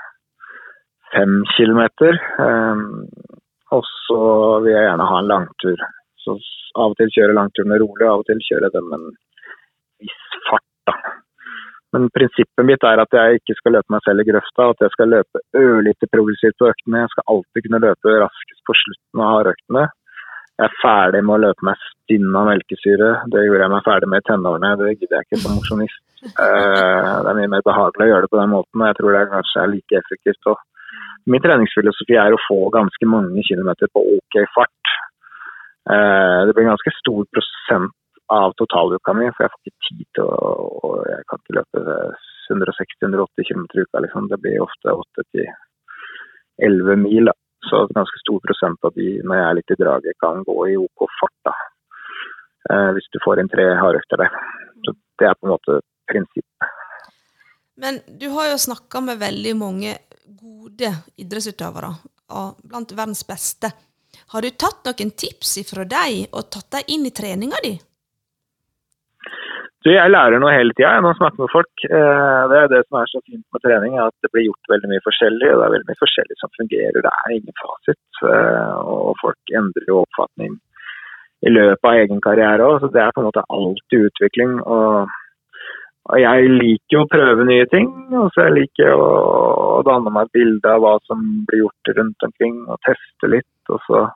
fem 1.12 1.42
kilometer. 1.56 2.18
Um, 2.40 3.06
og 3.74 3.84
så 4.06 4.20
vil 4.64 4.72
jeg 4.72 4.86
gjerne 4.88 5.08
ha 5.10 5.20
en 5.20 5.30
langtur. 5.30 5.86
Så 6.24 6.36
av 6.78 6.92
og 6.92 6.98
til 6.98 7.12
kjøre 7.14 7.36
langturene 7.36 7.80
rolig, 7.82 8.06
av 8.06 8.22
og 8.22 8.28
til 8.28 8.42
kjøre 8.48 8.72
dem 8.74 8.90
med 8.90 8.98
en 8.98 9.16
viss 10.04 10.38
fart. 10.48 10.66
da. 10.88 10.96
Men 11.96 12.10
prinsippet 12.12 12.66
mitt 12.68 12.84
er 12.84 13.00
at 13.00 13.14
jeg 13.16 13.40
ikke 13.40 13.56
skal 13.56 13.78
løpe 13.78 13.94
meg 13.94 14.02
selv 14.04 14.20
i 14.20 14.28
grøfta, 14.28 14.70
at 14.72 14.82
jeg 14.84 14.92
skal 14.92 15.14
løpe 15.14 15.44
ørlite 15.56 16.10
progressivt 16.12 16.58
på 16.60 16.68
øktene. 16.68 17.04
Jeg 17.04 17.14
skal 17.14 17.30
alltid 17.34 17.64
kunne 17.64 17.84
løpe 17.86 18.18
raskest 18.24 18.60
på 18.68 18.76
slutten 18.82 19.24
av 19.24 19.32
hardøktene 19.36 19.86
jeg 20.58 20.66
er 20.66 20.78
ferdig 20.82 21.20
med 21.22 21.36
å 21.36 21.42
løpe 21.44 21.66
meg 21.68 21.82
stinn 21.84 22.34
av 22.34 22.48
melkesyre. 22.48 23.10
Det 23.30 23.44
gjorde 23.44 23.62
jeg 23.62 23.72
meg 23.76 23.84
ferdig 23.86 24.08
med 24.10 24.24
i 24.24 24.26
tenårene. 24.26 24.70
Det 24.80 24.88
gidder 24.96 25.14
jeg 25.14 25.26
ikke 25.26 25.38
som 25.44 25.54
mosjonist. 25.54 26.00
Eh, 26.26 27.12
det 27.22 27.30
er 27.30 27.38
mye 27.38 27.50
mer 27.52 27.62
behagelig 27.68 28.08
å 28.08 28.10
gjøre 28.10 28.26
det 28.26 28.30
på 28.32 28.40
den 28.40 28.50
måten, 28.50 28.82
og 28.82 28.88
jeg 28.88 28.96
tror 28.98 29.14
det 29.14 29.20
er 29.20 29.30
kanskje 29.36 29.62
er 29.62 29.70
like 29.70 30.00
effektivt. 30.00 30.50
Min 31.28 31.44
treningsfilosofi 31.44 32.14
er 32.16 32.34
å 32.34 32.44
få 32.46 32.58
ganske 32.74 33.04
mange 33.10 33.42
kilometer 33.44 33.86
på 33.92 34.00
OK 34.16 34.34
fart. 34.54 34.84
Eh, 35.92 36.40
det 36.46 36.52
blir 36.54 36.64
en 36.66 36.74
ganske 36.74 36.92
stor 37.00 37.22
prosent 37.32 37.94
av 38.28 38.52
totaluka 38.60 39.10
mi, 39.16 39.26
for 39.32 39.44
jeg 39.44 39.52
får 39.52 39.60
ikke 39.62 39.86
tid 39.88 40.06
til 40.16 40.24
å 40.28 40.30
og 40.88 40.96
Jeg 41.08 41.22
kan 41.28 41.38
ikke 41.40 41.58
løpe 41.58 41.78
160-180 42.48 43.48
km 43.48 43.64
i 43.64 43.66
uka, 43.84 43.96
liksom. 44.04 44.22
Det 44.28 44.38
blir 44.42 44.64
ofte 44.64 44.88
8-11 44.92 46.96
mil. 47.04 47.24
Da. 47.30 47.34
Så 47.68 47.74
en 47.84 47.98
ganske 48.00 48.18
stor 48.22 48.38
prosent 48.44 48.80
av 48.84 48.92
de 48.96 49.08
når 49.24 49.34
jeg 49.36 49.46
er 49.48 49.56
litt 49.58 49.74
i 49.74 49.80
draget, 49.82 50.20
kan 50.24 50.36
gå 50.48 50.58
i 50.72 50.74
OK 50.80 51.00
fart. 51.20 51.38
da. 51.48 51.54
Eh, 52.70 52.90
hvis 52.96 53.10
du 53.12 53.18
får 53.24 53.36
inn 53.40 53.52
tre 53.52 53.66
hardøkter 53.80 54.16
der. 54.24 54.32
Så 54.84 54.90
det 55.20 55.26
er 55.28 55.38
på 55.38 55.44
en 55.48 55.54
måte 55.56 55.72
prinsippet. 56.10 56.77
Men 57.78 58.00
du 58.20 58.28
har 58.34 58.50
jo 58.50 58.58
snakka 58.58 59.00
med 59.06 59.20
veldig 59.20 59.54
mange 59.58 59.96
gode 60.38 60.90
idrettsutøvere, 61.20 61.92
blant 62.66 62.94
verdens 62.94 63.22
beste. 63.26 63.70
Har 64.32 64.42
du 64.42 64.50
tatt 64.50 64.88
noen 64.88 65.12
tips 65.14 65.60
fra 65.70 65.84
dem 65.88 66.26
og 66.32 66.50
tatt 66.52 66.72
dem 66.74 66.90
inn 66.96 67.06
i 67.08 67.14
treninga 67.14 67.60
di? 67.64 67.76
Du, 69.86 69.92
jeg 69.94 70.10
lærer 70.10 70.42
noe 70.42 70.52
hele 70.52 70.74
tida 70.74 70.96
når 70.98 71.14
jeg 71.14 71.18
snakker 71.20 71.44
med 71.44 71.52
folk. 71.52 71.84
Eh, 71.86 72.40
det 72.50 72.56
er 72.58 72.70
det 72.72 72.80
som 72.88 72.98
er 72.98 73.10
så 73.12 73.20
fint 73.22 73.44
med 73.54 73.62
trening, 73.62 73.94
at 74.02 74.14
det 74.24 74.30
blir 74.34 74.48
gjort 74.48 74.72
veldig 74.72 74.90
mye 74.90 75.04
forskjellig. 75.04 75.50
og 75.52 75.60
Det 75.60 75.66
er 75.66 75.74
veldig 75.76 75.88
mye 75.90 76.00
forskjellig 76.02 76.38
som 76.40 76.52
fungerer. 76.58 76.98
Det 77.06 77.12
er 77.14 77.36
ingen 77.36 77.56
fasit. 77.62 78.02
Eh, 78.32 78.74
og 78.96 79.12
folk 79.22 79.54
endrer 79.60 79.86
jo 79.88 80.02
oppfatning 80.02 80.58
i 81.46 81.54
løpet 81.54 81.86
av 81.86 82.00
egen 82.02 82.20
karriere 82.26 82.66
òg. 82.66 82.82
Så 82.82 82.90
det 82.90 83.04
er 83.04 83.14
på 83.14 83.22
en 83.22 83.28
måte 83.30 83.46
alltid 83.54 84.10
utvikling. 84.10 84.58
og 84.66 85.14
jeg 86.16 86.52
liker 86.54 86.94
jo 86.94 87.02
å 87.04 87.10
prøve 87.12 87.44
nye 87.44 87.66
ting. 87.68 87.88
og 88.16 88.30
så 88.32 88.46
Jeg 88.46 88.56
liker 88.56 88.94
å 88.96 89.82
danne 89.84 90.12
meg 90.14 90.28
et 90.28 90.38
bilde 90.38 90.70
av 90.72 90.80
hva 90.80 90.94
som 91.04 91.20
blir 91.48 91.66
gjort 91.66 91.92
rundt 91.98 92.24
omkring, 92.24 92.62
og 92.68 92.80
teste 92.86 93.28
litt. 93.28 93.54
og 93.68 93.80
så 93.84 94.06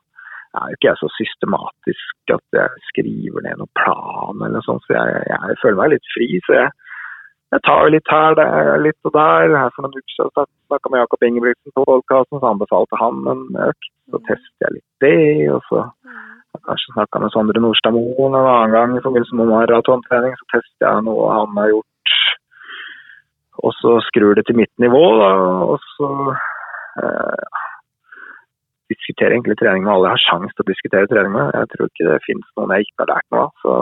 er 0.57 0.69
jo 0.69 0.77
ikke 0.77 0.89
jeg 0.89 1.01
så 1.01 1.09
systematisk 1.17 2.33
at 2.37 2.57
jeg 2.57 2.87
skriver 2.91 3.45
ned 3.45 3.61
noen 3.61 3.73
plan 3.81 4.41
eller 4.41 4.59
noe 4.59 4.67
sånt, 4.67 4.85
så 4.85 4.97
jeg, 4.97 5.23
jeg 5.29 5.61
føler 5.63 5.79
meg 5.81 5.93
litt 5.95 6.11
fri. 6.15 6.29
Så 6.47 6.57
jeg, 6.59 6.71
jeg 7.53 7.65
tar 7.69 7.93
litt 7.93 8.13
her, 8.13 8.37
der, 8.41 8.73
litt 8.81 9.09
og 9.09 9.15
der. 9.17 9.57
Her 9.57 9.73
for 9.77 9.85
noen 9.85 9.97
uker 9.97 10.17
siden 10.17 10.49
snakka 10.69 10.93
med 10.93 11.05
Jakob 11.05 11.27
Ingebrigtsen 11.29 11.77
på 11.77 11.87
podkasten, 11.89 12.41
så 12.41 12.53
anbefalte 12.53 13.01
han 13.01 13.25
en 13.33 13.45
økt. 13.69 13.91
Så 14.13 14.21
tester 14.29 14.67
jeg 14.67 14.79
litt 14.79 15.05
det. 15.05 15.51
og 15.53 15.61
så 15.69 15.87
kanskje 16.73 16.95
snakka 16.95 17.21
med 17.21 17.33
Sondre 17.33 17.61
Nordstadmoen 17.61 18.35
en 18.35 18.49
annen 18.49 18.73
gang 18.73 18.97
i 18.97 19.03
forbindelse 19.05 19.37
med 19.37 19.51
maratontrening. 19.53 20.37
Så 20.39 20.49
tester 20.55 20.89
jeg 20.89 21.05
noe 21.09 21.33
han 21.33 21.59
har 21.61 21.73
gjort, 21.73 22.15
og 23.63 23.75
så 23.81 23.99
skrur 24.09 24.35
det 24.39 24.47
til 24.49 24.57
mitt 24.57 24.73
nivå. 24.81 25.03
da, 25.21 25.33
og 25.73 25.79
så 25.97 26.09
eh, 27.03 27.61
diskuterer 28.93 29.37
egentlig 29.37 29.59
trening 29.61 29.85
med 29.85 29.93
alle 29.93 30.09
jeg 30.09 30.17
har 30.17 30.25
sjanse 30.29 30.57
til 30.57 30.65
å 30.65 30.71
diskutere 30.73 31.11
trening 31.13 31.37
med. 31.37 31.53
Jeg 31.61 31.71
tror 31.75 31.91
ikke 31.91 32.09
det 32.09 32.25
finnes 32.29 32.57
noen 32.57 32.75
jeg 32.77 32.89
ikke 32.89 33.05
har 33.05 33.13
lært 33.13 33.29
noe 33.31 33.45
av. 33.45 33.53
Så 33.65 33.77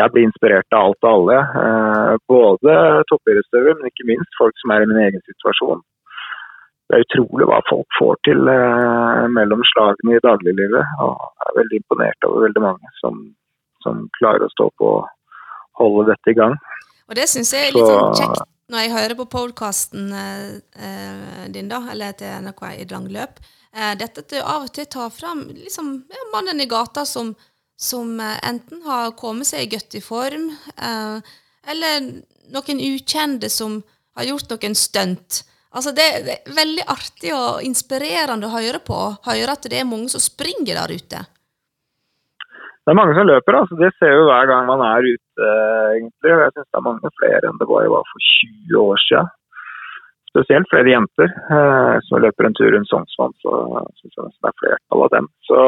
jeg 0.00 0.14
blir 0.14 0.26
inspirert 0.26 0.76
av 0.76 0.90
alt 0.90 1.06
og 1.06 1.12
alle. 1.12 1.38
Eh, 1.62 2.16
både 2.34 2.74
toppidrettsutøvere, 3.12 3.78
men 3.78 3.92
ikke 3.92 4.10
minst 4.10 4.42
folk 4.42 4.58
som 4.62 4.74
er 4.74 4.84
i 4.84 4.90
min 4.90 5.04
egen 5.06 5.22
situasjon. 5.30 5.86
Det 6.90 6.98
er 6.98 7.04
utrolig 7.06 7.46
hva 7.46 7.60
folk 7.70 7.98
får 8.00 8.16
til 8.26 8.50
eh, 8.50 9.24
mellom 9.30 9.62
slagene 9.70 10.16
i 10.18 10.22
dagliglivet. 10.24 10.94
Og 11.06 11.12
jeg 11.22 11.50
er 11.52 11.58
veldig 11.60 11.78
imponert 11.78 12.26
over 12.28 12.46
veldig 12.48 12.62
mange 12.64 12.94
som, 12.98 13.20
som 13.84 14.06
klarer 14.18 14.46
å 14.46 14.54
stå 14.56 14.66
på 14.80 14.94
og 14.98 15.04
holde 15.78 16.10
dette 16.10 16.34
i 16.34 16.38
gang. 16.40 16.56
Og 17.06 17.14
det 17.18 17.28
syns 17.30 17.54
jeg 17.54 17.70
er 17.70 17.76
litt 17.76 17.86
sånn 17.86 18.18
kjekt 18.18 18.48
når 18.70 18.84
jeg 18.84 18.94
hører 18.94 19.16
på 19.18 19.26
podkasten 19.30 20.12
eh, 20.14 21.46
din, 21.50 21.70
da, 21.70 21.80
eller 21.90 22.14
til 22.18 22.44
NRK 22.44 22.62
i 22.70 22.86
langløp. 22.90 23.40
Eh, 23.74 23.94
dette 23.98 24.22
at 24.22 24.30
du 24.30 24.38
av 24.38 24.66
og 24.66 24.72
til 24.74 24.86
tar 24.90 25.10
fram 25.14 25.44
liksom, 25.54 25.92
ja, 26.10 26.26
mannen 26.34 26.62
i 26.62 26.68
gata 26.70 27.04
som, 27.06 27.32
som 27.78 28.12
eh, 28.22 28.38
enten 28.46 28.82
har 28.86 29.14
kommet 29.18 29.50
seg 29.50 29.70
godt 29.74 29.98
i 29.98 30.02
form, 30.04 30.48
eh, 30.78 31.34
eller 31.70 32.10
noen 32.50 32.82
ukjente 32.86 33.50
som 33.50 33.80
har 34.18 34.30
gjort 34.30 34.54
noen 34.54 34.78
stunt. 34.78 35.42
Altså 35.70 35.92
det, 35.94 36.06
det, 36.26 36.36
er 36.40 36.56
veldig 36.56 36.84
artig 36.90 37.30
og 37.36 37.62
inspirerende 37.62 38.48
å 38.48 38.54
høre 38.56 38.80
på. 38.82 38.98
Høre 39.26 39.54
at 39.54 39.68
det 39.70 39.78
er 39.78 39.86
mange 39.86 40.10
som 40.10 40.22
springer 40.22 40.74
der 40.74 40.90
ute. 40.90 41.20
Det 42.80 42.90
er 42.90 42.98
mange 42.98 43.14
som 43.14 43.28
løper. 43.28 43.58
altså 43.60 43.76
Det 43.78 43.92
ser 43.98 44.16
vi 44.18 44.24
hver 44.26 44.48
gang 44.50 44.64
man 44.66 44.80
er 44.82 45.06
ute, 45.06 45.50
egentlig. 45.94 46.32
Jeg 46.32 46.54
syns 46.56 46.66
det 46.66 46.80
er 46.80 46.88
mange 46.88 47.12
flere 47.20 47.50
enn 47.50 47.60
det 47.60 47.68
var, 47.70 47.86
for 47.92 48.24
20 48.30 48.80
år 48.82 49.04
siden. 49.04 49.30
Spesielt 50.30 50.70
flere 50.70 50.92
jenter 50.92 51.30
eh, 51.30 51.96
som 52.06 52.22
løper 52.22 52.46
en 52.46 52.56
tur 52.58 52.70
rundt 52.74 52.90
Sognsvann. 52.90 53.34
Så 53.42 53.54
syns 54.00 54.16
jeg 54.16 54.32
det 54.32 54.50
er 54.50 54.58
flertall 54.62 55.04
av 55.06 55.12
dem. 55.14 55.28
Så, 55.46 55.60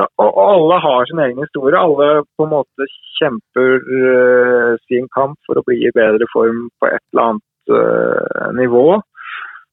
ja, 0.00 0.06
og, 0.22 0.38
alle 0.46 0.78
har 0.84 1.10
sin 1.10 1.20
egen 1.26 1.42
historie. 1.44 1.76
Alle 1.80 2.24
på 2.36 2.46
en 2.46 2.54
måte 2.54 2.88
kjemper 3.18 3.76
eh, 4.00 4.72
sin 4.88 5.12
kamp 5.16 5.36
for 5.48 5.60
å 5.60 5.64
bli 5.68 5.82
i 5.84 5.92
bedre 5.96 6.28
form 6.32 6.70
på 6.80 6.88
et 6.88 7.04
eller 7.12 7.34
annet 7.34 7.76
eh, 7.80 8.48
nivå. 8.62 8.86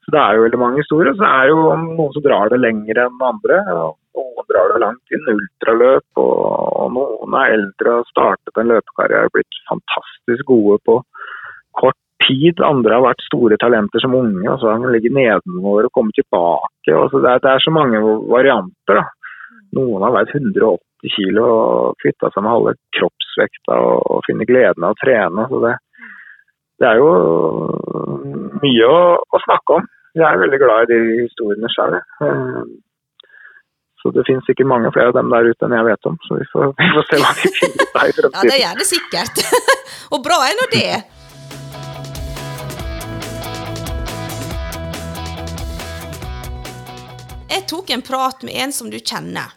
Så 0.03 0.11
Det 0.11 0.19
er 0.19 0.35
jo 0.35 0.43
veldig 0.43 0.59
mange 0.59 0.81
historier. 0.83 1.15
Så 1.15 1.25
er 1.27 1.47
det 1.47 1.55
jo 1.55 1.63
noen 1.79 2.13
som 2.13 2.25
drar 2.25 2.51
det 2.51 2.59
lenger 2.59 2.99
enn 3.05 3.27
andre. 3.31 3.63
noen 4.13 4.47
drar 4.51 4.73
det 4.73 4.81
langt 4.83 5.15
inn 5.15 5.31
ultraløp, 5.33 6.21
og 6.21 6.91
noen 6.93 7.37
er 7.39 7.55
eldre 7.55 7.93
og 7.93 8.01
har 8.01 8.09
startet 8.11 8.59
en 8.59 8.71
løpekarriere 8.73 9.29
og 9.29 9.35
blitt 9.37 9.59
fantastisk 9.69 10.45
gode 10.51 10.77
på 10.85 10.99
kort 11.79 11.99
tid. 12.27 12.59
Andre 12.59 12.97
har 12.97 13.05
vært 13.07 13.25
store 13.25 13.57
talenter 13.61 14.03
som 14.03 14.15
unge, 14.19 14.45
og 14.49 14.59
så 14.59 14.73
har 14.73 14.83
de 14.83 14.93
ligget 14.93 15.15
nedenfor 15.15 15.87
og 15.87 15.93
kommet 15.95 16.19
tilbake. 16.19 16.93
Og 16.93 17.15
det, 17.15 17.29
er, 17.29 17.39
det, 17.43 17.53
er, 17.53 17.63
så 17.63 17.73
mange 17.73 18.03
varianter. 18.31 18.99
da. 18.99 19.05
Noen 19.79 20.03
har 20.05 20.13
veid 20.13 20.35
180 20.35 21.15
kilo 21.15 21.47
og 21.47 21.95
kvitta 22.03 22.29
seg 22.31 22.43
med 22.43 22.53
halve 22.53 22.75
kroppsvekta 22.99 23.79
og, 23.87 24.03
og 24.13 24.27
finner 24.27 24.47
gleden 24.47 24.85
av 24.85 24.93
å 24.93 25.01
trene. 25.01 25.47
Så 25.49 25.63
det, 25.63 25.73
det 26.83 26.89
er 26.91 26.99
jo 26.99 27.11
mye 28.59 28.87
å, 28.91 29.03
å, 29.23 29.39
snakke 29.45 29.77
om. 29.77 29.85
Jeg 30.17 30.25
er 30.27 30.41
veldig 30.41 30.59
glad 30.61 30.83
i 30.83 30.89
de 30.91 31.21
historiene 31.23 31.69
sjøl. 31.71 31.95
Så 34.03 34.11
det 34.11 34.25
finnes 34.27 34.43
sikkert 34.43 34.67
mange 34.67 34.91
flere 34.91 35.13
av 35.13 35.15
dem 35.15 35.31
der 35.31 35.47
ute 35.47 35.63
enn 35.63 35.75
jeg 35.77 35.87
vet 35.87 36.09
om. 36.09 36.17
Så 36.27 36.41
vi 36.41 36.47
får, 36.51 36.73
vi 36.75 36.89
får 36.91 37.05
se 37.07 37.19
hva 37.23 37.31
vi 37.39 37.51
finner 37.55 37.79
ut 37.79 37.95
av 37.95 38.09
i 38.11 38.15
fremtiden. 38.17 38.35
Ja, 38.35 38.49
det 38.51 38.57
gjør 38.59 38.81
det 38.81 38.87
sikkert. 38.89 39.35
Og 40.13 40.25
bra 40.25 40.39
er 40.43 40.57
nå 40.59 40.65
det. 40.73 40.91
Jeg 47.53 47.65
tok 47.71 47.95
en 47.95 48.03
prat 48.03 48.43
med 48.43 48.59
en 48.65 48.75
som 48.75 48.91
du 48.91 48.99
kjenner. 48.99 49.55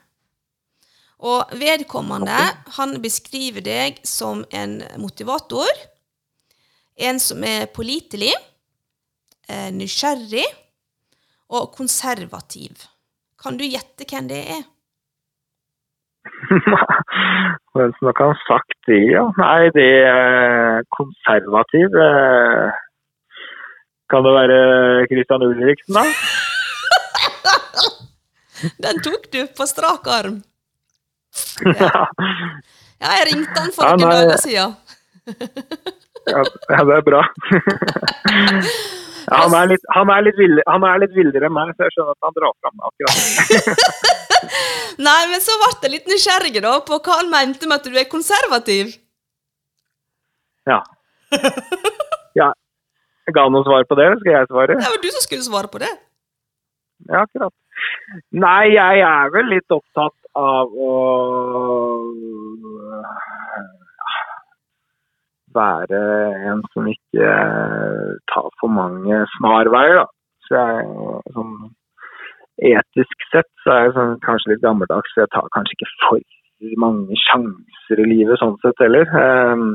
Og 1.26 1.58
vedkommende 1.58 2.38
han 2.78 2.96
beskriver 3.02 3.64
deg 3.66 3.98
som 4.06 4.44
en 4.54 4.78
motivator. 5.00 5.74
En 6.96 7.18
som 7.20 7.42
er 7.44 7.66
pålitelig, 7.68 8.32
eh, 9.48 9.68
nysgjerrig 9.72 10.46
og 11.52 11.68
konservativ. 11.76 12.86
Kan 13.36 13.58
du 13.60 13.66
gjette 13.68 14.06
hvem 14.08 14.28
det 14.30 14.40
er? 14.56 14.64
Hvem 17.76 17.92
som 17.98 18.08
kan 18.18 18.32
sagt 18.48 18.74
det, 18.88 18.98
ja. 19.12 19.22
Nei, 19.38 19.68
det 19.76 19.90
er 20.08 20.82
konservativ. 20.96 21.92
Eh, 22.06 22.72
kan 24.10 24.26
det 24.26 24.32
være 24.34 24.58
Christian 25.10 25.44
Ulriksen, 25.46 25.94
da? 25.94 26.04
Den 28.86 29.02
tok 29.04 29.28
du 29.32 29.40
på 29.56 29.68
strak 29.68 30.08
arm. 30.18 30.42
Ja, 31.66 32.06
ja 33.02 33.10
jeg 33.18 33.26
ringte 33.28 33.60
han 33.60 33.72
for 33.76 33.92
noen 33.92 34.08
dager 34.08 34.38
siden. 34.40 34.72
Ja, 36.30 36.84
det 36.90 37.00
er 37.00 37.04
bra. 37.10 37.26
Ja, 39.26 39.40
han, 39.42 39.54
er 39.58 39.72
litt, 39.72 39.86
han, 39.90 40.10
er 40.14 40.22
litt 40.22 40.36
vild, 40.38 40.60
han 40.70 40.84
er 40.86 41.00
litt 41.02 41.14
villere 41.16 41.48
enn 41.48 41.54
meg, 41.54 41.72
så 41.74 41.88
jeg 41.88 41.96
skjønner 41.96 42.14
at 42.14 42.26
han 42.28 42.34
drar 42.36 42.52
fram 42.62 42.84
akkurat 42.86 43.16
Nei, 45.06 45.22
men 45.32 45.42
så 45.42 45.56
ble 45.58 45.70
jeg 45.82 45.92
litt 45.96 46.12
nysgjerrig 46.12 46.62
da, 46.62 46.76
på 46.86 47.00
hva 47.00 47.16
han 47.18 47.32
mente 47.32 47.66
med 47.66 47.80
at 47.80 47.88
du 47.90 47.98
er 47.98 48.06
konservativ. 48.06 48.94
Ja. 50.70 50.78
ja. 52.38 52.52
Ga 53.34 53.44
han 53.48 53.54
noe 53.56 53.66
svar 53.66 53.82
på 53.90 53.98
det, 53.98 54.06
eller 54.06 54.22
skal 54.22 54.36
jeg 54.36 54.50
svare? 54.52 54.78
Det 54.78 54.94
var 54.94 55.02
du 55.02 55.10
som 55.16 55.26
skulle 55.26 55.46
svare 55.48 55.72
på 55.74 55.82
det. 55.82 55.90
Ja, 57.10 57.24
akkurat. 57.26 57.54
Nei, 58.46 58.62
jeg 58.76 59.02
er 59.10 59.34
vel 59.34 59.50
litt 59.52 59.74
opptatt 59.74 60.16
av 60.38 60.70
å 60.70 60.92
være 65.56 66.02
en 66.50 66.62
som 66.74 66.86
ikke 66.90 67.24
eh, 67.32 68.12
tar 68.32 68.48
for 68.60 68.72
mange 68.72 69.22
snarveier. 69.36 70.02
Da. 70.02 70.06
Så 70.46 70.60
jeg, 70.60 70.84
sånn, 71.34 71.56
etisk 72.72 73.26
sett 73.32 73.50
så 73.64 73.74
er 73.74 73.86
jeg 73.86 73.96
sånn, 73.96 74.14
kanskje 74.24 74.54
litt 74.54 74.62
gammeldags, 74.64 75.12
så 75.14 75.24
jeg 75.24 75.32
tar 75.34 75.50
kanskje 75.56 75.78
ikke 75.78 75.90
for 76.04 76.22
mange 76.80 77.18
sjanser 77.26 78.00
i 78.00 78.08
livet 78.08 78.40
sånn 78.40 78.56
sett 78.62 78.78
heller. 78.80 79.10
Um, 79.12 79.74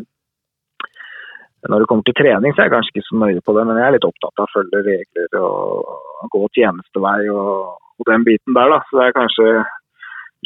når 1.69 1.84
det 1.84 1.89
kommer 1.91 2.07
til 2.07 2.17
trening, 2.17 2.55
så 2.55 2.63
er 2.63 2.69
jeg 2.69 2.73
kanskje 2.73 2.95
ikke 2.95 3.07
så 3.09 3.19
nøye 3.21 3.43
på 3.45 3.53
det, 3.53 3.67
men 3.69 3.77
jeg 3.77 3.88
er 3.88 3.95
litt 3.97 4.07
opptatt 4.07 4.41
av 4.41 4.47
å 4.47 4.53
følge 4.55 4.82
regler 4.88 5.36
og 5.41 6.32
gå 6.34 6.47
tjenestevei 6.57 7.19
og, 7.29 7.75
og 8.01 8.09
den 8.09 8.25
biten 8.25 8.57
der. 8.57 8.73
da, 8.73 8.79
Så 8.88 8.97
det 8.97 9.05
er 9.05 9.19
kanskje 9.19 9.51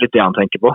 litt 0.03 0.11
det 0.11 0.23
han 0.25 0.35
tenker 0.35 0.63
på. 0.65 0.73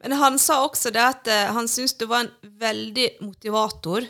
Men 0.00 0.16
han 0.16 0.38
sa 0.40 0.62
også 0.64 0.92
det 0.94 1.02
at 1.04 1.28
uh, 1.28 1.52
han 1.56 1.68
syntes 1.68 1.98
du 2.00 2.06
var 2.08 2.24
en 2.24 2.52
veldig 2.60 3.08
motivator. 3.24 4.06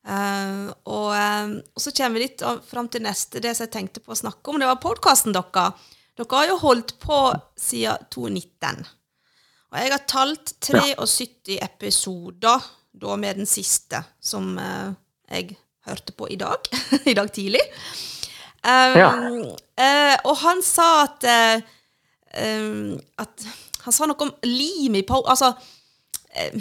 Uh, 0.00 0.70
og, 0.88 1.10
uh, 1.14 1.52
og, 1.60 1.82
så 1.82 1.92
kommer 1.94 2.18
vi 2.18 2.24
litt 2.26 2.42
fram 2.66 2.88
til 2.90 3.04
neste, 3.04 3.42
det 3.42 3.54
som 3.54 3.68
jeg 3.68 3.74
tenkte 3.76 4.02
på 4.02 4.14
å 4.14 4.20
snakke 4.24 4.50
om. 4.50 4.58
Det 4.60 4.70
var 4.70 4.82
podkasten 4.82 5.36
deres. 5.36 5.86
Dere 6.18 6.40
har 6.40 6.50
jo 6.50 6.58
holdt 6.64 6.96
på 7.02 7.20
siden 7.58 8.10
2019. 8.12 8.82
Og 9.70 9.78
jeg 9.78 9.94
har 9.94 10.06
talt 10.10 10.54
73 10.66 11.60
episoder, 11.62 12.66
da 12.90 13.14
med 13.16 13.38
den 13.38 13.46
siste, 13.46 14.00
som 14.18 14.58
jeg 14.58 15.54
hørte 15.86 16.12
på 16.18 16.26
i 16.34 16.36
dag. 16.40 16.66
I 17.12 17.14
dag 17.14 17.30
tidlig. 17.32 17.62
Um, 18.66 18.96
ja. 18.98 19.12
og 20.26 20.34
han 20.42 20.58
sa 20.66 20.88
at, 21.06 21.24
at 22.34 23.46
han 23.84 23.94
sa 23.94 24.08
noe 24.08 24.26
om 24.26 24.32
lim 24.46 24.98
i 24.98 25.04
po... 25.06 25.22
Altså 25.24 25.52
eh, 26.34 26.60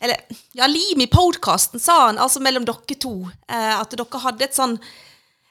Eller 0.00 0.20
Ja, 0.54 0.68
lim 0.70 1.00
i 1.02 1.10
podkasten, 1.10 1.80
sa 1.80 2.06
han, 2.06 2.18
altså 2.18 2.42
mellom 2.44 2.66
dere 2.68 2.98
to. 3.00 3.14
Eh, 3.48 3.74
at 3.78 3.94
dere 3.96 4.22
hadde 4.24 4.46
et 4.46 4.56
sånn 4.56 4.78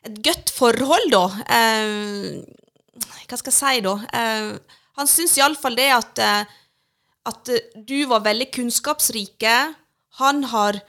Et 0.08 0.22
godt 0.24 0.54
forhold, 0.56 1.10
da. 1.12 1.26
Eh, 1.58 2.38
hva 3.28 3.38
skal 3.40 3.52
jeg 3.52 3.58
si, 3.58 3.82
da? 3.84 3.98
Eh, 4.16 4.78
han 4.98 5.10
syns 5.10 5.36
iallfall 5.38 5.76
det 5.78 5.90
at 5.94 6.22
eh, 6.24 6.56
at 7.28 7.50
du 7.88 7.98
var 8.08 8.24
veldig 8.26 8.50
kunnskapsrike. 8.56 9.56
Han 10.22 10.44
har 10.54 10.80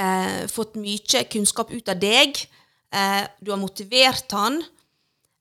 eh, 0.00 0.44
fått 0.50 0.78
mye 0.80 1.24
kunnskap 1.30 1.72
ut 1.74 1.90
av 1.92 2.00
deg. 2.00 2.40
Eh, 2.94 3.22
du 3.40 3.52
har 3.52 3.60
motivert 3.60 4.32
han. 4.32 4.62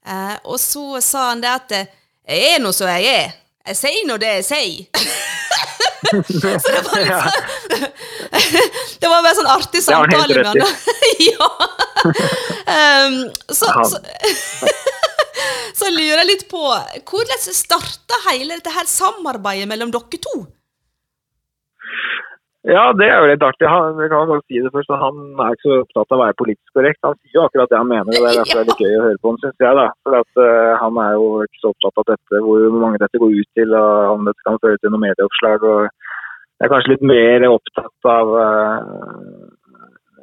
Eh, 0.05 0.35
og 0.43 0.59
så 0.59 0.99
sa 1.01 1.29
han 1.31 1.43
det 1.43 1.53
at 1.53 1.71
'jeg 1.71 2.55
er 2.55 2.59
nå 2.59 2.71
som 2.71 2.87
jeg 2.87 3.05
er'. 3.07 3.33
Jeg 3.63 3.77
sier 3.79 4.07
nå 4.09 4.17
det 4.19 4.27
jeg 4.41 4.43
sier. 4.43 4.87
så 6.13 6.67
det 6.67 6.81
var 6.83 6.97
litt 6.99 7.13
sånn 7.15 7.85
Det 9.01 9.07
var 9.07 9.21
bare 9.23 9.35
sånn 9.37 9.47
artig 9.53 9.81
samtale 9.85 10.35
med 10.35 10.49
han. 10.49 10.57
ja. 11.23 11.47
Um, 12.67 13.15
så, 13.57 13.69
så, 13.87 14.01
så, 15.79 15.91
lurer 15.95 16.19
jeg 16.21 16.27
litt 16.27 16.43
på 16.51 16.59
Hvordan 17.07 17.39
starta 17.55 18.19
hele 18.27 18.59
dette 18.59 18.73
her 18.75 18.89
samarbeidet 18.89 19.69
mellom 19.71 19.95
dere 19.95 20.19
to? 20.27 20.43
Ja, 22.63 22.83
det 22.95 23.09
er 23.11 23.17
jo 23.19 23.27
litt 23.27 23.43
artig. 23.43 23.67
Han, 23.67 23.97
jeg 23.99 24.11
kan 24.11 24.29
bare 24.29 24.43
si 24.47 24.61
det 24.63 24.71
først, 24.71 24.91
han 25.01 25.17
er 25.43 25.55
ikke 25.55 25.67
så 25.67 25.79
opptatt 25.81 26.13
av 26.13 26.15
å 26.15 26.21
være 26.21 26.37
politisk 26.39 26.77
korrekt. 26.77 27.01
Han 27.03 27.17
sier 27.19 27.35
jo 27.35 27.43
akkurat 27.43 27.71
det 27.73 27.79
han 27.81 27.89
mener, 27.89 28.07
og 28.07 28.23
det 28.23 28.29
er 28.29 28.37
derfor 28.39 28.55
det 28.55 28.61
er 28.61 28.69
litt 28.69 28.83
gøy 28.85 28.93
å 28.95 29.01
høre 29.03 29.19
på 29.19 29.31
ham, 29.31 29.39
syns 29.41 29.65
jeg. 29.65 29.77
da. 29.79 29.87
For 30.05 30.17
at, 30.19 30.31
uh, 30.39 30.71
Han 30.79 30.99
er 31.03 31.17
jo 31.17 31.25
ikke 31.43 31.59
så 31.59 31.71
opptatt 31.73 31.99
av 31.99 32.07
dette, 32.13 32.43
hvor 32.45 32.77
mange 32.85 33.01
dette 33.03 33.19
går 33.23 33.35
ut 33.35 33.49
til, 33.59 33.75
og 33.79 34.13
om 34.13 34.29
dette 34.29 34.47
kan 34.47 34.61
føre 34.63 34.79
til 34.79 34.93
noen 34.93 35.03
medieoppslag. 35.03 35.67
og 35.73 35.81
Jeg 35.89 36.69
er 36.69 36.73
kanskje 36.75 36.93
litt 36.93 37.05
mer 37.11 37.47
opptatt 37.49 38.11
av 38.13 38.31
uh, 38.31 39.43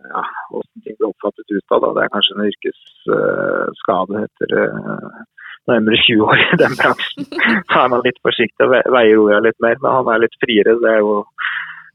ja, 0.09 0.25
hvordan 0.49 0.87
ting 0.87 0.97
blir 0.97 1.11
oppfattet 1.11 1.57
utad. 1.59 1.85
Det 1.85 2.07
er 2.07 2.15
kanskje 2.17 2.39
en 2.39 2.49
yrkesskade 2.49 4.25
etter 4.25 4.57
uh, 4.65 5.21
nærmere 5.69 6.01
20 6.09 6.25
år 6.25 6.41
i 6.41 6.61
den 6.63 6.77
bransjen. 6.81 7.29
Da 7.71 7.85
er 7.85 7.93
man 7.93 8.05
litt 8.07 8.21
forsiktig 8.25 8.67
og 8.67 8.73
veier 8.97 9.21
orda 9.21 9.43
litt 9.45 9.61
mer, 9.61 9.77
men 9.83 9.97
han 9.99 10.11
er 10.15 10.25
litt 10.25 10.37
friere. 10.43 10.79
Det 10.81 10.93
er 10.95 11.03
jo 11.05 11.21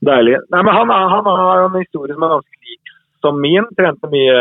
Deilig. 0.03 0.39
Nei, 0.51 0.61
men 0.61 0.73
han, 0.75 0.91
han 0.91 1.27
har 1.29 1.65
en 1.65 1.77
historie 1.79 2.15
som 2.15 2.25
er 2.25 2.35
ganske 2.35 2.61
lik 2.67 2.95
som 3.23 3.39
min. 3.41 3.67
Trente 3.79 4.09
mye 4.11 4.39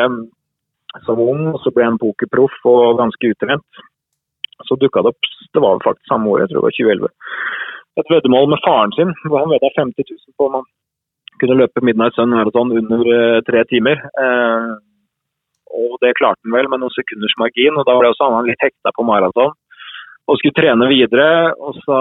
som 1.06 1.20
ung, 1.20 1.48
og 1.54 1.60
så 1.62 1.72
ble 1.74 1.86
han 1.88 2.00
pokerproff 2.00 2.56
og 2.70 2.98
ganske 3.00 3.32
utrent. 3.34 3.84
Så 4.68 4.78
dukka 4.78 5.02
det 5.02 5.14
opp, 5.14 5.30
det 5.54 5.62
var 5.62 5.82
faktisk 5.82 6.06
samme 6.08 6.30
år, 6.30 6.44
jeg 6.44 6.52
tror 6.52 6.62
det 6.62 6.68
var 6.68 6.76
2011, 6.78 7.08
et 8.00 8.10
veddemål 8.10 8.46
med 8.52 8.62
faren 8.64 8.92
sin 8.94 9.10
hvor 9.26 9.42
han 9.42 9.50
vedda 9.50 9.70
50 9.74 10.06
000 10.10 10.36
på 10.38 10.46
om 10.46 10.56
han 10.58 10.68
kunne 11.42 11.58
løpe 11.58 11.82
Midnight 11.82 12.14
Sun 12.14 12.30
Marathon 12.30 12.70
under 12.78 13.02
uh, 13.10 13.42
tre 13.46 13.64
timer. 13.70 13.98
Uh, 14.14 14.78
og 15.74 15.98
det 16.02 16.14
klarte 16.18 16.38
han 16.46 16.54
vel 16.54 16.70
med 16.70 16.82
noen 16.82 16.94
sekunders 16.94 17.34
margin, 17.42 17.74
og 17.78 17.86
da 17.86 17.96
ble 17.98 18.12
også 18.12 18.30
han 18.30 18.46
litt 18.46 18.62
hekta 18.62 18.94
på 18.94 19.06
maraton 19.06 19.54
og 20.30 20.38
skulle 20.40 20.56
trene 20.56 20.88
videre. 20.90 21.28
Og 21.60 21.78
så 21.84 22.00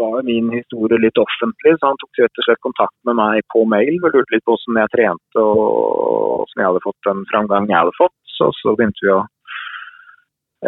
var 0.00 0.26
min 0.26 0.50
historie 0.54 1.00
litt 1.02 1.20
offentlig, 1.20 1.76
så 1.76 1.92
han 1.92 2.00
tok 2.00 2.22
rett 2.22 2.42
og 2.42 2.48
slett 2.48 2.64
kontakt 2.64 2.96
med 3.08 3.18
meg 3.20 3.46
på 3.52 3.64
mail 3.68 3.96
og 4.02 4.12
lurte 4.12 4.36
litt 4.36 4.44
på 4.46 4.56
hvordan 4.56 4.82
jeg 4.82 4.94
trente 4.96 5.44
og 5.44 5.62
hvordan 5.62 6.62
jeg 6.62 6.68
hadde 6.70 6.84
fått 6.86 7.08
den 7.08 7.24
framgang 7.32 7.70
jeg 7.70 7.80
hadde 7.80 7.98
fått. 7.98 8.16
Så, 8.36 8.50
så 8.60 8.76
begynte 8.76 9.04
vi 9.04 9.14
å 9.14 9.22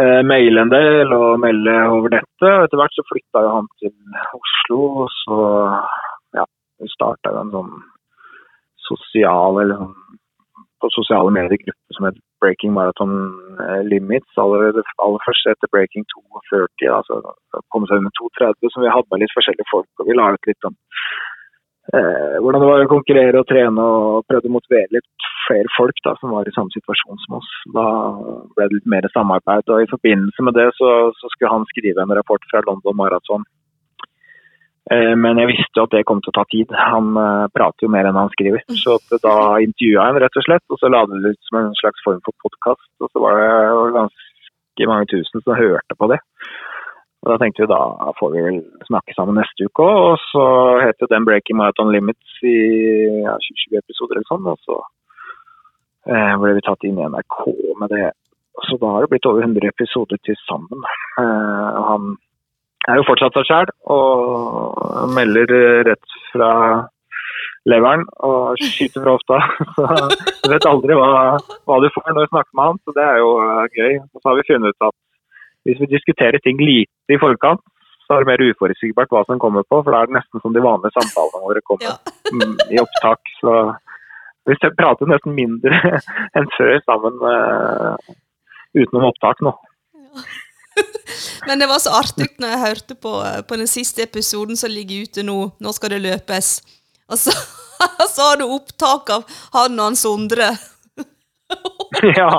eh, 0.01 0.23
maile 0.25 0.65
en 0.65 0.73
del 0.73 1.15
og 1.17 1.41
melde 1.45 1.77
over 1.93 2.17
dette. 2.19 2.53
og 2.53 2.67
Etter 2.67 2.83
hvert 2.83 2.97
så 2.97 3.07
flytta 3.11 3.45
han 3.49 3.71
til 3.81 3.95
Oslo, 4.41 4.83
og 5.05 5.15
så 5.23 5.39
ja, 6.39 6.49
starta 6.97 7.37
en 7.43 7.55
sånn 7.57 7.73
sosial 8.89 9.63
eller 9.65 9.81
sånn 9.83 9.97
på 10.79 10.89
sosiale 10.95 11.33
medier-gruppe 11.35 11.97
som 11.97 12.07
heter 12.07 12.23
Breaking 12.43 12.75
Marathon 12.77 13.15
eh, 13.63 13.81
Limits. 13.87 14.31
Aller, 14.41 14.83
aller 15.05 15.25
først 15.27 15.51
etter 15.53 15.71
Breaking 15.75 16.07
42, 16.15 16.91
altså 16.99 17.21
komme 17.73 17.89
seg 17.91 18.03
under 18.03 18.15
2,30, 18.21 18.73
som 18.75 18.85
vi 18.85 18.93
hadde 18.95 19.11
med 19.13 19.25
litt 19.25 19.35
forskjellige 19.37 19.71
folk. 19.73 19.91
og 19.99 20.09
Vi 20.09 20.17
la 20.19 20.31
ut 20.35 20.51
litt 20.51 20.69
om 20.69 20.77
eh, 21.95 22.37
hvordan 22.43 22.65
det 22.65 22.71
var 22.71 22.85
å 22.85 22.93
konkurrere 22.95 23.43
og 23.43 23.49
trene 23.51 23.89
og 23.99 24.27
prøvde 24.31 24.51
å 24.51 24.57
motivere 24.59 24.99
litt 24.99 25.29
flere 25.49 25.71
folk 25.77 26.03
da, 26.05 26.15
som 26.21 26.35
var 26.35 26.49
i 26.49 26.55
samme 26.57 26.73
situasjon 26.75 27.23
som 27.25 27.39
oss. 27.39 27.53
Da 27.77 27.87
ble 28.57 28.67
det 28.67 28.81
litt 28.81 28.91
mer 28.95 29.09
samarbeid. 29.15 29.69
og 29.69 29.85
I 29.85 29.93
forbindelse 29.93 30.45
med 30.45 30.59
det 30.59 30.69
så, 30.81 30.91
så 31.17 31.33
skulle 31.33 31.55
han 31.55 31.69
skrive 31.73 32.05
en 32.05 32.17
rapport 32.19 32.45
fra 32.53 32.65
London 32.69 32.99
Marathon 32.99 33.47
men 34.89 35.37
jeg 35.37 35.51
visste 35.51 35.83
at 35.83 35.93
det 35.93 36.07
kom 36.09 36.23
til 36.25 36.33
å 36.33 36.37
ta 36.39 36.45
tid. 36.49 36.71
Han 36.73 37.11
uh, 37.19 37.51
prater 37.53 37.85
jo 37.85 37.91
mer 37.93 38.09
enn 38.09 38.17
han 38.17 38.31
skriver. 38.33 38.63
Mm. 38.71 38.79
Så 38.81 38.97
da 39.21 39.35
intervjua 39.61 40.07
jeg 40.07 40.15
ham 40.15 40.21
rett 40.23 40.39
og 40.41 40.47
slett, 40.47 40.65
og 40.73 40.81
så 40.81 40.91
la 40.93 41.03
det 41.11 41.35
ut 41.35 41.51
som 41.51 41.61
en 41.61 41.75
slags 41.77 42.05
form 42.07 42.23
for 42.25 42.37
podkast. 42.45 42.89
Og 43.05 43.13
så 43.13 43.25
var 43.25 43.37
det 43.37 43.99
ganske 43.99 44.89
mange 44.89 45.11
tusen 45.13 45.45
som 45.45 45.59
hørte 45.59 45.99
på 45.99 46.09
det. 46.13 46.21
Og 47.23 47.33
Da 47.33 47.39
tenkte 47.43 47.65
vi 47.65 47.73
da 47.73 48.13
får 48.19 48.31
vi 48.35 48.45
vel 48.47 48.61
snakke 48.87 49.17
sammen 49.17 49.37
neste 49.41 49.67
uke 49.67 49.85
òg. 49.85 49.99
Og 50.13 50.23
så 50.31 50.45
heter 50.85 51.11
den 51.11 51.27
'Breaking 51.27 51.59
Marathon 51.59 51.93
Limits' 51.93 52.39
i 52.47 52.57
ja, 53.27 53.35
20 53.35 53.83
episoder 53.83 54.17
eller 54.17 54.31
sånn. 54.31 54.47
Og 54.47 54.59
så 54.63 54.79
eh, 56.07 56.35
ble 56.39 56.55
vi 56.55 56.65
tatt 56.65 56.87
inn 56.87 57.01
i 57.01 57.09
NRK 57.09 57.37
med 57.83 57.93
det. 57.93 58.09
Så 58.69 58.79
da 58.79 58.95
har 58.95 59.05
det 59.05 59.11
blitt 59.11 59.27
over 59.27 59.43
100 59.43 59.69
episoder 59.69 60.19
til 60.25 60.39
sammen. 60.47 60.87
Eh, 61.21 61.83
han 61.91 62.17
er 62.89 63.01
jo 63.01 63.09
fortsatt 63.09 63.37
seg 63.37 63.49
sjæl 63.49 63.73
og 63.95 65.11
melder 65.17 65.53
rett 65.89 66.15
fra 66.33 66.53
leveren 67.69 68.05
og 68.25 68.61
skyter 68.61 69.05
fra 69.05 69.17
hofta. 69.17 69.39
Så 69.77 70.45
du 70.45 70.53
vet 70.55 70.69
aldri 70.69 70.97
hva, 70.97 71.09
hva, 71.69 71.81
du 71.83 71.89
får 71.95 72.13
når 72.13 72.25
du 72.25 72.33
snakker 72.33 72.55
med 72.55 72.71
han, 72.71 72.79
så 72.85 72.95
det 72.97 73.05
er 73.05 73.19
jo 73.21 73.33
uh, 73.43 73.65
gøy. 73.75 73.99
Og 74.15 74.23
så 74.23 74.31
har 74.31 74.39
vi 74.39 74.47
funnet 74.49 74.73
ut 74.73 74.87
at 74.89 74.97
hvis 75.69 75.83
vi 75.83 75.91
diskuterer 75.91 76.41
ting 76.41 76.63
lite 76.63 77.13
i 77.13 77.21
forkant, 77.21 77.61
så 78.07 78.17
er 78.17 78.25
det 78.25 78.31
mer 78.31 78.45
uforutsigbart 78.47 79.13
hva 79.13 79.25
som 79.29 79.41
kommer 79.43 79.67
på, 79.69 79.83
for 79.83 79.93
da 79.93 80.01
er 80.01 80.09
det 80.09 80.17
nesten 80.17 80.41
som 80.41 80.55
de 80.55 80.65
vanlige 80.65 80.95
samtalene 80.97 81.45
våre 81.45 81.65
kommer 81.69 81.91
ja. 81.91 81.97
Mm, 82.33 82.57
i 82.75 82.81
opptak. 82.81 83.35
Så 83.43 83.57
vi 84.49 84.57
prater 84.79 85.11
nesten 85.13 85.37
mindre 85.37 86.01
enn 86.39 86.49
før 86.57 86.79
sammen 86.87 87.21
uh, 87.21 88.13
utenom 88.79 89.11
opptak 89.11 89.45
nå. 89.45 89.53
Ja. 89.93 90.29
Men 91.47 91.61
det 91.61 91.69
var 91.71 91.81
så 91.83 91.95
artig 91.99 92.29
når 92.41 92.55
jeg 92.55 92.65
hørte 92.65 92.97
på, 92.99 93.13
eh, 93.27 93.41
på, 93.47 93.59
den 93.61 93.71
siste 93.71 94.05
episoden 94.05 94.59
som 94.59 94.73
ligger 94.73 95.07
ute 95.07 95.25
nå. 95.27 95.39
Nå 95.61 95.75
skal 95.77 95.95
det 95.95 96.03
løpes. 96.05 96.51
Og 97.09 97.21
så, 97.21 97.35
så 98.15 98.31
har 98.31 98.41
du 98.41 98.49
opptak 98.49 99.13
av 99.15 99.39
han 99.55 99.79
og 99.79 99.85
han 99.91 99.99
Sondre. 99.99 100.51
ja. 102.19 102.31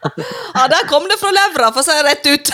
ja, 0.56 0.66
der 0.70 0.86
kom 0.90 1.08
det 1.10 1.18
fra 1.20 1.32
levra, 1.34 1.72
for 1.72 1.82
å 1.82 1.86
si 1.86 1.96
det 1.96 2.06
rett 2.06 2.28
ut. 2.30 2.52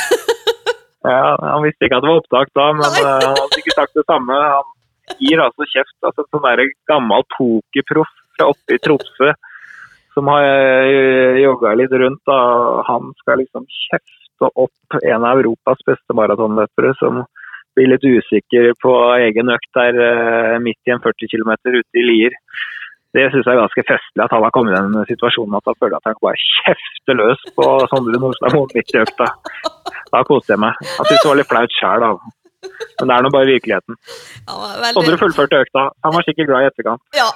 ja, 1.11 1.35
Han 1.43 1.67
visste 1.67 1.89
ikke 1.89 2.01
at 2.01 2.07
det 2.07 2.13
var 2.13 2.23
opptak 2.23 2.55
da, 2.57 2.71
men 2.79 2.89
uh, 2.89 3.03
han 3.03 3.29
hadde 3.35 3.59
sikkert 3.59 3.83
sagt 3.83 4.01
det 4.01 4.07
samme. 4.09 4.39
Han 4.55 5.21
gir 5.21 5.43
altså 5.45 5.69
kjeft. 5.73 5.99
altså 6.05 6.25
En 6.25 6.33
sånn 6.39 6.73
gammel 6.91 7.29
pokerproff 7.37 8.17
fra 8.39 8.51
oppe 8.53 8.77
i 8.77 8.83
Tromsø 8.83 9.35
som 10.19 10.27
har 10.33 10.43
eh, 10.43 11.39
jogga 11.45 11.77
litt 11.79 11.95
rundt. 12.03 12.23
da, 12.27 12.39
Han 12.91 13.13
skal 13.23 13.39
liksom 13.43 13.67
kjefte 13.71 14.18
løfte 14.39 14.51
opp 14.55 15.03
en 15.05 15.25
av 15.25 15.39
Europas 15.39 15.79
beste 15.87 16.15
maratonløpere 16.15 16.95
som 16.99 17.25
blir 17.77 17.91
litt 17.93 18.05
usikker 18.05 18.75
på 18.83 18.93
egen 19.19 19.51
økt 19.51 19.71
der 19.75 19.95
eh, 19.95 20.59
midt 20.61 20.79
i 20.87 20.93
en 20.93 21.03
40 21.03 21.29
km 21.31 21.51
ute 21.67 21.99
i 21.99 22.03
Lier. 22.03 22.33
Det 23.15 23.31
syns 23.33 23.47
jeg 23.47 23.55
er 23.55 23.63
ganske 23.63 23.85
festlig 23.89 24.23
at 24.25 24.33
han 24.35 24.43
har 24.45 24.53
kommet 24.53 24.75
i 24.75 24.81
den 24.81 25.07
situasjonen 25.09 25.57
at 25.57 25.65
han 25.65 25.79
føler 25.81 25.97
at 25.97 26.05
han 26.05 26.17
kan 26.17 26.27
bare 26.29 26.43
kjefte 26.43 27.17
løs 27.17 27.47
på 27.57 27.69
Sondre 27.93 28.21
Nordstad 28.21 28.59
midt 28.75 28.93
i 28.95 29.01
økta. 29.01 29.31
Da 30.13 30.25
koste 30.29 30.55
jeg 30.55 30.61
meg. 30.61 30.77
Han 30.99 31.09
syns 31.09 31.23
det 31.23 31.31
var 31.31 31.41
litt 31.41 31.51
flaut 31.53 31.79
sjæl, 31.79 32.05
men 32.59 33.09
det 33.09 33.15
er 33.15 33.25
nå 33.25 33.33
bare 33.33 33.49
virkeligheten. 33.49 33.99
Ja, 34.45 34.59
veldig... 34.59 34.95
Sondre 34.99 35.19
fullførte 35.23 35.65
økta. 35.65 35.89
Han 36.05 36.17
var 36.19 36.27
sikkert 36.27 36.51
glad 36.51 36.67
i 36.67 36.71
etterkant. 36.73 37.05
Ja. 37.17 37.29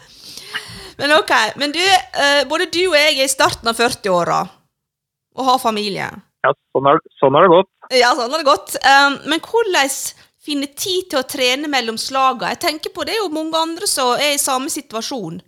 men 1.00 1.16
ok. 1.16 1.34
Men 1.62 1.76
du, 1.76 1.84
eh, 1.86 2.42
både 2.50 2.68
du 2.68 2.82
og 2.90 2.98
jeg 2.98 3.14
er 3.14 3.28
i 3.28 3.32
starten 3.32 3.70
av 3.70 3.78
40-åra 3.78 4.42
å 5.40 5.46
ha 5.48 5.56
familie. 5.60 6.08
Ja, 6.44 6.54
sånn 6.72 6.88
har, 6.88 7.00
sånn 7.20 7.36
har 7.36 7.46
det 7.46 7.52
gått. 7.52 7.70
Ja, 7.92 8.12
sånn 8.16 8.32
har 8.32 8.42
det 8.42 8.48
gått. 8.48 8.76
Um, 8.80 9.18
men 9.32 9.42
hvordan 9.44 9.90
finne 10.40 10.70
tid 10.72 11.10
til 11.10 11.20
å 11.20 11.26
trene 11.28 11.68
mellom 11.70 11.98
slagene? 12.00 12.54
Jeg 12.54 12.62
tenker 12.64 12.94
på 12.94 13.04
det 13.04 13.16
er 13.16 13.22
jo 13.24 13.34
mange 13.34 13.60
andre 13.60 13.88
som 13.90 14.14
er 14.16 14.36
i 14.36 14.40
samme 14.40 14.72
situasjon. 14.72 15.42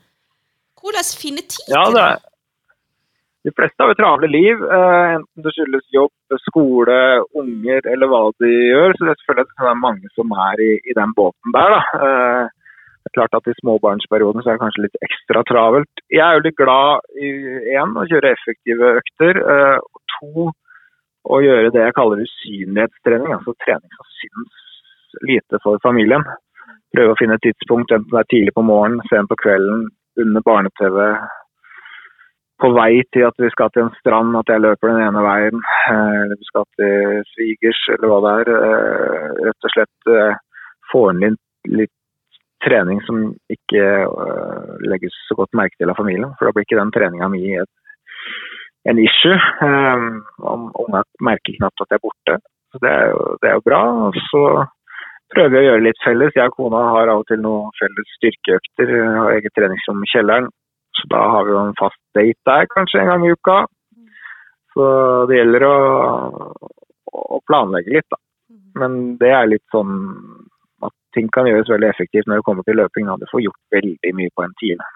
Hvordan 0.83 1.15
finne 1.17 1.45
tid 1.47 1.73
ja, 1.73 1.87
til 1.87 1.97
det? 1.97 2.05
Er, 2.11 2.29
de 3.43 3.53
fleste 3.57 3.83
har 3.83 3.91
jo 3.91 3.99
travle 3.99 4.29
liv, 4.31 4.61
uh, 4.61 5.17
enten 5.17 5.47
det 5.47 5.53
skyldes 5.55 5.87
jobb, 5.95 6.13
skole, 6.45 6.99
unger 7.39 7.89
eller 7.91 8.11
hva 8.11 8.25
de 8.43 8.51
gjør. 8.51 8.99
Så 8.99 9.07
det 9.07 9.15
er 9.15 9.23
selvfølgelig 9.23 9.49
det 9.53 9.71
er 9.73 9.81
mange 9.87 10.13
som 10.19 10.35
er 10.51 10.67
i, 10.67 10.73
i 10.91 10.99
den 10.99 11.15
båten 11.17 11.57
der. 11.57 11.79
da. 11.79 12.11
Det 13.03 13.11
er 13.11 13.19
klart 13.19 13.35
at 13.35 13.49
I 13.51 13.59
småbarnsperioden 13.59 14.43
så 14.43 14.53
er 14.53 14.57
det 14.59 14.63
kanskje 14.63 14.85
litt 14.85 15.01
ekstra 15.03 15.43
travelt. 15.51 16.03
Jeg 16.15 16.23
er 16.23 16.37
jo 16.39 16.45
litt 16.45 16.59
glad 16.61 17.03
i 17.19 17.31
én, 17.75 17.95
å 17.99 18.07
kjøre 18.07 18.31
effektive 18.31 18.93
økter. 19.01 19.41
Eh, 19.43 19.79
og 19.83 20.03
to, 20.15 20.45
å 21.35 21.41
gjøre 21.43 21.73
det 21.75 21.83
jeg 21.83 21.97
kaller 21.97 22.23
usynlighetstrening. 22.23 23.33
Altså 23.35 23.57
trening 23.65 23.97
som 23.97 24.11
syns 24.21 25.25
lite 25.27 25.59
for 25.65 25.83
familien. 25.83 26.23
Prøve 26.95 27.17
å 27.17 27.19
finne 27.19 27.41
et 27.41 27.47
tidspunkt, 27.49 27.91
enten 27.91 28.13
det 28.13 28.21
er 28.23 28.31
tidlig 28.31 28.55
på 28.55 28.65
morgenen, 28.69 29.03
sent 29.11 29.31
på 29.33 29.39
kvelden, 29.43 29.89
under 30.23 30.45
barne-TV. 30.47 30.99
På 32.63 32.71
vei 32.77 33.03
til 33.11 33.27
at 33.27 33.43
vi 33.43 33.51
skal 33.51 33.73
til 33.75 33.89
en 33.89 33.97
strand, 33.99 34.37
at 34.39 34.53
jeg 34.53 34.63
løper 34.63 34.93
den 34.93 35.03
ene 35.09 35.25
veien. 35.27 35.65
Eh, 35.91 36.21
eller 36.23 36.39
vi 36.39 36.47
skal 36.53 36.71
til 36.79 37.27
svigers, 37.33 37.83
eller 37.97 38.13
hva 38.15 38.23
det 38.29 38.37
er. 38.45 38.55
Eh, 38.71 39.43
rett 39.49 39.67
og 39.67 39.75
slett 39.75 40.15
få 40.93 41.09
inn 41.17 41.35
litt 41.67 41.97
trening 42.65 43.01
som 43.07 43.33
ikke 43.53 43.87
uh, 44.09 44.75
legges 44.87 45.15
så 45.29 45.37
godt 45.39 45.55
merke 45.59 45.79
til 45.79 45.93
av 45.93 45.99
familien. 45.99 46.33
For 46.39 46.49
da 46.49 46.55
blir 46.55 46.67
ikke 46.67 46.81
den 46.81 46.93
treninga 46.95 47.29
mi 47.33 47.45
en 48.91 48.99
issue. 48.99 49.39
Um, 49.63 50.23
Unga 50.83 51.03
merker 51.23 51.59
knapt 51.59 51.85
at 51.85 51.93
jeg 51.95 52.01
er 52.01 52.07
borte. 52.07 52.39
Så 52.73 52.81
det 52.83 52.93
er, 52.93 53.11
jo, 53.13 53.21
det 53.43 53.51
er 53.51 53.59
jo 53.59 53.67
bra. 53.67 53.83
Og 54.09 54.19
så 54.31 54.43
prøver 55.35 55.53
vi 55.53 55.61
å 55.61 55.67
gjøre 55.69 55.85
litt 55.87 56.03
felles. 56.05 56.35
Jeg 56.39 56.53
og 56.53 56.59
kona 56.59 56.83
har 56.97 57.13
av 57.13 57.23
og 57.23 57.29
til 57.31 57.43
noen 57.45 57.71
felles 57.79 58.17
styrkeøkter. 58.19 58.95
Har 59.19 59.37
eget 59.37 59.55
treningsrom 59.59 60.03
i 60.03 60.11
kjelleren. 60.15 60.51
Så 60.99 61.09
da 61.13 61.23
har 61.35 61.47
vi 61.47 61.55
jo 61.55 61.63
en 61.63 61.79
fast 61.79 62.01
date 62.17 62.49
der 62.49 62.69
kanskje 62.75 63.03
en 63.03 63.13
gang 63.13 63.27
i 63.27 63.33
uka. 63.37 63.63
Så 64.73 64.85
det 65.29 65.39
gjelder 65.39 65.67
å, 65.69 65.77
å 67.13 67.41
planlegge 67.49 67.99
litt, 67.99 68.09
da. 68.13 68.19
Men 68.81 68.99
det 69.21 69.29
er 69.37 69.51
litt 69.51 69.65
sånn 69.73 69.99
ting 71.17 71.29
kan 71.35 71.49
gjøres 71.49 71.71
veldig 71.73 71.89
effektivt 71.91 72.29
når 72.29 72.41
det 72.41 72.47
kommer 72.49 72.67
til 72.67 72.79
løping. 72.81 73.07
Da. 73.09 73.19
Du 73.21 73.31
får 73.31 73.45
gjort 73.47 73.61
veldig 73.77 74.13
mye 74.19 74.33
på 74.37 74.45
en 74.47 74.55
time. 74.63 74.89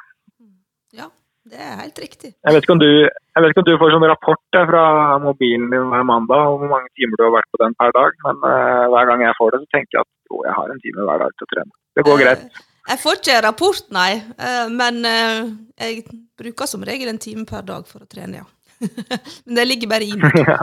Ja, 0.97 1.09
det 1.51 1.61
er 1.63 1.75
helt 1.83 1.99
riktig. 2.03 2.31
Jeg 2.35 2.55
vet 2.55 2.65
ikke 2.65 2.77
om 2.77 2.83
du, 2.83 2.91
ikke 3.07 3.63
om 3.63 3.69
du 3.69 3.75
får 3.81 3.93
sånn 3.95 4.09
rapport 4.11 4.43
der 4.57 4.69
fra 4.71 4.85
mobilen 5.23 5.69
din 5.73 5.91
hver 5.93 6.07
mandag 6.09 6.53
om 6.53 6.63
hvor 6.63 6.73
mange 6.73 6.91
timer 6.99 7.21
du 7.21 7.27
har 7.27 7.37
vært 7.37 7.51
på 7.53 7.61
den 7.63 7.77
per 7.81 7.93
dag, 7.97 8.17
men 8.27 8.41
uh, 8.47 8.87
hver 8.95 9.11
gang 9.11 9.27
jeg 9.27 9.39
får 9.41 9.53
det, 9.55 9.61
så 9.63 9.77
tenker 9.77 9.99
jeg 9.99 10.07
at 10.07 10.33
jo, 10.33 10.41
jeg 10.49 10.57
har 10.57 10.73
en 10.73 10.83
time 10.83 11.07
hver 11.11 11.23
dag 11.23 11.37
til 11.37 11.47
å 11.47 11.53
trene. 11.55 11.79
Det 11.97 12.07
går 12.09 12.23
greit. 12.25 12.45
Eh, 12.47 12.65
jeg 12.87 13.03
får 13.03 13.21
ikke 13.21 13.39
rapport, 13.47 13.89
nei, 13.95 14.11
uh, 14.43 14.67
men 14.75 15.01
uh, 15.07 15.49
jeg 15.83 16.05
bruker 16.39 16.71
som 16.71 16.87
regel 16.87 17.11
en 17.13 17.23
time 17.23 17.47
per 17.49 17.67
dag 17.67 17.87
for 17.91 18.03
å 18.03 18.11
trene, 18.11 18.43
ja. 18.43 18.47
men 19.47 19.57
det 19.57 19.69
ligger 19.71 19.93
bare 19.95 20.07
i 20.07 20.19
meg. 20.19 20.35
ja. 20.43 20.59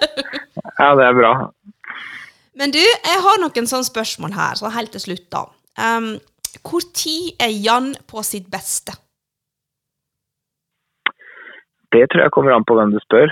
ja, 0.82 0.90
det 0.98 1.06
er 1.06 1.16
bra. 1.16 1.32
Men 2.58 2.72
du, 2.74 2.80
jeg 2.82 3.20
har 3.26 3.38
noen 3.42 3.68
sånne 3.70 3.86
spørsmål 3.86 4.34
her, 4.34 4.58
så 4.58 4.72
helt 4.74 4.92
til 4.96 5.04
slutt, 5.04 5.26
da. 5.32 5.44
Um, 5.78 6.16
hvor 6.66 6.82
tid 6.94 7.38
er 7.38 7.52
Jan 7.66 7.94
på 8.10 8.24
sitt 8.26 8.50
beste? 8.50 8.96
Det 11.94 12.06
tror 12.10 12.22
jeg 12.22 12.34
kommer 12.34 12.54
an 12.54 12.66
på 12.66 12.76
hvem 12.78 12.92
du 12.94 12.98
spør. 13.02 13.30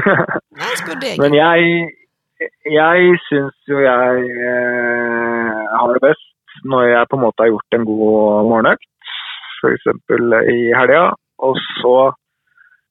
jeg 0.62 0.80
spør 0.80 0.98
deg. 1.00 1.20
Men 1.22 1.36
jeg, 1.36 1.60
jeg 2.68 3.20
syns 3.28 3.70
jo 3.70 3.80
jeg 3.84 4.26
eh, 4.48 5.62
har 5.80 5.94
det 5.96 6.04
best 6.04 6.66
når 6.68 6.84
jeg 6.90 7.08
på 7.10 7.16
en 7.16 7.24
måte 7.24 7.44
har 7.44 7.52
gjort 7.52 7.76
en 7.76 7.86
god 7.88 8.50
morgenøkt, 8.50 8.90
f.eks. 9.60 9.88
i 10.52 10.58
helga. 10.76 11.06
Og 11.44 11.56
så 11.80 11.96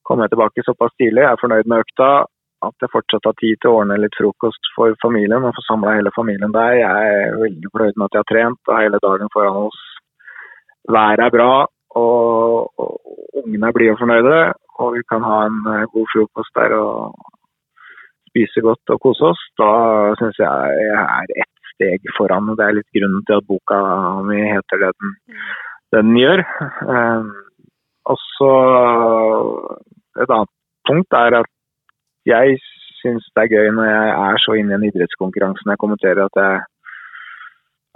kommer 0.06 0.26
jeg 0.26 0.34
tilbake 0.34 0.66
såpass 0.66 0.94
tidlig, 0.98 1.22
jeg 1.24 1.32
er 1.32 1.40
fornøyd 1.40 1.70
med 1.70 1.82
økta, 1.86 2.10
at 2.66 2.84
jeg 2.84 2.92
fortsatt 2.92 3.28
har 3.28 3.36
tid 3.40 3.60
til 3.60 3.70
å 3.70 3.78
ordne 3.80 4.00
litt 4.00 4.16
frokost 4.18 4.70
for 4.76 4.96
familien 5.02 5.44
og 5.44 5.54
få 5.56 5.64
samla 5.66 5.96
hele 5.98 6.12
familien 6.16 6.54
der. 6.54 6.80
Jeg 6.80 7.12
er 7.12 7.38
veldig 7.42 7.70
fornøyd 7.72 7.96
med 7.96 8.06
at 8.06 8.16
jeg 8.16 8.24
har 8.24 8.30
trent 8.32 8.72
og 8.72 8.80
hele 8.80 9.00
dagen 9.06 9.32
foran 9.34 9.60
oss. 9.66 9.80
Været 10.96 11.22
er 11.24 11.32
bra, 11.32 11.52
og, 12.00 12.82
og 12.82 13.42
ungene 13.42 13.72
blide 13.76 13.94
og 13.94 14.02
fornøyde. 14.02 14.38
Og 14.82 14.96
vi 14.96 15.04
kan 15.10 15.22
ha 15.22 15.38
en 15.46 15.60
eh, 15.70 15.86
god 15.94 16.06
frokost 16.12 16.56
der 16.58 16.74
og 16.76 17.14
spise 18.30 18.64
godt 18.66 18.94
og 18.94 19.00
kose 19.04 19.30
oss. 19.30 19.42
Da 19.60 19.70
syns 20.18 20.40
jeg 20.42 20.80
jeg 20.88 21.04
er 21.04 21.34
ett 21.44 21.70
steg 21.74 22.10
foran. 22.18 22.52
Det 22.58 22.66
er 22.66 22.78
litt 22.78 22.90
grunnen 22.98 23.22
til 23.28 23.38
at 23.38 23.48
boka 23.50 23.78
mi 24.26 24.40
heter 24.42 24.82
det 24.82 24.92
den, 24.98 25.14
den 25.94 26.16
gjør. 26.18 26.42
Um, 26.90 27.30
og 28.10 28.18
så 28.34 28.52
et 30.20 30.30
annet 30.30 30.52
punkt 30.88 31.16
er 31.18 31.38
at 31.40 31.53
jeg 32.26 32.58
syns 33.00 33.26
det 33.34 33.44
er 33.44 33.52
gøy 33.52 33.72
når 33.76 33.90
jeg 33.90 34.12
er 34.26 34.40
så 34.44 34.56
inne 34.58 34.72
i 34.72 34.76
en 34.78 34.86
idrettskonkurranse 34.88 35.64
når 35.64 35.76
jeg 35.76 35.82
kommenterer 35.82 36.22
at 36.24 36.40
jeg, 36.42 36.62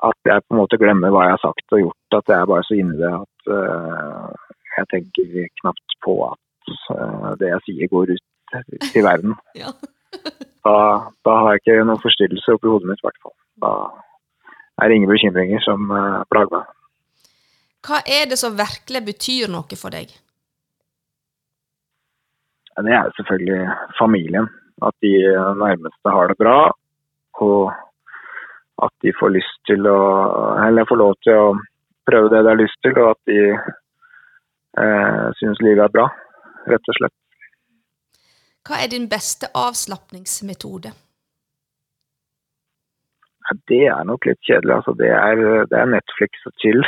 at 0.09 0.31
jeg 0.31 0.45
på 0.45 0.55
en 0.55 0.61
måte 0.63 0.81
glemmer 0.81 1.15
hva 1.15 1.27
jeg 1.27 1.37
har 1.37 1.45
sagt 1.45 1.77
og 1.77 1.83
gjort. 1.85 2.19
At 2.21 2.33
jeg 2.33 2.39
er 2.39 2.51
bare 2.53 2.67
så 2.69 2.79
inne 2.79 2.97
i 2.97 3.01
det 3.03 3.13
at 3.19 3.53
uh, 3.59 4.59
jeg 4.77 4.91
tenker 4.93 5.49
knapt 5.63 5.97
på 6.05 6.17
at 6.29 6.75
uh, 6.95 7.31
det 7.41 7.53
jeg 7.55 7.65
sier 7.69 7.93
går 7.95 8.15
ut, 8.15 8.27
til 8.91 9.01
i 9.01 9.05
verden. 9.05 9.35
ja. 9.63 9.73
da, 10.67 10.77
da, 11.27 11.39
har 11.41 11.57
jeg 11.57 11.65
ikke 11.65 11.81
noen 11.89 12.05
forstyrrelse 12.05 12.57
oppi 12.57 12.71
hodet 12.71 12.93
mitt, 12.93 13.03
i 13.03 13.09
hvert 13.09 13.23
fall. 13.25 13.37
Da 13.65 13.75
er 14.79 14.89
det 14.89 15.01
ingen 15.01 15.11
bekymringer 15.11 15.65
som 15.65 15.91
uh, 15.91 16.23
plager 16.31 16.61
meg. 16.61 16.75
Hva 17.89 18.01
er 18.05 18.27
det 18.29 18.39
som 18.41 18.57
virkelig 18.59 19.05
betyr 19.07 19.51
noe 19.51 19.79
for 19.79 19.95
deg? 19.95 20.13
Det 22.87 22.95
er 22.95 23.13
selvfølgelig 23.17 23.77
familien. 23.99 24.49
At 24.87 24.95
de 25.03 25.15
nærmeste 25.59 26.15
har 26.15 26.31
det 26.31 26.39
bra. 26.39 26.59
Og 27.43 27.73
at 28.83 28.95
de 29.03 29.13
får 29.21 29.35
lyst 29.35 29.59
til 29.67 29.87
å 29.91 29.99
Eller 30.67 30.87
får 30.89 31.01
lov 31.03 31.15
til 31.27 31.35
å 31.35 31.49
prøve 32.09 32.31
det 32.33 32.45
de 32.45 32.53
har 32.53 32.61
lyst 32.61 32.79
til, 32.85 32.95
og 33.03 33.11
at 33.11 33.21
de 33.29 33.41
eh, 34.83 35.27
syns 35.41 35.61
livet 35.65 35.85
er 35.85 35.93
bra, 35.93 36.07
rett 36.73 36.89
og 36.93 36.97
slett. 36.97 37.17
Hva 38.69 38.81
er 38.85 38.91
din 38.93 39.09
beste 39.11 39.51
avslapningsmetode? 39.57 40.95
Det 43.69 43.85
er 43.89 44.09
nok 44.09 44.27
litt 44.29 44.41
kjedelig. 44.45 44.75
Altså, 44.79 44.95
det, 45.01 45.13
er, 45.13 45.45
det 45.69 45.79
er 45.79 45.93
Netflix 45.93 46.49
og 46.49 46.57
chill. 46.61 46.83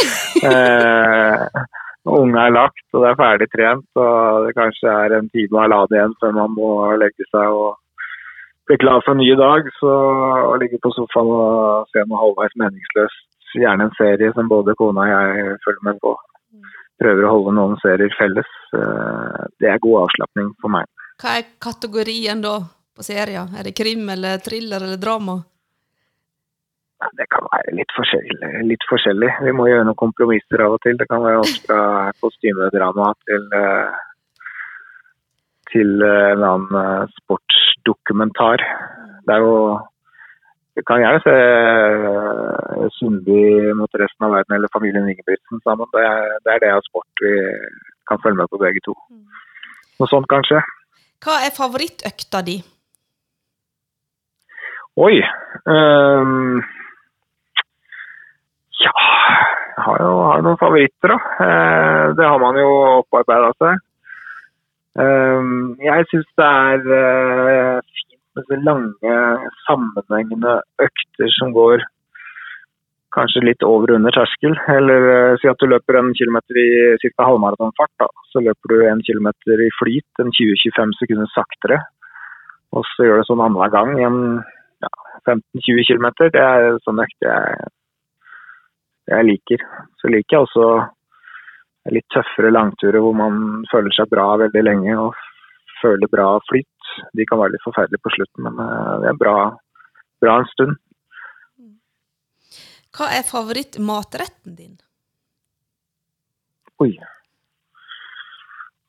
eh, 0.48 1.64
unga 2.06 2.46
er 2.46 2.54
lagt 2.54 2.86
og 2.94 3.02
det 3.02 3.10
er 3.10 3.18
ferdig 3.18 3.48
trent 3.50 4.00
og 4.02 4.46
det 4.46 4.54
kanskje 4.58 4.92
er 4.92 5.16
en 5.16 5.28
time 5.32 5.56
og 5.56 5.62
halvannen 5.64 5.98
igjen 5.98 6.14
før 6.20 6.36
man 6.36 6.54
må 6.54 6.70
legge 7.00 7.26
seg 7.32 7.56
og 7.56 7.74
bli 8.66 8.76
klar 8.82 9.02
for 9.04 9.14
en 9.14 9.22
ny 9.22 9.30
dag, 9.38 9.68
så 9.78 9.92
å 10.50 10.54
ligge 10.58 10.78
på 10.82 10.90
sofaen 10.94 11.30
og 11.30 11.90
se 11.94 12.02
noe 12.02 12.18
halvveis 12.18 12.56
meningsløst, 12.58 13.26
gjerne 13.56 13.86
en 13.86 13.94
serie 13.96 14.32
som 14.36 14.50
både 14.50 14.74
kona 14.76 15.04
og 15.04 15.12
jeg 15.12 15.58
følger 15.64 15.84
med 15.86 16.00
på, 16.02 16.14
prøver 17.00 17.26
å 17.26 17.34
holde 17.34 17.54
noen 17.56 17.78
serier 17.80 18.12
felles, 18.18 18.50
eh, 18.76 19.44
det 19.62 19.70
er 19.70 19.82
god 19.84 20.02
avslapning 20.02 20.50
for 20.60 20.74
meg. 20.74 20.90
Hva 21.22 21.38
er 21.38 21.46
kategorien 21.62 22.42
da 22.42 22.58
på 22.96 23.06
serier? 23.06 23.48
Er 23.56 23.68
det 23.68 23.76
krim 23.78 24.08
eller 24.12 24.42
thriller 24.44 24.82
eller 24.82 25.00
drama? 25.00 25.38
Det 26.96 27.26
kan 27.28 27.44
være 27.44 27.74
litt 27.76 27.92
forskjellig, 27.92 28.50
litt 28.70 28.84
forskjellig. 28.88 29.28
Vi 29.44 29.52
må 29.56 29.66
gjøre 29.68 29.84
noen 29.84 29.98
kompromisser 30.00 30.62
av 30.64 30.76
og 30.78 30.80
til. 30.84 30.96
Det 30.96 31.06
kan 31.10 31.24
være 31.24 31.42
alt 31.42 31.58
fra 31.66 31.80
kostymedrama 32.24 33.10
til, 33.28 33.44
eh, 33.58 33.98
til 35.72 35.90
eh, 36.06 36.30
en 36.30 36.46
annen 36.50 36.78
eh, 36.80 37.12
sportsdokumentar. 37.20 38.64
Det 39.26 39.36
er 39.36 39.44
jo 39.44 39.58
Vi 40.76 40.82
kan 40.84 41.00
gjerne 41.00 41.22
se 41.24 42.90
Sundby 42.98 43.72
mot 43.78 43.94
resten 43.96 44.26
av 44.26 44.34
verden 44.34 44.58
eller 44.58 44.68
familien 44.74 45.08
Ingebrigtsen 45.08 45.62
sammen. 45.64 45.88
Det 45.88 46.02
er, 46.04 46.34
det 46.44 46.52
er 46.52 46.60
det 46.60 46.72
av 46.74 46.82
sport 46.84 47.22
vi 47.24 47.32
kan 48.10 48.20
følge 48.20 48.36
med 48.42 48.50
på 48.52 48.60
begge 48.60 48.82
to. 48.84 48.92
Noe 49.96 50.10
sånt 50.12 50.28
kanskje. 50.28 50.60
Hva 51.24 51.38
er 51.46 51.56
favorittøkta 51.56 52.44
di? 52.44 52.58
Oi. 55.00 55.16
Um, 55.64 56.60
ja, 58.82 58.92
har 59.86 60.02
jo 60.02 60.12
har 60.26 60.44
noen 60.44 60.60
favoritter, 60.60 61.12
da. 61.12 61.18
Eh, 61.46 62.04
det 62.18 62.28
har 62.28 62.40
man 62.42 62.58
jo 62.60 62.70
opparbeida 63.02 63.50
seg. 63.62 63.82
Eh, 65.02 65.50
jeg 65.86 66.08
syns 66.12 66.30
det 66.40 66.46
er 66.46 66.88
eh, 67.00 67.92
fint 67.96 68.16
med 68.36 68.48
så 68.48 68.58
lange, 68.68 69.18
sammenhengende 69.66 70.56
økter 70.86 71.30
som 71.38 71.52
går 71.56 71.84
kanskje 73.16 73.46
litt 73.46 73.64
over 73.64 73.94
under 73.96 74.12
terskel. 74.12 74.56
Eller 74.72 75.38
si 75.40 75.48
at 75.48 75.60
du 75.60 75.70
løper 75.70 76.00
en 76.00 76.12
kilometer 76.18 76.60
i 76.60 76.68
ca. 77.00 77.28
halvmaratonfart. 77.30 77.94
da. 78.02 78.10
Så 78.32 78.44
løper 78.44 78.72
du 78.74 78.84
en 78.84 79.04
kilometer 79.06 79.62
i 79.64 79.70
flyt, 79.78 80.08
en 80.20 80.34
20-25 80.36 80.98
sekunder 81.00 81.32
saktere. 81.32 81.80
Og 82.76 82.84
så 82.92 83.06
gjør 83.06 83.22
du 83.22 83.28
sånn 83.30 83.40
annenhver 83.40 83.72
gang 83.72 83.94
i 83.96 84.04
en 84.04 84.20
ja, 84.84 84.92
15-20 85.24 85.88
km. 85.88 86.10
Det 86.34 86.44
er 86.44 86.76
sånn 86.84 87.00
økt 87.00 87.24
jeg 87.24 87.70
jeg 89.06 89.26
liker. 89.28 89.64
Så 90.00 90.10
liker 90.12 90.36
jeg 90.36 90.46
også 90.46 90.68
litt 91.94 92.06
tøffere 92.10 92.50
langturer 92.50 93.02
hvor 93.02 93.14
man 93.14 93.66
føler 93.70 93.94
seg 93.94 94.10
bra 94.10 94.32
veldig 94.42 94.62
lenge 94.66 94.96
og 94.98 95.14
føler 95.80 96.10
bra 96.10 96.32
flyt. 96.48 96.90
De 97.14 97.26
kan 97.28 97.40
være 97.40 97.54
litt 97.54 97.66
forferdelige 97.66 98.02
på 98.02 98.14
slutten, 98.16 98.46
men 98.48 98.62
eh, 98.64 98.94
det 99.04 99.12
er 99.12 99.20
bra, 99.20 99.36
bra 100.24 100.40
en 100.40 100.50
stund. 100.54 100.78
Hva 102.96 103.10
er 103.12 103.26
favorittmatretten 103.28 104.56
din? 104.56 104.76
Oi. 106.80 106.94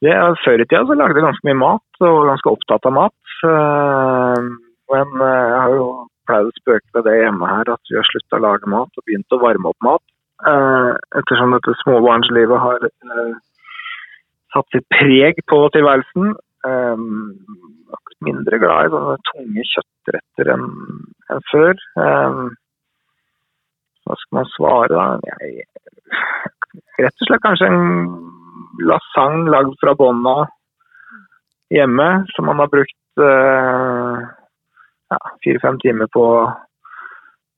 Det, 0.03 0.13
før 0.43 0.61
i 0.61 0.67
tida 0.67 0.83
så 0.85 0.95
lagde 0.95 1.17
jeg 1.17 1.25
ganske 1.25 1.47
mye 1.47 1.57
mat 1.57 2.03
og 2.05 2.19
var 2.19 2.29
ganske 2.31 2.53
opptatt 2.53 2.87
av 2.87 2.95
mat. 2.95 3.35
Eh, 3.49 4.47
men 4.93 5.25
eh, 5.27 5.47
jeg 5.51 5.59
har 5.59 5.75
jo 5.75 5.87
pleide 6.27 6.51
å 6.51 6.59
spøke 6.59 6.97
med 6.97 7.07
det 7.07 7.15
hjemme 7.21 7.49
her, 7.49 7.71
at 7.73 7.91
vi 7.91 7.97
har 7.99 8.07
slutta 8.09 8.39
å 8.39 8.45
lage 8.45 8.69
mat 8.71 8.99
og 8.99 9.05
begynt 9.07 9.35
å 9.35 9.41
varme 9.41 9.71
opp 9.71 9.87
mat. 9.87 10.03
Eh, 10.51 10.91
ettersom 11.19 11.55
dette 11.55 11.73
småbarnslivet 11.81 12.61
har 12.61 12.87
eh, 12.89 13.33
satt 14.53 14.69
sitt 14.75 14.85
preg 14.93 15.41
på 15.49 15.63
tilværelsen. 15.73 16.35
Eh, 16.67 17.03
mindre 18.25 18.59
glad 18.61 18.87
i 18.87 18.93
sånne 18.93 19.17
tunge 19.31 19.65
kjøttretter 19.71 20.53
enn 20.53 20.69
en 21.33 21.43
før. 21.51 21.83
Eh, 22.03 22.39
hva 24.07 24.15
skal 24.21 24.39
man 24.39 24.49
svare, 24.53 24.93
da? 24.93 25.35
Jeg, 25.41 25.67
rett 27.01 27.23
og 27.23 27.29
slett 27.29 27.43
kanskje 27.43 27.71
en 27.71 27.81
lasagne 28.87 29.51
lagd 29.51 29.75
fra 29.81 29.95
bånn 29.97 30.23
hjemme, 31.73 32.09
som 32.35 32.47
man 32.47 32.61
har 32.61 32.69
brukt 32.71 33.23
eh, 33.23 34.27
ja, 35.13 35.19
fire-fem 35.43 35.79
timer 35.83 36.09
på 36.13 36.25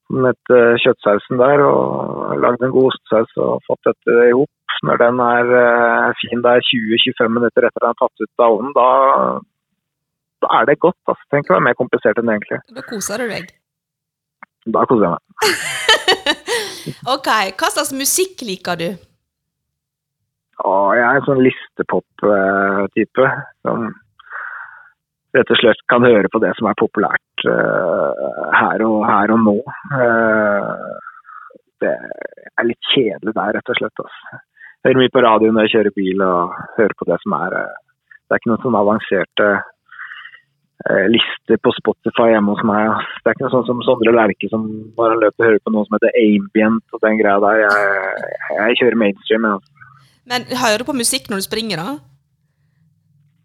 dette 0.09 0.59
kjøttsausen 0.81 1.37
der 1.41 1.61
og 1.65 2.39
lagd 2.41 2.63
en 2.65 2.73
god 2.73 2.89
ostesaus 2.91 3.35
og 3.37 3.61
fått 3.69 3.91
dette 3.91 4.15
i 4.29 4.33
hop. 4.33 4.51
Når 4.87 4.99
den 5.01 5.19
er 5.19 5.49
uh, 5.51 6.17
fin 6.21 6.41
der 6.45 6.63
20-25 6.63 7.33
minutter 7.35 7.67
etter 7.67 7.83
den 7.83 7.91
er 7.91 7.97
tatt 7.99 8.23
ut 8.23 8.43
av 8.45 8.53
ovnen, 8.55 8.71
da, 8.77 8.87
da 10.45 10.51
er 10.61 10.69
det 10.69 10.79
godt. 10.79 10.97
Altså. 11.03 11.25
Tenk 11.33 11.49
å 11.49 11.57
være 11.57 11.65
mer 11.67 11.77
komplisert 11.77 12.21
enn 12.21 12.31
det 12.31 12.37
egentlig. 12.37 12.61
Da 12.77 12.85
koser 12.87 13.21
du 13.21 13.33
deg? 13.33 13.51
Da 14.71 14.85
koser 14.87 15.09
jeg 15.09 15.17
meg. 15.17 15.23
Ok, 17.13 17.27
hva 17.59 17.69
slags 17.69 17.91
musikk 17.93 18.41
liker 18.47 18.79
du? 18.79 18.87
Å, 20.59 20.71
jeg 20.97 21.03
er 21.05 21.19
en 21.19 21.25
sånn 21.27 21.41
listepop-type. 21.43 23.27
Som 23.67 23.89
rett 25.37 25.51
og 25.53 25.59
slett 25.61 25.81
kan 25.91 26.05
høre 26.05 26.29
på 26.31 26.41
det 26.43 26.51
som 26.57 26.69
er 26.69 26.77
populært 26.79 27.45
uh, 27.45 28.51
her, 28.55 28.83
og, 28.85 29.01
her 29.07 29.33
og 29.35 29.41
nå. 29.45 29.57
Uh, 29.93 30.93
det 31.83 31.95
er 31.95 32.67
litt 32.67 32.91
kjedelig 32.93 33.35
der, 33.35 33.57
rett 33.57 33.73
og 33.73 33.79
slett. 33.79 34.03
Altså. 34.03 34.39
Hører 34.87 35.01
mye 35.01 35.13
på 35.13 35.25
radio 35.25 35.51
når 35.51 35.67
jeg 35.67 35.75
kjører 35.75 35.97
bil 35.97 36.23
og 36.25 36.55
hører 36.79 36.95
på 36.97 37.09
det 37.09 37.19
som 37.23 37.35
er 37.39 37.59
uh, 37.65 37.75
Det 38.25 38.35
er 38.35 38.41
ikke 38.41 38.53
noen 38.53 38.65
sånn 38.67 38.79
avanserte 38.79 39.51
lister 41.11 41.57
på 41.59 41.73
Spotify 41.75 42.29
hjemme 42.31 42.53
hos 42.55 42.61
meg. 42.63 43.01
Det 43.19 43.27
er 43.27 43.33
ikke 43.35 43.43
noe 43.43 43.51
sånn 43.51 43.65
som 43.67 43.81
Sondre 43.83 44.13
Lerche 44.15 44.47
som 44.47 44.61
bare 44.95 45.17
løper 45.19 45.43
og 45.43 45.47
hører 45.49 45.59
på 45.65 45.73
noe 45.75 45.83
som 45.83 45.97
heter 45.97 46.13
Ambient 46.21 46.95
og 46.95 47.01
den 47.03 47.19
greia 47.19 47.41
der. 47.43 47.59
Jeg, 47.65 48.29
jeg 48.55 48.77
kjører 48.79 49.01
mainstream. 49.01 49.47
Altså. 49.49 49.89
Men 50.31 50.47
hører 50.61 50.79
du 50.79 50.85
på 50.87 50.95
musikk 50.95 51.27
når 51.27 51.41
du 51.41 51.47
springer, 51.49 51.83
da? 51.83 51.97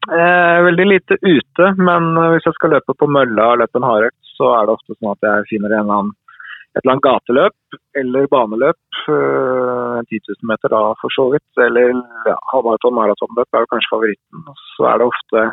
Eh, 0.05 0.59
veldig 0.65 0.85
lite 0.85 1.17
ute, 1.23 1.71
men 1.81 2.11
hvis 2.35 2.45
jeg 2.45 2.57
skal 2.59 2.75
løpe 2.77 2.93
på 2.99 3.09
mølla 3.09 3.55
og 3.55 3.63
løpe 3.63 3.81
en 3.81 3.87
hardøkt, 3.89 4.21
så 4.37 4.51
er 4.59 4.67
det 4.67 4.75
ofte 4.75 4.97
sånn 4.99 5.15
at 5.15 5.27
jeg 5.29 5.49
finner 5.53 5.73
en 5.73 5.81
eller 5.81 5.95
annen, 5.97 6.13
et 6.75 6.83
eller 6.83 6.93
annet 6.93 7.07
gateløp 7.07 7.79
eller 8.03 8.29
baneløp. 8.35 8.81
Eh, 9.09 9.99
10 10.11 10.21
000 10.29 10.51
meter 10.51 10.75
da, 10.75 10.83
for 11.01 11.17
så 11.17 11.29
vidt. 11.33 11.47
Eller 11.67 11.95
ja, 12.29 12.37
halvmaraton, 12.53 12.97
maratonløp 12.99 13.49
er 13.49 13.65
jo 13.65 13.71
kanskje 13.73 13.93
favoritten. 13.95 14.45
Så 14.75 14.91
er 14.91 15.01
det 15.01 15.09
ofte 15.09 15.47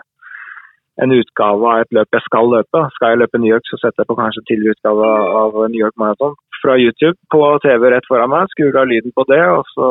en 1.01 1.15
utgave 1.15 1.71
av 1.71 1.85
et 1.85 1.95
løp 1.95 2.17
jeg 2.17 2.27
skal 2.27 2.51
løpe. 2.51 2.83
Skal 2.97 3.13
jeg 3.13 3.21
løpe 3.23 3.39
New 3.39 3.53
York, 3.53 3.69
så 3.71 3.79
setter 3.79 4.03
jeg 4.03 4.11
på 4.11 4.19
kanskje 4.19 4.43
en 4.43 4.49
tidligere 4.51 4.75
utgave 4.79 5.11
av 5.45 5.59
New 5.63 5.79
York 5.79 5.95
Marathon 6.01 6.35
fra 6.61 6.77
YouTube 6.79 7.17
på 7.33 7.41
TV 7.65 7.87
rett 7.91 8.07
foran 8.09 8.31
meg. 8.31 8.49
Skrur 8.53 8.77
av 8.81 8.89
lyden 8.89 9.13
på 9.17 9.25
det, 9.29 9.41
og 9.57 9.63
så 9.73 9.87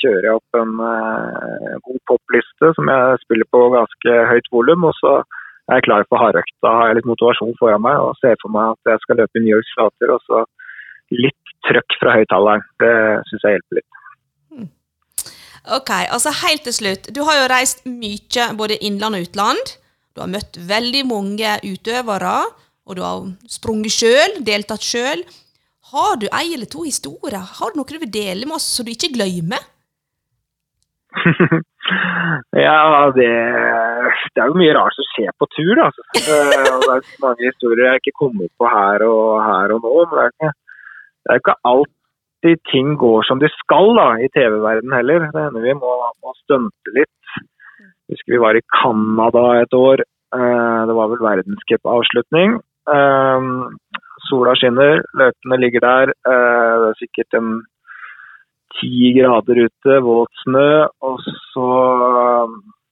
kjører 0.00 0.28
jeg 0.28 0.38
opp 0.40 0.60
en 0.60 0.74
eh, 0.90 1.74
god 1.88 2.00
popliste 2.10 2.72
som 2.78 2.92
jeg 2.92 3.20
spiller 3.24 3.48
på 3.54 3.62
ganske 3.74 4.20
høyt 4.32 4.52
volum. 4.54 4.88
Og 4.90 4.96
så 5.00 5.14
er 5.70 5.80
jeg 5.80 5.86
klar 5.88 6.06
for 6.10 6.22
hardøkt. 6.22 6.54
Da 6.64 6.74
har 6.78 6.90
jeg 6.90 7.00
litt 7.00 7.10
motivasjon 7.10 7.58
foran 7.60 7.84
meg 7.84 8.00
og 8.02 8.16
ser 8.20 8.38
for 8.42 8.54
meg 8.54 8.74
at 8.74 8.92
jeg 8.92 9.04
skal 9.04 9.22
løpe 9.22 9.40
i 9.40 9.44
New 9.44 9.54
York 9.56 9.74
gater, 9.78 10.14
Og 10.16 10.24
så 10.28 10.44
litt 11.14 11.54
trøkk 11.66 12.00
fra 12.00 12.16
høyttaleren. 12.18 12.66
Det 12.82 12.94
syns 13.30 13.46
jeg 13.46 13.58
hjelper 13.58 13.80
litt. 13.80 13.92
Ok, 15.66 15.90
altså 16.14 16.30
helt 16.44 16.62
til 16.62 16.74
slutt. 16.76 17.08
Du 17.10 17.24
har 17.26 17.40
jo 17.40 17.48
reist 17.50 17.82
mye 17.90 18.44
både 18.54 18.78
innland 18.86 19.18
og 19.18 19.26
utland. 19.26 19.72
Du 20.14 20.22
har 20.22 20.30
møtt 20.30 20.54
veldig 20.68 21.02
mange 21.08 21.56
utøvere, 21.66 22.36
og 22.86 22.96
du 22.96 23.02
har 23.02 23.24
sprunget 23.50 23.92
sjøl, 23.96 24.38
deltatt 24.46 24.86
sjøl. 24.86 25.24
Har 25.92 26.18
du 26.20 26.26
ei 26.28 26.54
eller 26.54 26.68
to 26.70 26.84
historier? 26.86 27.40
Har 27.58 27.72
du 27.72 27.80
noe 27.80 27.88
du 27.88 27.98
vil 28.02 28.12
dele 28.12 28.46
med 28.48 28.58
oss 28.58 28.68
så 28.76 28.84
du 28.86 28.92
ikke 28.92 29.14
glemmer? 29.14 29.62
ja, 32.66 32.80
det, 33.16 33.28
det, 34.34 34.40
er 34.42 34.50
jo 34.50 34.58
mye 34.58 34.74
rart 34.76 34.96
som 34.98 35.06
skjer 35.12 35.32
på 35.40 35.48
tur. 35.54 35.74
Altså. 35.86 36.06
Eh, 36.20 36.52
det 36.52 36.92
er 36.96 37.10
mange 37.22 37.46
historier 37.46 37.92
jeg 37.92 38.02
ikke 38.02 38.18
kommer 38.24 38.50
på 38.58 38.72
her 38.72 39.06
og, 39.06 39.28
her 39.46 39.76
og 39.76 39.86
nå. 39.86 39.94
Men 40.10 40.16
det 40.18 40.24
er 40.24 40.34
ikke, 40.34 40.54
det 41.22 41.34
er 41.34 41.42
ikke 41.42 41.58
alltid 41.72 42.64
ting 42.72 42.94
går 43.00 43.26
som 43.28 43.42
de 43.42 43.50
skal 43.56 43.94
da, 43.98 44.08
i 44.22 44.32
TV-verdenen 44.34 44.98
heller. 44.98 45.30
Det 45.30 45.46
hender 45.48 45.68
vi 45.70 45.78
må, 45.78 45.98
må 46.22 46.36
stunte 46.42 46.98
litt 46.98 47.12
husker 48.10 48.32
vi 48.36 48.42
var 48.42 48.58
i 48.58 48.64
Canada 48.80 49.44
et 49.62 49.74
år. 49.74 50.02
Eh, 50.36 50.80
det 50.88 50.96
var 50.98 51.12
vel 51.12 51.22
verdenscupavslutning. 51.28 52.58
Eh, 54.26 54.30
sola 54.30 54.54
skinner, 54.56 55.02
løpene 55.14 55.60
ligger 55.60 55.80
der. 55.80 56.08
Eh, 56.26 56.74
det 56.80 56.88
er 56.90 57.00
sikkert 57.00 57.34
en 57.34 57.62
ti 58.80 59.12
grader 59.18 59.66
ute, 59.66 60.02
våt 60.02 60.30
snø. 60.44 60.86
Og 61.02 61.18
så 61.52 61.68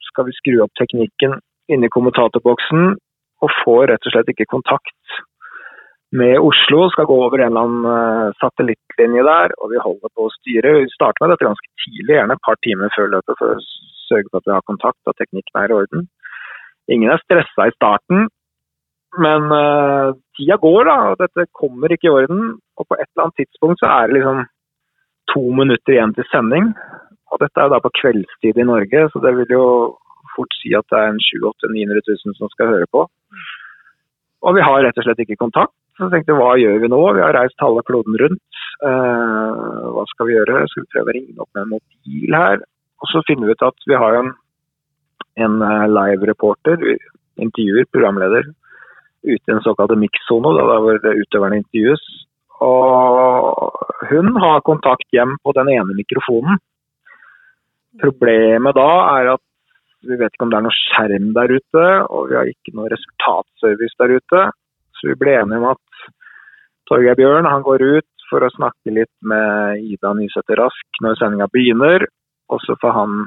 skal 0.09 0.27
vi 0.27 0.33
skru 0.33 0.63
opp 0.63 0.73
teknikken 0.79 1.41
inni 1.69 1.89
kommentatorboksen 1.89 2.97
og 3.43 3.51
får 3.65 3.89
rett 3.89 4.07
og 4.07 4.13
slett 4.13 4.29
ikke 4.29 4.47
kontakt 4.49 5.21
med 6.13 6.39
Oslo. 6.39 6.89
Skal 6.91 7.07
gå 7.07 7.17
over 7.27 7.41
en 7.41 7.53
eller 7.53 7.67
annen 7.67 8.33
satellittlinje 8.41 9.25
der, 9.25 9.55
og 9.59 9.73
vi 9.73 9.83
holder 9.83 10.09
på 10.15 10.29
å 10.29 10.35
styre. 10.39 10.79
Vi 10.85 10.93
starter 10.95 11.25
med 11.25 11.35
dette 11.35 11.49
ganske 11.49 11.71
tidlig, 11.85 12.17
gjerne 12.17 12.37
et 12.37 12.47
par 12.47 12.61
timer 12.63 12.93
før 12.95 13.11
løpet, 13.17 13.39
for 13.41 13.57
å 13.57 13.65
sørge 14.09 14.31
for 14.31 14.41
at 14.41 14.49
vi 14.49 14.55
har 14.55 14.69
kontakt 14.71 15.11
og 15.11 15.17
teknikken 15.19 15.61
er 15.61 15.73
i 15.73 15.79
orden. 15.81 16.09
Ingen 16.93 17.11
er 17.11 17.21
stressa 17.25 17.69
i 17.69 17.77
starten, 17.77 18.29
men 19.21 19.47
uh, 19.53 20.15
tida 20.37 20.57
går, 20.63 20.85
da, 20.89 20.97
og 21.13 21.21
dette 21.23 21.47
kommer 21.55 21.93
ikke 21.93 22.09
i 22.09 22.15
orden. 22.15 22.55
Og 22.79 22.89
på 22.89 22.97
et 22.99 23.07
eller 23.07 23.27
annet 23.27 23.41
tidspunkt 23.43 23.83
så 23.83 23.91
er 23.91 24.09
det 24.09 24.19
liksom 24.19 24.45
to 25.33 25.43
minutter 25.61 25.95
igjen 25.95 26.15
til 26.17 26.27
sending. 26.31 26.73
Og 27.33 27.43
dette 27.43 27.61
er 27.61 27.69
jo 27.69 27.75
da 27.75 27.83
på 27.83 27.95
kveldstid 28.01 28.59
i 28.59 28.67
Norge, 28.69 29.07
så 29.11 29.23
det 29.23 29.35
vil 29.39 29.55
jo 29.57 29.67
fort 30.35 30.57
si 30.59 30.75
at 30.75 30.87
det 30.91 30.99
er 30.99 31.13
en 31.13 31.23
700 31.23 31.71
900 31.71 32.03
000 32.11 32.39
som 32.39 32.51
skal 32.53 32.73
høre 32.75 32.91
på. 32.91 33.07
Og 34.45 34.57
vi 34.57 34.65
har 34.67 34.83
rett 34.85 34.99
og 35.01 35.07
slett 35.07 35.23
ikke 35.25 35.41
kontakt. 35.41 35.75
Så 35.95 36.09
jeg 36.09 36.13
tenkte 36.13 36.37
hva 36.37 36.57
gjør 36.59 36.81
vi 36.83 36.91
nå? 36.91 37.01
Vi 37.17 37.23
har 37.23 37.37
reist 37.37 37.63
halve 37.63 37.85
kloden 37.87 38.17
rundt. 38.21 38.63
Uh, 38.83 39.95
hva 39.95 40.05
skal 40.11 40.29
vi 40.29 40.35
gjøre? 40.35 40.65
Skal 40.71 40.83
vi 40.83 40.91
prøve 40.91 41.13
å 41.13 41.17
ringe 41.17 41.37
opp 41.39 41.51
med 41.55 41.63
en 41.63 41.73
mobil 41.77 42.35
her? 42.35 42.65
Og 43.03 43.11
så 43.13 43.23
finner 43.29 43.47
vi 43.47 43.55
ut 43.55 43.67
at 43.67 43.87
vi 43.87 43.99
har 44.01 44.17
en, 44.19 44.31
en 45.45 45.57
eh, 45.67 45.87
live-reporter, 45.93 46.85
intervjuer, 47.43 47.85
programleder, 47.93 48.47
ute 49.25 49.41
i 49.41 49.53
den 49.53 49.65
såkalte 49.65 49.97
mix-sone, 49.99 50.53
hvor 50.53 51.01
utøverne 51.01 51.61
intervjues. 51.63 52.05
Og 52.65 53.75
hun 54.11 54.37
har 54.41 54.65
kontakt 54.67 55.09
hjem 55.13 55.37
på 55.43 55.55
den 55.57 55.73
ene 55.75 55.97
mikrofonen. 55.97 56.61
Problemet 58.03 58.77
da 58.77 58.91
er 59.19 59.35
at 59.35 59.45
vi 60.05 60.19
vet 60.21 60.35
ikke 60.35 60.47
om 60.47 60.53
det 60.53 60.59
er 60.59 60.67
noe 60.67 60.77
skjerm 60.77 61.31
der 61.37 61.55
ute, 61.55 61.85
og 62.13 62.29
vi 62.29 62.37
har 62.37 62.51
ikke 62.51 62.75
noe 62.77 62.91
resultatservice 62.93 63.97
der 64.01 64.17
ute. 64.19 64.43
Så 64.99 65.09
vi 65.11 65.17
ble 65.21 65.39
enige 65.39 65.61
om 65.63 65.71
at 65.73 66.11
Torgeir 66.89 67.17
Bjørn 67.17 67.49
han 67.49 67.65
går 67.65 67.85
ut 67.97 68.27
for 68.29 68.45
å 68.45 68.53
snakke 68.53 68.93
litt 68.93 69.13
med 69.25 69.81
Ida 69.95 70.13
Nysæter 70.17 70.61
Rask 70.61 71.01
når 71.05 71.17
sendinga 71.21 71.49
begynner. 71.53 72.05
Og 72.53 72.61
så 72.67 72.77
får 72.81 72.93
han 72.99 73.25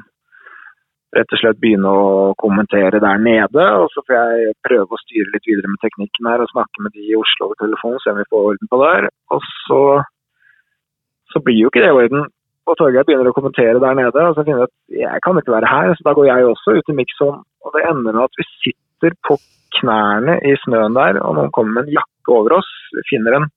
rett 1.16 1.32
og 1.32 1.40
slett 1.40 1.60
begynne 1.62 1.90
å 1.90 2.08
kommentere 2.40 3.00
der 3.02 3.20
nede. 3.22 3.66
Og 3.80 3.88
så 3.94 4.04
får 4.04 4.16
jeg 4.16 4.56
prøve 4.66 4.94
å 4.94 5.02
styre 5.04 5.32
litt 5.34 5.48
videre 5.48 5.70
med 5.72 5.80
teknikken 5.84 6.30
her 6.30 6.44
og 6.44 6.50
snakke 6.52 6.84
med 6.84 6.94
de 6.96 7.06
i 7.08 7.18
Oslo 7.18 7.48
over 7.48 7.60
telefon, 7.62 7.98
se 8.02 8.12
om 8.12 8.20
vi 8.20 8.28
får 8.28 8.48
orden 8.52 8.70
på 8.70 8.80
det 8.82 8.90
her. 8.94 9.08
Og 9.34 9.46
så, 9.66 9.82
så 11.32 11.44
blir 11.44 11.62
jo 11.62 11.72
ikke 11.72 11.84
det 11.84 11.94
orden. 11.96 12.26
Og 12.68 12.76
Torgeir 12.76 13.06
begynner 13.08 13.30
å 13.30 13.36
kommentere 13.36 13.80
der 13.80 13.94
nede, 13.96 14.24
og 14.28 14.34
så 14.36 14.44
finner 14.44 14.66
jeg 14.66 14.68
at 14.68 14.98
jeg 15.02 15.24
kan 15.24 15.40
ikke 15.40 15.54
være 15.54 15.70
her. 15.72 15.94
Så 15.96 16.04
da 16.04 16.16
går 16.18 16.28
jeg 16.28 16.50
også 16.50 16.76
ut 16.76 16.92
i 16.92 16.98
mikson. 16.98 17.38
Og 17.64 17.76
det 17.76 17.86
ender 17.88 18.12
med 18.12 18.26
at 18.26 18.40
vi 18.40 18.48
sitter 18.66 19.16
på 19.24 19.38
knærne 19.78 20.36
i 20.44 20.56
snøen 20.64 20.96
der, 20.96 21.20
og 21.24 21.38
noen 21.38 21.54
kommer 21.54 21.78
med 21.78 21.88
en 21.88 21.96
jakke 22.00 22.34
over 22.34 22.58
oss. 22.58 22.68
Vi 22.96 23.04
finner 23.08 23.38
en 23.38 23.48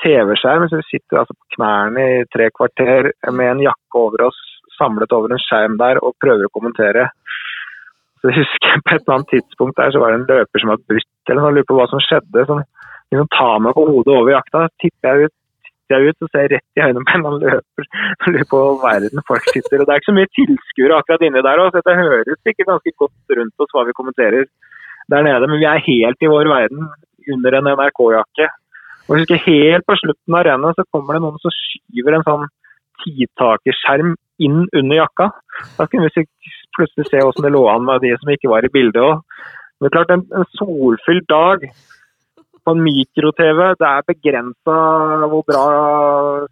TV-skjerm, 0.00 0.68
så 0.70 0.80
vi 0.80 0.88
sitter 0.88 1.20
altså 1.20 1.34
på 1.36 1.56
knærne 1.58 2.04
i 2.14 2.26
tre 2.32 2.48
kvarter 2.54 3.10
med 3.28 3.52
en 3.52 3.64
jakke 3.66 4.00
over 4.00 4.28
oss 4.30 4.47
samlet 4.78 5.14
over 5.16 5.34
en 5.34 5.42
skjerm 5.42 5.78
der 5.80 6.00
og 6.02 6.16
prøver 6.22 6.46
å 6.48 6.54
kommentere. 6.54 7.08
Så 8.18 8.30
jeg 8.30 8.42
husker 8.42 8.82
På 8.84 8.94
et 8.94 9.02
eller 9.02 9.16
annet 9.16 9.32
tidspunkt 9.34 9.78
der 9.78 9.92
så 9.94 10.02
var 10.02 10.12
det 10.12 10.20
en 10.20 10.30
løper 10.30 10.62
som 10.62 10.72
var 10.72 10.84
brutt 10.90 11.30
eller 11.30 11.42
noe, 11.44 11.54
lurer 11.56 11.68
på 11.68 11.76
hva 11.78 11.88
som 11.90 12.02
skjedde. 12.02 12.46
som 12.46 12.62
liksom 13.12 13.28
tar 13.34 13.58
meg 13.64 13.74
på 13.76 13.84
hodet 13.88 14.14
over 14.14 14.32
jakta. 14.34 14.68
Tipper 14.82 15.08
jeg 15.08 15.28
ut, 15.28 15.34
jeg 15.92 16.08
ut 16.08 16.24
og 16.26 16.30
ser 16.32 16.48
rett 16.52 16.78
i 16.78 16.84
øynene 16.84 17.06
på 17.08 17.16
en 17.16 17.26
annen 17.28 17.44
løper. 17.44 17.88
Lurer 18.32 18.48
på 18.52 18.62
verden 18.84 19.26
folk 19.28 19.50
sitter. 19.52 19.80
Og 19.80 19.86
Det 19.86 19.92
er 19.94 20.02
ikke 20.02 20.10
så 20.12 20.18
mye 20.18 20.34
tilskuere 20.38 20.98
akkurat 20.98 21.26
inni 21.26 21.44
der. 21.48 21.64
Også. 21.64 21.84
Det 21.84 21.98
høres 22.02 22.40
sikkert 22.42 22.72
ganske 22.72 22.94
godt 23.04 23.36
rundt 23.40 23.64
oss 23.64 23.76
hva 23.76 23.86
vi 23.88 23.98
kommenterer 24.00 24.48
der 25.08 25.24
nede, 25.24 25.48
men 25.48 25.60
vi 25.62 25.68
er 25.68 25.86
helt 25.86 26.20
i 26.20 26.28
vår 26.28 26.50
verden 26.52 26.88
under 27.32 27.54
en 27.56 27.70
NRK-jakke. 27.78 28.48
Og 29.08 29.16
jeg 29.16 29.24
husker 29.24 29.44
Helt 29.48 29.86
på 29.88 29.96
slutten 29.96 30.36
av 30.36 30.44
rennet 30.44 30.76
så 30.76 30.84
kommer 30.92 31.16
det 31.16 31.24
noen 31.24 31.40
som 31.40 31.54
skyver 31.54 32.18
en 32.18 32.26
sånn 32.26 32.48
titakerskjerm 33.04 34.16
inn 34.38 34.66
under 34.72 34.96
jakka. 35.02 35.30
Da 35.78 35.86
kunne 35.86 36.08
vi 36.08 36.26
plutselig 36.76 37.08
se 37.08 37.22
hvordan 37.22 37.46
det 37.46 37.54
lå 37.54 37.62
an 37.72 37.86
med 37.86 38.02
de 38.04 38.14
som 38.18 38.32
ikke 38.32 38.50
var 38.52 38.66
i 38.66 38.72
bildet 38.72 39.02
òg. 39.02 39.22
Er 39.84 39.94
klart, 39.94 40.10
en, 40.10 40.24
en 40.34 40.48
solfylt 40.58 41.28
dag 41.30 41.68
på 42.68 42.74
en 42.76 42.82
mikro-TV, 42.84 43.60
det 43.80 43.88
er 43.88 44.06
begrensa 44.10 44.76
hvor 45.32 45.44
bra 45.48 45.64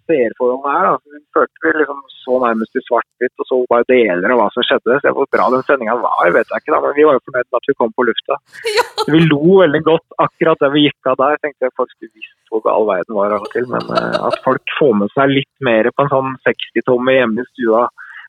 seerforholdene 0.08 0.72
er. 0.72 0.86
Da. 0.88 0.94
Vi 1.12 1.20
følte 1.36 1.64
vi 1.66 1.72
liksom 1.82 1.98
så 2.22 2.38
nærmest 2.42 2.78
i 2.78 2.82
svart-hvitt 2.86 3.42
og 3.42 3.48
så 3.50 3.58
bare 3.72 3.86
deler 3.90 4.32
av 4.32 4.40
hva 4.40 4.46
som 4.54 4.64
skjedde. 4.66 4.96
Se 5.02 5.12
hvor 5.18 5.28
bra 5.36 5.50
den 5.52 5.66
sendinga 5.68 5.98
var, 6.00 6.32
vet 6.32 6.48
jeg 6.48 6.64
ikke, 6.64 6.72
da. 6.72 6.80
men 6.86 6.96
vi 6.96 7.06
var 7.08 7.18
jo 7.18 7.24
fornøyd 7.28 7.44
med 7.44 7.60
at 7.60 7.68
vi 7.70 7.76
kom 7.82 7.92
på 7.92 8.06
lufta. 8.08 8.40
Ja. 8.78 8.86
Vi 9.12 9.22
lo 9.26 9.60
veldig 9.60 9.82
godt 9.90 10.18
akkurat 10.24 10.64
da 10.64 10.72
vi 10.72 10.86
gikk 10.86 11.12
av 11.12 11.20
der. 11.20 11.36
Jeg 11.36 11.44
tenkte 11.44 11.72
folk 11.76 11.92
skulle 11.92 12.14
visst 12.16 12.34
hvor 12.50 12.72
all 12.72 12.88
verden 12.88 13.18
var 13.18 13.36
av 13.36 13.44
og 13.44 13.52
til. 13.52 13.68
Men 13.68 13.92
uh, 13.92 14.18
at 14.30 14.40
folk 14.46 14.76
får 14.80 14.98
med 15.02 15.12
seg 15.12 15.36
litt 15.36 15.54
mer 15.68 15.92
på 15.92 16.06
en 16.06 16.12
sånn 16.14 16.34
60-tomme 16.48 17.18
hjemme 17.18 17.44
i 17.44 17.50
stua 17.52 17.86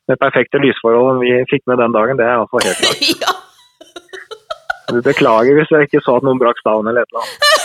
med 0.07 0.19
perfekte 0.21 0.59
lysforhold 0.63 1.15
enn 1.15 1.23
vi 1.23 1.33
fikk 1.51 1.65
med 1.67 1.81
den 1.83 1.95
dagen, 1.95 2.19
det 2.19 2.27
er 2.27 2.39
altså 2.43 2.63
helt 2.63 2.83
klart. 2.83 3.11
Ja. 3.27 3.35
Beklager 5.03 5.57
hvis 5.57 5.71
jeg 5.73 5.89
ikke 5.89 5.99
så 5.99 6.13
at 6.15 6.23
noen 6.23 6.39
brakk 6.39 6.61
staven 6.61 6.87
eller 6.87 7.03
et 7.03 7.11
eller 7.11 7.25
annet. 7.25 7.56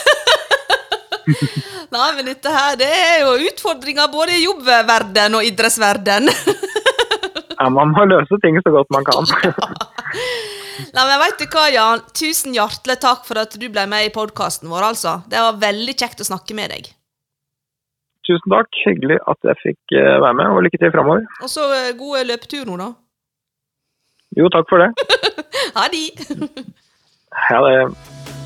Nei, 1.94 2.08
men 2.16 2.28
dette 2.30 2.52
her, 2.52 2.76
det 2.80 2.88
er 2.88 3.24
jo 3.24 3.34
utfordringer 3.50 4.10
både 4.12 4.36
i 4.38 4.44
jobbverden 4.46 5.38
og 5.38 5.48
idrettsverden. 5.48 6.30
Ja, 7.62 7.68
man 7.70 7.92
må 7.94 8.02
løse 8.10 8.34
ting 8.42 8.56
så 8.58 8.72
godt 8.74 8.88
man 8.90 9.04
kan. 9.06 9.22
Nei, 10.96 11.04
men 11.04 11.20
vet 11.20 11.38
du 11.38 11.44
hva, 11.52 11.68
Jan? 11.70 12.02
Tusen 12.16 12.56
hjertelig 12.56 12.96
takk 13.04 13.22
for 13.28 13.38
at 13.38 13.54
du 13.54 13.68
ble 13.70 13.84
med 13.86 14.08
i 14.08 14.10
podkasten 14.10 14.72
vår, 14.72 14.88
altså. 14.88 15.12
Det 15.30 15.38
var 15.38 15.60
veldig 15.62 15.94
kjekt 15.94 16.24
å 16.24 16.26
snakke 16.26 16.56
med 16.58 16.74
deg. 16.74 16.90
Tusen 18.26 18.50
takk. 18.50 18.82
Hyggelig 18.82 19.20
at 19.30 19.50
jeg 19.52 19.60
fikk 19.62 19.94
eh, 19.94 20.18
være 20.24 20.34
med, 20.40 20.50
og 20.50 20.66
lykke 20.66 20.82
til 20.82 20.94
framover. 20.96 21.22
Og 21.44 21.54
så 21.54 21.68
god 22.02 22.26
løpetur 22.32 22.66
nå, 22.66 22.80
da. 22.82 22.90
Jo, 24.42 24.50
takk 24.50 24.66
for 24.72 24.82
det. 24.82 24.90
Ha 25.76 25.86
det. 25.92 26.06
Ha 27.46 27.62
det. 27.68 28.41